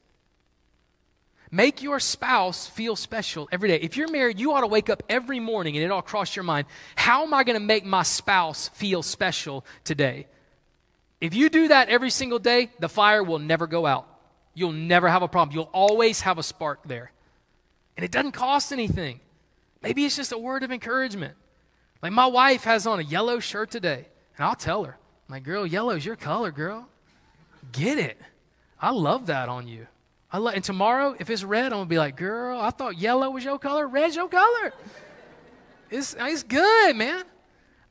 Make 1.52 1.82
your 1.82 2.00
spouse 2.00 2.68
feel 2.68 2.96
special 2.96 3.50
every 3.52 3.70
day. 3.70 3.78
If 3.78 3.98
you're 3.98 4.12
married, 4.12 4.40
you 4.40 4.54
ought 4.54 4.62
to 4.62 4.68
wake 4.68 4.90
up 4.90 5.02
every 5.10 5.40
morning 5.40 5.76
and 5.76 5.84
it 5.84 5.90
all 5.90 6.04
cross 6.04 6.36
your 6.36 6.44
mind 6.44 6.68
how 6.96 7.24
am 7.24 7.34
I 7.34 7.44
going 7.44 7.60
to 7.60 7.66
make 7.66 7.86
my 7.86 8.04
spouse 8.04 8.70
feel 8.70 9.02
special 9.02 9.66
today? 9.84 10.28
If 11.20 11.34
you 11.34 11.50
do 11.50 11.70
that 11.70 11.90
every 11.90 12.12
single 12.12 12.40
day, 12.40 12.70
the 12.80 12.88
fire 12.88 13.24
will 13.24 13.40
never 13.40 13.68
go 13.68 13.86
out. 13.86 14.08
You'll 14.54 14.72
never 14.72 15.10
have 15.10 15.24
a 15.24 15.28
problem. 15.28 15.56
You'll 15.56 15.70
always 15.74 16.22
have 16.22 16.38
a 16.38 16.44
spark 16.44 16.82
there. 16.86 17.12
And 17.98 18.04
it 18.06 18.12
doesn't 18.12 18.34
cost 18.34 18.72
anything. 18.72 19.20
Maybe 19.82 20.06
it's 20.06 20.16
just 20.16 20.32
a 20.32 20.38
word 20.38 20.64
of 20.64 20.72
encouragement. 20.72 21.36
Like 22.02 22.14
my 22.14 22.28
wife 22.28 22.64
has 22.64 22.88
on 22.88 23.00
a 23.00 23.04
yellow 23.04 23.40
shirt 23.40 23.72
today, 23.72 24.06
and 24.38 24.46
I'll 24.46 24.56
tell 24.56 24.84
her, 24.86 24.98
my 25.28 25.40
girl, 25.40 25.66
yellow's 25.66 26.06
your 26.06 26.16
color, 26.16 26.52
girl. 26.52 26.88
Get 27.72 27.98
it. 27.98 28.18
I 28.82 28.92
love 28.92 29.28
that 29.28 29.50
on 29.50 29.68
you. 29.68 29.88
I 30.32 30.38
love, 30.38 30.54
and 30.54 30.64
tomorrow, 30.64 31.16
if 31.18 31.30
it's 31.30 31.44
red, 31.44 31.66
I'm 31.66 31.80
gonna 31.80 31.86
be 31.86 31.98
like, 31.98 32.16
girl, 32.16 32.60
I 32.60 32.70
thought 32.70 32.98
yellow 32.98 33.32
was 33.32 33.44
your 33.44 33.58
color. 33.58 33.88
Red's 33.88 34.16
your 34.16 34.30
color. 34.30 34.74
It's, 35.90 36.16
it's 36.20 36.44
good, 36.44 36.96
man. 36.96 37.24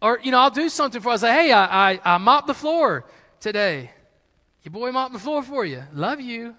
Or, 0.00 0.20
you 0.22 0.30
know, 0.30 0.38
I'll 0.38 0.50
do 0.50 0.68
something 0.68 1.00
for 1.00 1.10
us. 1.10 1.22
Say, 1.22 1.32
hey, 1.32 1.52
I, 1.52 1.92
I, 1.92 2.00
I 2.04 2.18
mopped 2.18 2.46
the 2.46 2.54
floor 2.54 3.04
today. 3.40 3.90
Your 4.62 4.72
boy 4.72 4.92
mopped 4.92 5.12
the 5.12 5.18
floor 5.18 5.42
for 5.42 5.64
you. 5.64 5.82
Love 5.92 6.20
you. 6.20 6.54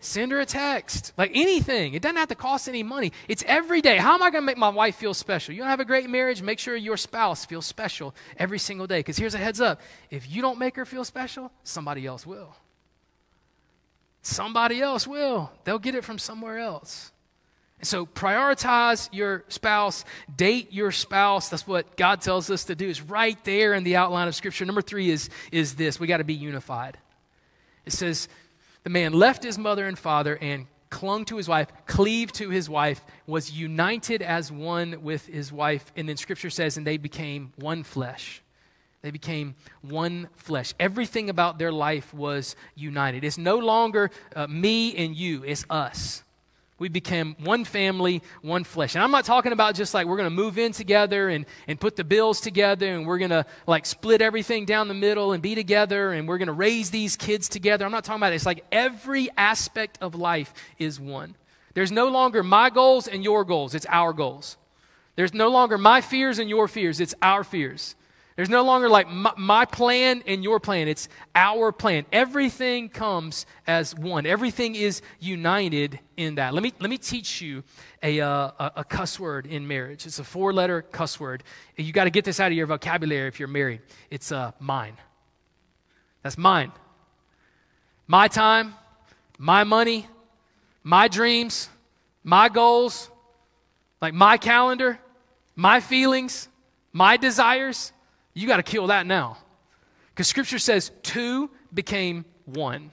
Send 0.00 0.32
her 0.32 0.40
a 0.40 0.46
text. 0.46 1.12
Like 1.18 1.32
anything. 1.34 1.92
It 1.92 2.00
doesn't 2.00 2.16
have 2.16 2.28
to 2.28 2.34
cost 2.34 2.68
any 2.68 2.82
money. 2.82 3.12
It's 3.28 3.44
every 3.46 3.82
day. 3.82 3.98
How 3.98 4.14
am 4.14 4.22
I 4.22 4.30
going 4.30 4.42
to 4.42 4.46
make 4.46 4.56
my 4.56 4.70
wife 4.70 4.96
feel 4.96 5.12
special? 5.12 5.54
You 5.54 5.60
don't 5.60 5.68
have 5.68 5.80
a 5.80 5.84
great 5.84 6.08
marriage? 6.08 6.40
Make 6.40 6.58
sure 6.58 6.74
your 6.74 6.96
spouse 6.96 7.44
feels 7.44 7.66
special 7.66 8.14
every 8.38 8.58
single 8.58 8.86
day. 8.86 9.00
Because 9.00 9.18
here's 9.18 9.34
a 9.34 9.38
heads 9.38 9.60
up 9.60 9.80
if 10.10 10.30
you 10.30 10.40
don't 10.40 10.58
make 10.58 10.76
her 10.76 10.86
feel 10.86 11.04
special, 11.04 11.52
somebody 11.62 12.06
else 12.06 12.26
will. 12.26 12.56
Somebody 14.22 14.80
else 14.80 15.06
will. 15.06 15.50
They'll 15.64 15.80
get 15.80 15.94
it 15.94 16.04
from 16.04 16.18
somewhere 16.18 16.58
else. 16.58 17.10
And 17.80 17.88
so 17.88 18.06
prioritize 18.06 19.08
your 19.12 19.44
spouse, 19.48 20.04
date 20.34 20.72
your 20.72 20.92
spouse. 20.92 21.48
That's 21.48 21.66
what 21.66 21.96
God 21.96 22.20
tells 22.20 22.48
us 22.48 22.64
to 22.64 22.76
do. 22.76 22.88
It's 22.88 23.02
right 23.02 23.42
there 23.44 23.74
in 23.74 23.82
the 23.82 23.96
outline 23.96 24.28
of 24.28 24.36
Scripture. 24.36 24.64
Number 24.64 24.82
three 24.82 25.10
is, 25.10 25.28
is 25.50 25.74
this 25.74 25.98
we 25.98 26.06
got 26.06 26.18
to 26.18 26.24
be 26.24 26.34
unified. 26.34 26.96
It 27.84 27.92
says, 27.92 28.28
the 28.84 28.90
man 28.90 29.12
left 29.12 29.42
his 29.42 29.58
mother 29.58 29.86
and 29.88 29.98
father 29.98 30.38
and 30.40 30.66
clung 30.90 31.24
to 31.24 31.36
his 31.36 31.48
wife, 31.48 31.68
cleaved 31.86 32.36
to 32.36 32.50
his 32.50 32.68
wife, 32.68 33.00
was 33.26 33.50
united 33.50 34.22
as 34.22 34.52
one 34.52 35.02
with 35.02 35.26
his 35.26 35.50
wife. 35.50 35.90
And 35.96 36.08
then 36.08 36.16
scripture 36.16 36.50
says, 36.50 36.76
and 36.76 36.86
they 36.86 36.98
became 36.98 37.52
one 37.56 37.82
flesh. 37.82 38.41
They 39.02 39.10
became 39.10 39.56
one 39.82 40.28
flesh. 40.36 40.74
Everything 40.78 41.28
about 41.28 41.58
their 41.58 41.72
life 41.72 42.14
was 42.14 42.54
united. 42.76 43.24
It's 43.24 43.36
no 43.36 43.58
longer 43.58 44.10
uh, 44.34 44.46
me 44.46 44.94
and 44.96 45.16
you, 45.16 45.42
it's 45.44 45.66
us. 45.68 46.22
We 46.78 46.88
became 46.88 47.36
one 47.40 47.64
family, 47.64 48.22
one 48.42 48.64
flesh. 48.64 48.94
And 48.94 49.04
I'm 49.04 49.10
not 49.10 49.24
talking 49.24 49.52
about 49.52 49.74
just 49.74 49.92
like 49.92 50.06
we're 50.06 50.16
going 50.16 50.30
to 50.30 50.34
move 50.34 50.56
in 50.56 50.72
together 50.72 51.28
and, 51.28 51.46
and 51.66 51.78
put 51.78 51.96
the 51.96 52.04
bills 52.04 52.40
together 52.40 52.94
and 52.94 53.06
we're 53.06 53.18
going 53.18 53.30
to 53.30 53.44
like 53.66 53.86
split 53.86 54.22
everything 54.22 54.64
down 54.64 54.88
the 54.88 54.94
middle 54.94 55.32
and 55.32 55.42
be 55.42 55.54
together 55.54 56.12
and 56.12 56.26
we're 56.26 56.38
going 56.38 56.46
to 56.46 56.52
raise 56.52 56.90
these 56.90 57.16
kids 57.16 57.48
together. 57.48 57.84
I'm 57.84 57.92
not 57.92 58.04
talking 58.04 58.20
about 58.20 58.32
it. 58.32 58.36
It's 58.36 58.46
like 58.46 58.64
every 58.70 59.30
aspect 59.36 59.98
of 60.00 60.14
life 60.14 60.54
is 60.78 60.98
one. 60.98 61.34
There's 61.74 61.92
no 61.92 62.08
longer 62.08 62.42
my 62.42 62.70
goals 62.70 63.08
and 63.08 63.24
your 63.24 63.44
goals, 63.44 63.74
it's 63.74 63.86
our 63.88 64.12
goals. 64.12 64.56
There's 65.14 65.34
no 65.34 65.48
longer 65.48 65.76
my 65.76 66.00
fears 66.00 66.38
and 66.38 66.48
your 66.48 66.68
fears, 66.68 67.00
it's 67.00 67.14
our 67.20 67.44
fears. 67.44 67.94
There's 68.36 68.48
no 68.48 68.62
longer 68.62 68.88
like 68.88 69.08
my, 69.08 69.32
my, 69.36 69.64
plan 69.66 70.22
and 70.26 70.42
your 70.42 70.58
plan. 70.58 70.88
It's 70.88 71.08
our 71.34 71.70
plan. 71.70 72.06
Everything 72.12 72.88
comes 72.88 73.44
as 73.66 73.94
one. 73.94 74.24
Everything 74.24 74.74
is 74.74 75.02
united 75.20 76.00
in 76.16 76.36
that. 76.36 76.54
Let 76.54 76.62
me, 76.62 76.72
let 76.80 76.88
me 76.88 76.96
teach 76.96 77.42
you 77.42 77.62
a, 78.02 78.20
uh, 78.20 78.70
a, 78.76 78.84
cuss 78.84 79.20
word 79.20 79.46
in 79.46 79.68
marriage. 79.68 80.06
It's 80.06 80.18
a 80.18 80.24
four 80.24 80.52
letter 80.52 80.80
cuss 80.80 81.20
word. 81.20 81.42
You 81.76 81.92
got 81.92 82.04
to 82.04 82.10
get 82.10 82.24
this 82.24 82.40
out 82.40 82.50
of 82.50 82.56
your 82.56 82.66
vocabulary 82.66 83.28
if 83.28 83.38
you're 83.38 83.48
married. 83.48 83.82
It's 84.10 84.32
uh, 84.32 84.52
mine. 84.58 84.96
That's 86.22 86.38
mine. 86.38 86.72
My 88.06 88.28
time, 88.28 88.74
my 89.38 89.64
money, 89.64 90.06
my 90.82 91.08
dreams, 91.08 91.68
my 92.24 92.48
goals, 92.48 93.10
like 94.00 94.14
my 94.14 94.38
calendar, 94.38 94.98
my 95.54 95.80
feelings, 95.80 96.48
my 96.92 97.16
desires 97.16 97.92
you 98.34 98.46
got 98.46 98.56
to 98.56 98.62
kill 98.62 98.88
that 98.88 99.06
now. 99.06 99.38
Because 100.10 100.28
scripture 100.28 100.58
says 100.58 100.90
two 101.02 101.50
became 101.72 102.24
one. 102.44 102.90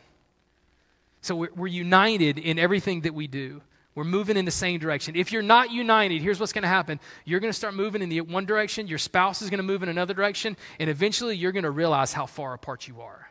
So 1.22 1.36
we're, 1.36 1.50
we're, 1.56 1.68
united 1.68 2.38
in 2.38 2.58
everything 2.58 3.02
that 3.02 3.14
we 3.14 3.28
do. 3.28 3.62
We're 3.94 4.06
moving 4.06 4.38
in 4.38 4.46
the 4.46 4.52
same 4.52 4.80
direction. 4.80 5.16
If 5.18 5.34
you're 5.34 5.42
not 5.42 5.72
united, 5.72 6.22
here's 6.22 6.40
what's 6.40 6.54
going 6.54 6.64
to 6.64 6.70
happen. 6.70 7.00
You're 7.26 7.42
going 7.42 7.52
to 7.52 7.58
start 7.58 7.74
moving 7.74 8.02
in 8.02 8.08
the 8.08 8.22
one 8.22 8.46
direction, 8.46 8.88
your 8.88 8.98
spouse 8.98 9.42
is 9.42 9.50
going 9.50 9.58
to 9.58 9.64
move 9.64 9.84
in 9.84 9.90
another 9.90 10.14
direction, 10.14 10.56
and 10.80 10.90
eventually 10.90 11.36
you're 11.36 11.52
going 11.52 11.64
to 11.64 11.72
realize 11.72 12.14
how 12.14 12.26
far 12.26 12.54
apart 12.54 12.88
you 12.88 13.02
are. 13.02 13.30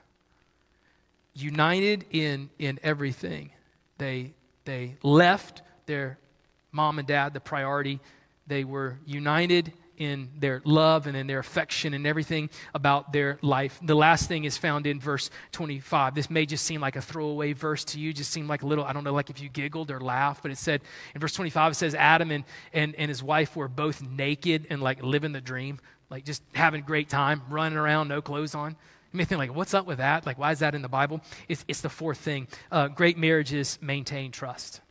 United 1.35 2.05
in, 2.11 2.51
in 2.59 2.79
everything. 2.83 3.51
They, 3.97 4.35
they 4.65 4.97
left 5.03 5.63
their 5.87 6.19
mom 6.73 6.99
and 6.99 7.09
dad 7.09 7.33
the 7.33 7.41
priority. 7.41 8.01
They 8.47 8.65
were 8.65 8.99
united 9.07 9.73
in 9.99 10.31
their 10.39 10.63
love 10.65 11.07
and 11.07 11.17
in 11.17 11.27
their 11.27 11.39
affection 11.39 11.95
and 11.95 12.07
everything 12.07 12.49
about 12.75 13.13
their 13.13 13.39
life. 13.43 13.79
The 13.83 13.95
last 13.95 14.29
thing 14.29 14.45
is 14.45 14.57
found 14.57 14.87
in 14.87 15.01
verse 15.01 15.31
25. 15.53 16.15
This 16.15 16.31
may 16.31 16.47
just 16.47 16.65
seem 16.65 16.81
like 16.81 16.97
a 16.97 17.03
throwaway 17.03 17.53
verse 17.53 17.85
to 17.87 18.01
you, 18.01 18.13
just 18.13 18.31
seem 18.31 18.49
like 18.49 18.63
a 18.63 18.67
little, 18.67 18.85
I 18.85 18.93
don't 18.93 19.05
know, 19.05 19.13
like 19.13 19.31
if 19.31 19.41
you 19.41 19.49
giggled 19.49 19.91
or 19.91 20.01
laughed, 20.01 20.43
but 20.43 20.51
it 20.51 20.59
said 20.59 20.81
in 21.15 21.21
verse 21.21 21.35
25, 21.35 21.73
it 21.73 21.75
says 21.75 21.95
Adam 21.95 22.31
and, 22.31 22.45
and, 22.73 22.95
and 22.95 23.09
his 23.09 23.23
wife 23.23 23.57
were 23.57 23.69
both 23.69 24.03
naked 24.03 24.67
and 24.71 24.81
like 24.81 25.03
living 25.03 25.33
the 25.33 25.41
dream, 25.41 25.81
like 26.11 26.25
just 26.25 26.43
having 26.55 26.81
a 26.81 26.85
great 26.85 27.09
time, 27.09 27.43
running 27.51 27.79
around, 27.79 28.09
no 28.09 28.23
clothes 28.23 28.55
on. 28.55 28.77
You 29.13 29.17
may 29.17 29.25
think, 29.25 29.39
like, 29.39 29.55
what's 29.55 29.73
up 29.73 29.87
with 29.87 29.99
that? 29.99 30.27
Like, 30.27 30.39
why 30.39 30.53
is 30.53 30.59
that 30.59 30.75
in 30.75 30.83
the 30.83 30.89
Bible? 30.89 31.23
It's, 31.49 31.65
it's 31.67 31.81
the 31.81 31.89
fourth 31.89 32.19
thing. 32.19 32.47
Uh, 32.71 32.89
great 32.89 33.17
marriages 33.17 33.79
maintain 33.81 34.33
trust. 34.33 34.83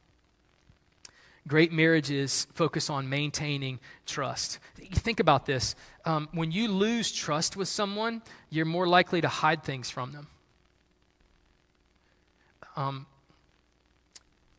Great 1.47 1.71
marriages 1.71 2.45
focus 2.53 2.89
on 2.89 3.09
maintaining 3.09 3.79
trust. 4.05 4.59
Think 4.75 5.19
about 5.19 5.45
this. 5.45 5.75
Um, 6.03 6.27
when 6.33 6.51
you 6.51 6.67
lose 6.67 7.11
trust 7.11 7.55
with 7.55 7.69
someone, 7.69 8.21
you're 8.49 8.65
more 8.65 8.87
likely 8.87 9.21
to 9.21 9.29
hide 9.29 9.63
things 9.63 9.89
from 9.89 10.11
them. 10.11 10.27
Um, 12.75 13.05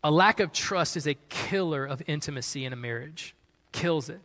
a 0.03 0.11
lack 0.11 0.41
of 0.41 0.53
trust 0.53 0.97
is 0.97 1.07
a 1.07 1.15
killer 1.29 1.85
of 1.85 2.03
intimacy 2.07 2.65
in 2.65 2.73
a 2.73 2.77
marriage, 2.77 3.35
kills 3.73 4.09
it. 4.09 4.21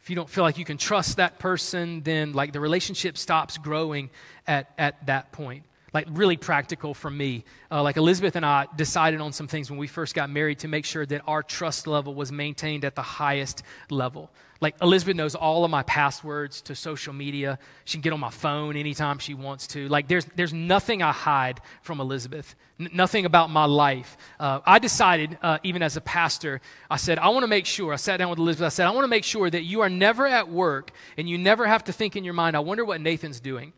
If 0.00 0.08
you 0.08 0.16
don't 0.16 0.30
feel 0.30 0.44
like 0.44 0.56
you 0.56 0.64
can 0.64 0.78
trust 0.78 1.18
that 1.18 1.38
person, 1.38 2.02
then 2.02 2.32
like 2.32 2.52
the 2.52 2.60
relationship 2.60 3.18
stops 3.18 3.58
growing 3.58 4.08
at, 4.46 4.72
at 4.78 5.06
that 5.06 5.32
point 5.32 5.64
like 5.94 6.06
really 6.10 6.36
practical 6.36 6.94
for 6.94 7.10
me. 7.10 7.44
Uh, 7.70 7.82
like 7.82 7.96
Elizabeth 7.96 8.36
and 8.36 8.44
I 8.44 8.66
decided 8.76 9.20
on 9.20 9.32
some 9.32 9.48
things 9.48 9.70
when 9.70 9.78
we 9.78 9.86
first 9.86 10.14
got 10.14 10.30
married 10.30 10.60
to 10.60 10.68
make 10.68 10.84
sure 10.84 11.06
that 11.06 11.22
our 11.26 11.42
trust 11.42 11.86
level 11.86 12.14
was 12.14 12.30
maintained 12.30 12.84
at 12.84 12.94
the 12.94 13.02
highest 13.02 13.62
level. 13.90 14.30
Like 14.60 14.74
Elizabeth 14.82 15.14
knows 15.14 15.34
all 15.36 15.64
of 15.64 15.70
my 15.70 15.84
passwords 15.84 16.60
to 16.62 16.74
social 16.74 17.12
media. 17.12 17.60
She 17.84 17.96
can 17.96 18.02
get 18.02 18.12
on 18.12 18.18
my 18.18 18.30
phone 18.30 18.76
anytime 18.76 19.18
she 19.18 19.32
wants 19.32 19.68
to. 19.68 19.88
Like 19.88 20.08
there's 20.08 20.24
there's 20.34 20.52
nothing 20.52 21.00
I 21.00 21.12
hide 21.12 21.60
from 21.82 22.00
Elizabeth. 22.00 22.56
N- 22.80 22.90
nothing 22.92 23.24
about 23.24 23.50
my 23.50 23.66
life. 23.66 24.16
Uh, 24.40 24.58
I 24.66 24.80
decided, 24.80 25.38
uh, 25.42 25.58
even 25.62 25.82
as 25.82 25.96
a 25.96 26.00
pastor, 26.00 26.60
I 26.90 26.96
said 26.96 27.20
I 27.20 27.28
want 27.28 27.44
to 27.44 27.48
make 27.48 27.66
sure. 27.66 27.92
I 27.92 27.96
sat 27.96 28.16
down 28.16 28.30
with 28.30 28.40
Elizabeth. 28.40 28.66
I 28.66 28.70
said 28.70 28.86
I 28.86 28.90
want 28.90 29.04
to 29.04 29.08
make 29.08 29.24
sure 29.24 29.48
that 29.48 29.62
you 29.62 29.80
are 29.82 29.88
never 29.88 30.26
at 30.26 30.48
work 30.48 30.90
and 31.16 31.28
you 31.28 31.38
never 31.38 31.64
have 31.66 31.84
to 31.84 31.92
think 31.92 32.16
in 32.16 32.24
your 32.24 32.34
mind. 32.34 32.56
I 32.56 32.60
wonder 32.60 32.84
what 32.84 33.00
Nathan's 33.00 33.38
doing. 33.38 33.72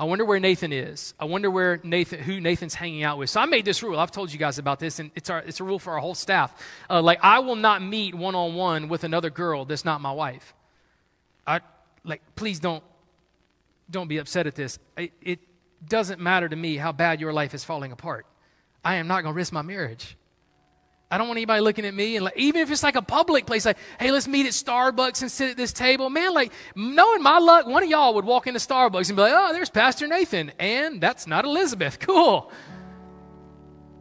I 0.00 0.04
wonder 0.04 0.24
where 0.24 0.40
Nathan 0.40 0.72
is. 0.72 1.12
I 1.20 1.26
wonder 1.26 1.50
where 1.50 1.78
Nathan, 1.82 2.20
who 2.20 2.40
Nathan's 2.40 2.72
hanging 2.72 3.02
out 3.02 3.18
with. 3.18 3.28
So 3.28 3.38
I 3.38 3.44
made 3.44 3.66
this 3.66 3.82
rule. 3.82 3.98
I've 3.98 4.10
told 4.10 4.32
you 4.32 4.38
guys 4.38 4.58
about 4.58 4.80
this, 4.80 4.98
and 4.98 5.10
it's, 5.14 5.28
our, 5.28 5.40
it's 5.40 5.60
a 5.60 5.64
rule 5.64 5.78
for 5.78 5.92
our 5.92 5.98
whole 5.98 6.14
staff. 6.14 6.54
Uh, 6.88 7.02
like, 7.02 7.18
I 7.22 7.40
will 7.40 7.54
not 7.54 7.82
meet 7.82 8.14
one 8.14 8.34
on 8.34 8.54
one 8.54 8.88
with 8.88 9.04
another 9.04 9.28
girl 9.28 9.66
that's 9.66 9.84
not 9.84 10.00
my 10.00 10.10
wife. 10.10 10.54
I, 11.46 11.60
like, 12.02 12.22
please 12.34 12.60
don't, 12.60 12.82
don't 13.90 14.08
be 14.08 14.16
upset 14.16 14.46
at 14.46 14.54
this. 14.54 14.78
It, 14.96 15.12
it 15.20 15.40
doesn't 15.86 16.18
matter 16.18 16.48
to 16.48 16.56
me 16.56 16.78
how 16.78 16.92
bad 16.92 17.20
your 17.20 17.34
life 17.34 17.52
is 17.52 17.62
falling 17.62 17.92
apart. 17.92 18.24
I 18.82 18.94
am 18.94 19.06
not 19.06 19.20
going 19.20 19.34
to 19.34 19.36
risk 19.36 19.52
my 19.52 19.60
marriage. 19.60 20.16
I 21.10 21.18
don't 21.18 21.26
want 21.26 21.38
anybody 21.38 21.60
looking 21.60 21.84
at 21.84 21.92
me 21.92 22.16
and 22.16 22.24
like, 22.24 22.36
even 22.36 22.60
if 22.60 22.70
it's 22.70 22.84
like 22.84 22.94
a 22.94 23.02
public 23.02 23.44
place, 23.44 23.64
like, 23.64 23.78
hey, 23.98 24.12
let's 24.12 24.28
meet 24.28 24.46
at 24.46 24.52
Starbucks 24.52 25.22
and 25.22 25.30
sit 25.30 25.50
at 25.50 25.56
this 25.56 25.72
table. 25.72 26.08
Man, 26.08 26.32
like, 26.32 26.52
knowing 26.76 27.22
my 27.22 27.38
luck, 27.38 27.66
one 27.66 27.82
of 27.82 27.90
y'all 27.90 28.14
would 28.14 28.24
walk 28.24 28.46
into 28.46 28.60
Starbucks 28.60 29.08
and 29.08 29.16
be 29.16 29.22
like, 29.22 29.32
oh, 29.34 29.52
there's 29.52 29.70
Pastor 29.70 30.06
Nathan. 30.06 30.52
And 30.60 31.00
that's 31.00 31.26
not 31.26 31.44
Elizabeth. 31.44 31.98
Cool. 32.10 32.50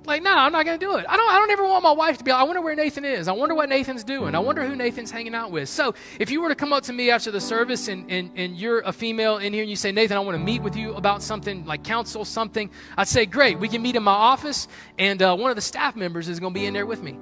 Like, 0.05 0.23
no, 0.23 0.33
I'm 0.33 0.51
not 0.51 0.65
going 0.65 0.79
to 0.79 0.85
do 0.85 0.95
it. 0.95 1.05
I 1.07 1.17
don't, 1.17 1.29
I 1.29 1.37
don't 1.37 1.51
ever 1.51 1.67
want 1.67 1.83
my 1.83 1.91
wife 1.91 2.17
to 2.17 2.23
be 2.23 2.31
like, 2.31 2.39
I 2.39 2.43
wonder 2.43 2.61
where 2.61 2.75
Nathan 2.75 3.05
is. 3.05 3.27
I 3.27 3.31
wonder 3.33 3.53
what 3.53 3.69
Nathan's 3.69 4.03
doing. 4.03 4.33
I 4.33 4.39
wonder 4.39 4.65
who 4.65 4.75
Nathan's 4.75 5.11
hanging 5.11 5.35
out 5.35 5.51
with. 5.51 5.69
So 5.69 5.93
if 6.19 6.31
you 6.31 6.41
were 6.41 6.49
to 6.49 6.55
come 6.55 6.73
up 6.73 6.83
to 6.83 6.93
me 6.93 7.11
after 7.11 7.31
the 7.31 7.41
service 7.41 7.87
and, 7.89 8.09
and, 8.09 8.31
and 8.35 8.57
you're 8.57 8.79
a 8.79 8.91
female 8.91 9.37
in 9.37 9.53
here 9.53 9.61
and 9.61 9.69
you 9.69 9.75
say, 9.75 9.91
Nathan, 9.91 10.17
I 10.17 10.21
want 10.21 10.35
to 10.35 10.43
meet 10.43 10.63
with 10.63 10.75
you 10.75 10.93
about 10.95 11.21
something, 11.21 11.65
like 11.65 11.83
counsel 11.83 12.25
something, 12.25 12.71
I'd 12.97 13.07
say, 13.07 13.25
great, 13.25 13.59
we 13.59 13.67
can 13.67 13.81
meet 13.81 13.95
in 13.95 14.03
my 14.03 14.11
office 14.11 14.67
and 14.97 15.21
uh, 15.21 15.35
one 15.35 15.51
of 15.51 15.55
the 15.55 15.61
staff 15.61 15.95
members 15.95 16.27
is 16.27 16.39
going 16.39 16.53
to 16.53 16.59
be 16.59 16.65
in 16.65 16.73
there 16.73 16.85
with 16.85 17.03
me. 17.03 17.19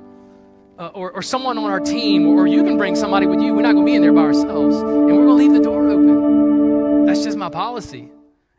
Uh, 0.80 0.92
or, 0.94 1.12
or 1.12 1.24
someone 1.24 1.58
on 1.58 1.64
our 1.64 1.80
team, 1.80 2.28
or 2.28 2.46
you 2.46 2.64
can 2.64 2.78
bring 2.78 2.96
somebody 2.96 3.26
with 3.26 3.42
you. 3.42 3.52
We're 3.52 3.64
not 3.64 3.74
going 3.74 3.84
to 3.84 3.90
be 3.90 3.96
in 3.96 4.04
there 4.04 4.14
by 4.14 4.22
ourselves. 4.22 4.76
And 4.76 5.08
we're 5.08 5.26
going 5.26 5.28
to 5.30 5.34
leave 5.34 5.54
the 5.54 5.60
door 5.60 5.90
open. 5.90 7.08
That's 7.08 7.24
just 7.24 7.36
my 7.36 7.50
policy. 7.50 8.12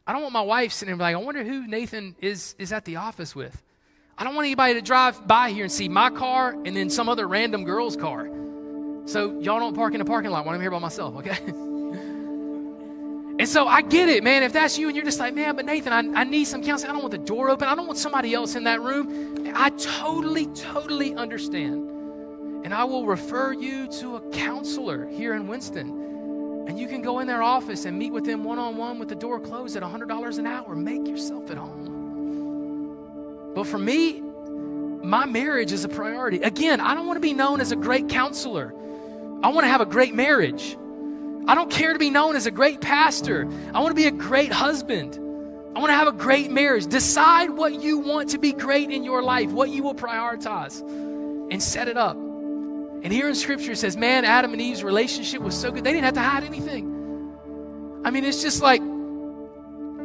I 0.04 0.12
don't 0.12 0.22
want 0.22 0.32
my 0.32 0.42
wife 0.42 0.72
sitting 0.72 0.96
there 0.96 1.06
like, 1.06 1.14
I 1.14 1.24
wonder 1.24 1.44
who 1.44 1.68
Nathan 1.68 2.16
is, 2.20 2.56
is 2.58 2.72
at 2.72 2.84
the 2.84 2.96
office 2.96 3.36
with. 3.36 3.62
I 4.18 4.24
don't 4.24 4.34
want 4.34 4.46
anybody 4.46 4.74
to 4.74 4.82
drive 4.82 5.24
by 5.28 5.52
here 5.52 5.62
and 5.62 5.72
see 5.72 5.88
my 5.88 6.10
car 6.10 6.56
and 6.64 6.76
then 6.76 6.90
some 6.90 7.08
other 7.08 7.28
random 7.28 7.62
girl's 7.62 7.96
car. 7.96 8.28
So 9.04 9.38
y'all 9.38 9.60
don't 9.60 9.76
park 9.76 9.94
in 9.94 10.00
the 10.00 10.04
parking 10.04 10.32
lot 10.32 10.44
when 10.44 10.56
I'm 10.56 10.60
here 10.60 10.72
by 10.72 10.80
myself, 10.80 11.14
okay? 11.18 11.38
and 13.38 13.48
so 13.48 13.68
I 13.68 13.82
get 13.82 14.08
it, 14.08 14.24
man. 14.24 14.42
If 14.42 14.52
that's 14.52 14.76
you 14.76 14.88
and 14.88 14.96
you're 14.96 15.04
just 15.04 15.20
like, 15.20 15.36
man, 15.36 15.54
but 15.54 15.66
Nathan, 15.66 15.92
I, 15.92 16.22
I 16.22 16.24
need 16.24 16.46
some 16.46 16.64
counseling. 16.64 16.90
I 16.90 16.94
don't 16.94 17.02
want 17.02 17.12
the 17.12 17.18
door 17.18 17.48
open. 17.48 17.68
I 17.68 17.76
don't 17.76 17.86
want 17.86 17.98
somebody 17.98 18.34
else 18.34 18.56
in 18.56 18.64
that 18.64 18.80
room. 18.80 19.52
I 19.54 19.70
totally, 19.70 20.46
totally 20.46 21.14
understand. 21.14 21.88
And 22.64 22.74
I 22.74 22.82
will 22.82 23.06
refer 23.06 23.52
you 23.52 23.86
to 24.00 24.16
a 24.16 24.30
counselor 24.30 25.06
here 25.06 25.34
in 25.34 25.46
Winston. 25.46 26.66
And 26.66 26.76
you 26.76 26.88
can 26.88 27.02
go 27.02 27.20
in 27.20 27.28
their 27.28 27.42
office 27.42 27.84
and 27.84 27.96
meet 27.96 28.12
with 28.12 28.24
them 28.24 28.42
one 28.42 28.58
on 28.58 28.76
one 28.76 28.98
with 28.98 29.08
the 29.08 29.14
door 29.14 29.38
closed 29.38 29.76
at 29.76 29.84
$100 29.84 30.38
an 30.38 30.46
hour. 30.46 30.74
Make 30.74 31.06
yourself 31.06 31.52
at 31.52 31.56
home. 31.56 31.87
But 33.54 33.66
for 33.66 33.78
me, 33.78 34.20
my 35.02 35.26
marriage 35.26 35.72
is 35.72 35.84
a 35.84 35.88
priority. 35.88 36.38
Again, 36.38 36.80
I 36.80 36.94
don't 36.94 37.06
want 37.06 37.16
to 37.16 37.20
be 37.20 37.32
known 37.32 37.60
as 37.60 37.72
a 37.72 37.76
great 37.76 38.08
counselor. 38.08 38.74
I 39.42 39.48
want 39.48 39.64
to 39.64 39.68
have 39.68 39.80
a 39.80 39.86
great 39.86 40.14
marriage. 40.14 40.76
I 41.46 41.54
don't 41.54 41.70
care 41.70 41.92
to 41.92 41.98
be 41.98 42.10
known 42.10 42.36
as 42.36 42.46
a 42.46 42.50
great 42.50 42.80
pastor. 42.80 43.48
I 43.72 43.80
want 43.80 43.90
to 43.90 43.94
be 43.94 44.06
a 44.06 44.10
great 44.10 44.52
husband. 44.52 45.14
I 45.74 45.80
want 45.80 45.90
to 45.90 45.94
have 45.94 46.08
a 46.08 46.12
great 46.12 46.50
marriage. 46.50 46.86
Decide 46.86 47.50
what 47.50 47.80
you 47.80 47.98
want 47.98 48.30
to 48.30 48.38
be 48.38 48.52
great 48.52 48.90
in 48.90 49.04
your 49.04 49.22
life, 49.22 49.50
what 49.50 49.70
you 49.70 49.82
will 49.82 49.94
prioritize, 49.94 50.80
and 51.50 51.62
set 51.62 51.88
it 51.88 51.96
up. 51.96 52.16
And 52.16 53.12
here 53.12 53.28
in 53.28 53.34
Scripture 53.34 53.72
it 53.72 53.78
says, 53.78 53.96
man, 53.96 54.24
Adam 54.24 54.52
and 54.52 54.60
Eve's 54.60 54.82
relationship 54.82 55.40
was 55.40 55.58
so 55.58 55.70
good, 55.70 55.84
they 55.84 55.92
didn't 55.92 56.04
have 56.04 56.14
to 56.14 56.20
hide 56.20 56.44
anything. 56.44 58.02
I 58.04 58.10
mean, 58.10 58.24
it's 58.24 58.42
just 58.42 58.60
like, 58.60 58.82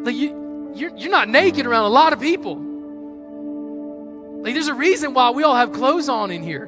like 0.05 0.15
you, 0.15 0.71
you're, 0.75 0.95
you're 0.95 1.11
not 1.11 1.27
naked 1.27 1.65
around 1.65 1.85
a 1.85 1.89
lot 1.89 2.13
of 2.13 2.19
people. 2.19 2.72
Like, 4.43 4.55
there's 4.55 4.67
a 4.67 4.73
reason 4.73 5.13
why 5.13 5.29
we 5.29 5.43
all 5.43 5.55
have 5.55 5.71
clothes 5.71 6.09
on 6.09 6.29
in 6.29 6.43
here. 6.43 6.65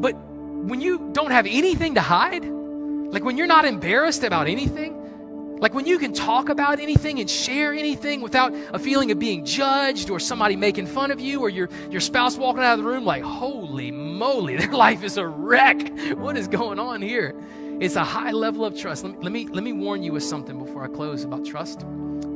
But 0.00 0.12
when 0.14 0.80
you 0.80 1.10
don't 1.12 1.30
have 1.30 1.46
anything 1.46 1.96
to 1.96 2.00
hide, 2.00 2.42
like 2.42 3.22
when 3.22 3.36
you're 3.36 3.46
not 3.46 3.66
embarrassed 3.66 4.24
about 4.24 4.48
anything, 4.48 5.58
like 5.60 5.74
when 5.74 5.84
you 5.84 5.98
can 5.98 6.14
talk 6.14 6.48
about 6.48 6.80
anything 6.80 7.20
and 7.20 7.28
share 7.28 7.74
anything 7.74 8.22
without 8.22 8.54
a 8.72 8.78
feeling 8.78 9.10
of 9.10 9.18
being 9.18 9.44
judged 9.44 10.08
or 10.08 10.18
somebody 10.18 10.56
making 10.56 10.86
fun 10.86 11.10
of 11.10 11.20
you 11.20 11.42
or 11.42 11.50
your, 11.50 11.68
your 11.90 12.00
spouse 12.00 12.38
walking 12.38 12.62
out 12.62 12.78
of 12.78 12.78
the 12.78 12.90
room 12.90 13.04
like, 13.04 13.22
holy 13.22 13.90
moly, 13.90 14.56
their 14.58 14.72
life 14.72 15.04
is 15.04 15.18
a 15.18 15.26
wreck. 15.26 15.86
What 16.16 16.38
is 16.38 16.48
going 16.48 16.78
on 16.78 17.02
here? 17.02 17.34
It's 17.78 17.96
a 17.96 18.04
high 18.04 18.32
level 18.32 18.64
of 18.64 18.74
trust. 18.74 19.04
Let 19.04 19.12
me, 19.12 19.22
let 19.22 19.32
me, 19.32 19.48
let 19.48 19.64
me 19.64 19.74
warn 19.74 20.02
you 20.02 20.14
with 20.14 20.22
something 20.22 20.58
before 20.58 20.82
I 20.82 20.88
close 20.88 21.24
about 21.24 21.44
trust. 21.44 21.84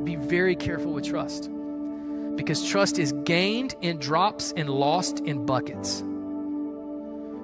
Be 0.03 0.17
very 0.17 0.55
careful 0.55 0.93
with 0.93 1.03
trust 1.05 1.49
because 2.41 2.67
trust 2.67 2.97
is 2.97 3.13
gained 3.23 3.75
in 3.81 3.97
drops 3.97 4.51
and 4.57 4.67
lost 4.67 5.19
in 5.19 5.45
buckets. 5.45 6.01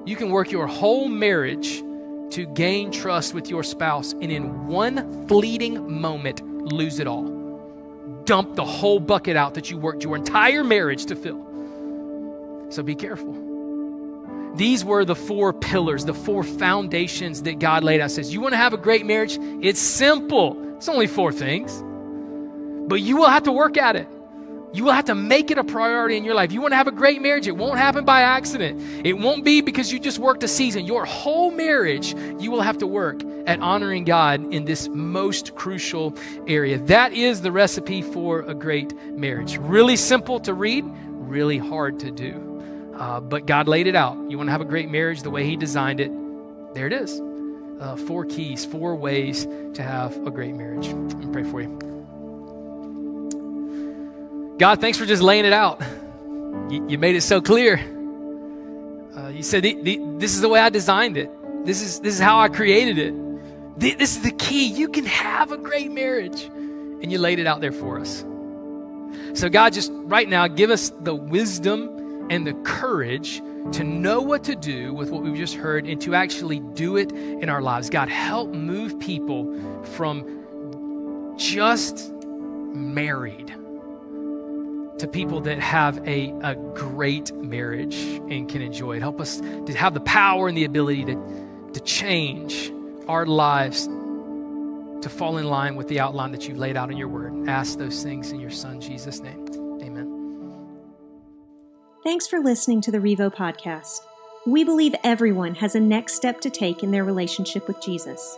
You 0.05 0.15
can 0.15 0.31
work 0.31 0.51
your 0.51 0.65
whole 0.65 1.07
marriage 1.07 1.83
to 2.31 2.45
gain 2.55 2.91
trust 2.91 3.33
with 3.33 3.49
your 3.49 3.63
spouse 3.63 4.13
and 4.13 4.31
in 4.31 4.65
one 4.67 5.27
fleeting 5.27 6.01
moment 6.01 6.41
lose 6.73 6.99
it 6.99 7.07
all. 7.07 7.25
Dump 8.25 8.55
the 8.55 8.65
whole 8.65 8.99
bucket 8.99 9.37
out 9.37 9.53
that 9.53 9.69
you 9.69 9.77
worked 9.77 10.03
your 10.03 10.15
entire 10.15 10.63
marriage 10.63 11.05
to 11.05 11.15
fill. 11.15 11.45
So 12.69 12.81
be 12.81 12.95
careful. 12.95 13.33
These 14.55 14.83
were 14.83 15.05
the 15.05 15.15
four 15.15 15.53
pillars, 15.53 16.05
the 16.05 16.13
four 16.15 16.41
foundations 16.43 17.43
that 17.43 17.59
God 17.59 17.83
laid 17.83 18.01
out. 18.01 18.09
Says, 18.09 18.33
You 18.33 18.41
want 18.41 18.53
to 18.53 18.57
have 18.57 18.73
a 18.73 18.77
great 18.77 19.05
marriage? 19.05 19.37
It's 19.61 19.79
simple. 19.79 20.75
It's 20.77 20.89
only 20.89 21.07
four 21.07 21.31
things. 21.31 21.83
But 22.89 23.01
you 23.01 23.17
will 23.17 23.29
have 23.29 23.43
to 23.43 23.51
work 23.51 23.77
at 23.77 23.95
it. 23.95 24.07
You 24.74 24.84
will 24.84 24.91
have 24.91 25.05
to 25.05 25.15
make 25.15 25.49
it 25.49 25.57
a 25.57 25.63
priority 25.63 26.18
in 26.18 26.24
your 26.24 26.36
life. 26.36 26.51
You 26.51 26.61
want 26.61 26.74
to 26.74 26.76
have 26.76 26.88
a 26.88 26.91
great 26.91 27.22
marriage, 27.22 27.47
it 27.47 27.55
won't 27.55 27.78
happen 27.78 28.03
by 28.05 28.22
accident. 28.22 29.05
It 29.05 29.13
won't 29.13 29.43
be 29.43 29.61
because 29.61 29.91
you 29.91 29.99
just 29.99 30.20
worked 30.20 30.43
a 30.43 30.47
season. 30.47 30.86
Your 30.86 31.05
whole 31.05 31.51
marriage, 31.51 32.13
you 32.39 32.51
will 32.51 32.61
have 32.61 32.78
to 32.80 32.88
work 32.88 33.22
at 33.45 33.59
honoring 33.61 34.03
God 34.03 34.53
in 34.53 34.65
this 34.65 34.89
most 34.89 35.55
crucial 35.55 36.13
area. 36.47 36.78
That 36.80 37.13
is 37.13 37.41
the 37.41 37.51
recipe 37.51 38.01
for 38.01 38.41
a 38.41 38.53
great 38.53 38.93
marriage. 39.11 39.57
Really 39.57 39.95
simple 39.95 40.39
to 40.41 40.53
read, 40.53 40.86
really 40.86 41.57
hard 41.57 41.99
to 42.01 42.11
do. 42.11 42.43
Uh, 42.93 43.20
but 43.20 43.45
God 43.45 43.68
laid 43.68 43.88
it 43.88 43.95
out. 43.95 44.18
You 44.30 44.38
want 44.38 44.47
to 44.47 44.51
have 44.51 44.61
a 44.61 44.65
great 44.65 44.89
marriage 44.89 45.22
the 45.22 45.30
way 45.30 45.45
He 45.45 45.55
designed 45.55 45.99
it. 45.99 46.11
There 46.74 46.88
it 46.88 46.93
is. 46.93 47.22
Uh, 47.80 47.95
four 47.95 48.26
keys, 48.26 48.65
four 48.65 48.95
ways 48.95 49.45
to 49.76 49.84
have 49.84 50.18
a 50.26 50.32
great 50.32 50.55
marriage. 50.55 50.93
Me 50.93 51.32
pray 51.32 51.43
for 51.43 51.61
you. 51.61 51.86
God, 54.58 54.82
thanks 54.82 54.97
for 54.97 55.05
just 55.05 55.22
laying 55.22 55.45
it 55.45 55.53
out. 55.53 55.82
You, 56.70 56.86
you 56.89 56.97
made 56.97 57.16
it 57.16 57.22
so 57.22 57.41
clear. 57.41 57.80
Uh, 59.16 59.30
you 59.30 59.43
said, 59.43 59.64
the, 59.64 59.80
the, 59.82 59.99
This 60.18 60.34
is 60.34 60.41
the 60.41 60.49
way 60.49 60.60
I 60.60 60.70
designed 60.70 61.18
it, 61.18 61.30
this 61.66 61.82
is, 61.82 61.99
this 61.99 62.16
is 62.16 62.20
how 62.20 62.39
I 62.39 62.49
created 62.49 62.97
it. 62.97 63.80
The, 63.80 63.93
this 63.93 64.16
is 64.16 64.24
the 64.24 64.32
key. 64.32 64.66
You 64.66 64.88
can 64.89 65.05
have 65.05 65.51
a 65.51 65.58
great 65.58 65.91
marriage. 65.91 66.43
And 66.43 67.12
you 67.12 67.20
laid 67.20 67.38
it 67.38 67.45
out 67.45 67.62
there 67.62 67.72
for 67.72 67.99
us. 67.99 68.26
So, 69.36 69.49
God, 69.49 69.74
just 69.74 69.91
right 69.93 70.28
now, 70.28 70.47
give 70.47 70.72
us 70.72 70.91
the 71.01 71.14
wisdom 71.14 72.28
and 72.32 72.47
the 72.47 72.53
courage 72.64 73.41
to 73.74 73.84
know 73.84 74.22
what 74.22 74.43
to 74.45 74.55
do 74.55 74.93
with 74.93 75.12
what 75.12 75.22
we've 75.22 75.36
just 75.36 75.53
heard 75.53 75.86
and 75.86 76.01
to 76.01 76.16
actually 76.16 76.60
do 76.60 76.97
it 76.97 77.12
in 77.12 77.49
our 77.49 77.62
lives. 77.62 77.91
God, 77.91 78.10
help 78.10 78.49
move 78.49 78.99
people 78.99 79.84
from 79.84 81.36
just 81.38 82.12
married 82.74 83.53
to 84.99 85.07
people 85.07 85.41
that 85.41 85.59
have 85.59 86.05
a, 86.07 86.33
a 86.41 86.55
great 86.73 87.31
marriage 87.33 87.95
and 87.95 88.49
can 88.49 88.61
enjoy 88.61 88.97
it. 88.97 89.01
Help 89.01 89.21
us 89.21 89.39
to 89.39 89.73
have 89.73 89.93
the 89.93 89.99
power 90.01 90.47
and 90.47 90.57
the 90.57 90.65
ability 90.65 91.05
to, 91.05 91.69
to 91.73 91.79
change 91.81 92.71
our 93.07 93.25
lives 93.25 93.87
to 95.01 95.09
fall 95.09 95.37
in 95.37 95.45
line 95.45 95.75
with 95.75 95.87
the 95.87 95.99
outline 95.99 96.31
that 96.31 96.47
you've 96.47 96.57
laid 96.57 96.75
out 96.75 96.89
in 96.91 96.97
your 96.97 97.07
word. 97.07 97.47
Ask 97.47 97.77
those 97.77 98.03
things 98.03 98.31
in 98.31 98.39
your 98.39 98.49
son 98.49 98.81
Jesus' 98.81 99.19
name. 99.19 99.47
Amen. 99.81 100.67
Thanks 102.03 102.27
for 102.27 102.39
listening 102.39 102.81
to 102.81 102.91
the 102.91 102.99
Revo 102.99 103.33
podcast. 103.33 103.99
We 104.45 104.63
believe 104.63 104.95
everyone 105.03 105.55
has 105.55 105.75
a 105.75 105.79
next 105.79 106.13
step 106.13 106.41
to 106.41 106.49
take 106.49 106.81
in 106.81 106.91
their 106.91 107.03
relationship 107.03 107.67
with 107.67 107.81
Jesus. 107.81 108.37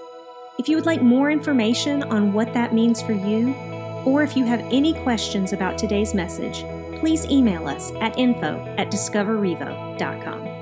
If 0.58 0.68
you 0.68 0.76
would 0.76 0.86
like 0.86 1.02
more 1.02 1.32
information 1.32 2.04
on 2.04 2.34
what 2.34 2.54
that 2.54 2.74
means 2.74 3.02
for 3.02 3.14
you, 3.14 3.79
or 4.06 4.24
if 4.24 4.36
you 4.36 4.46
have 4.46 4.62
any 4.72 4.94
questions 4.94 5.54
about 5.54 5.78
today's 5.78 6.14
message, 6.14 6.64
please 7.00 7.26
email 7.26 7.68
us 7.68 7.92
at 8.02 8.18
info 8.18 8.64
at 8.78 8.92
discoverrevo.com. 8.92 10.59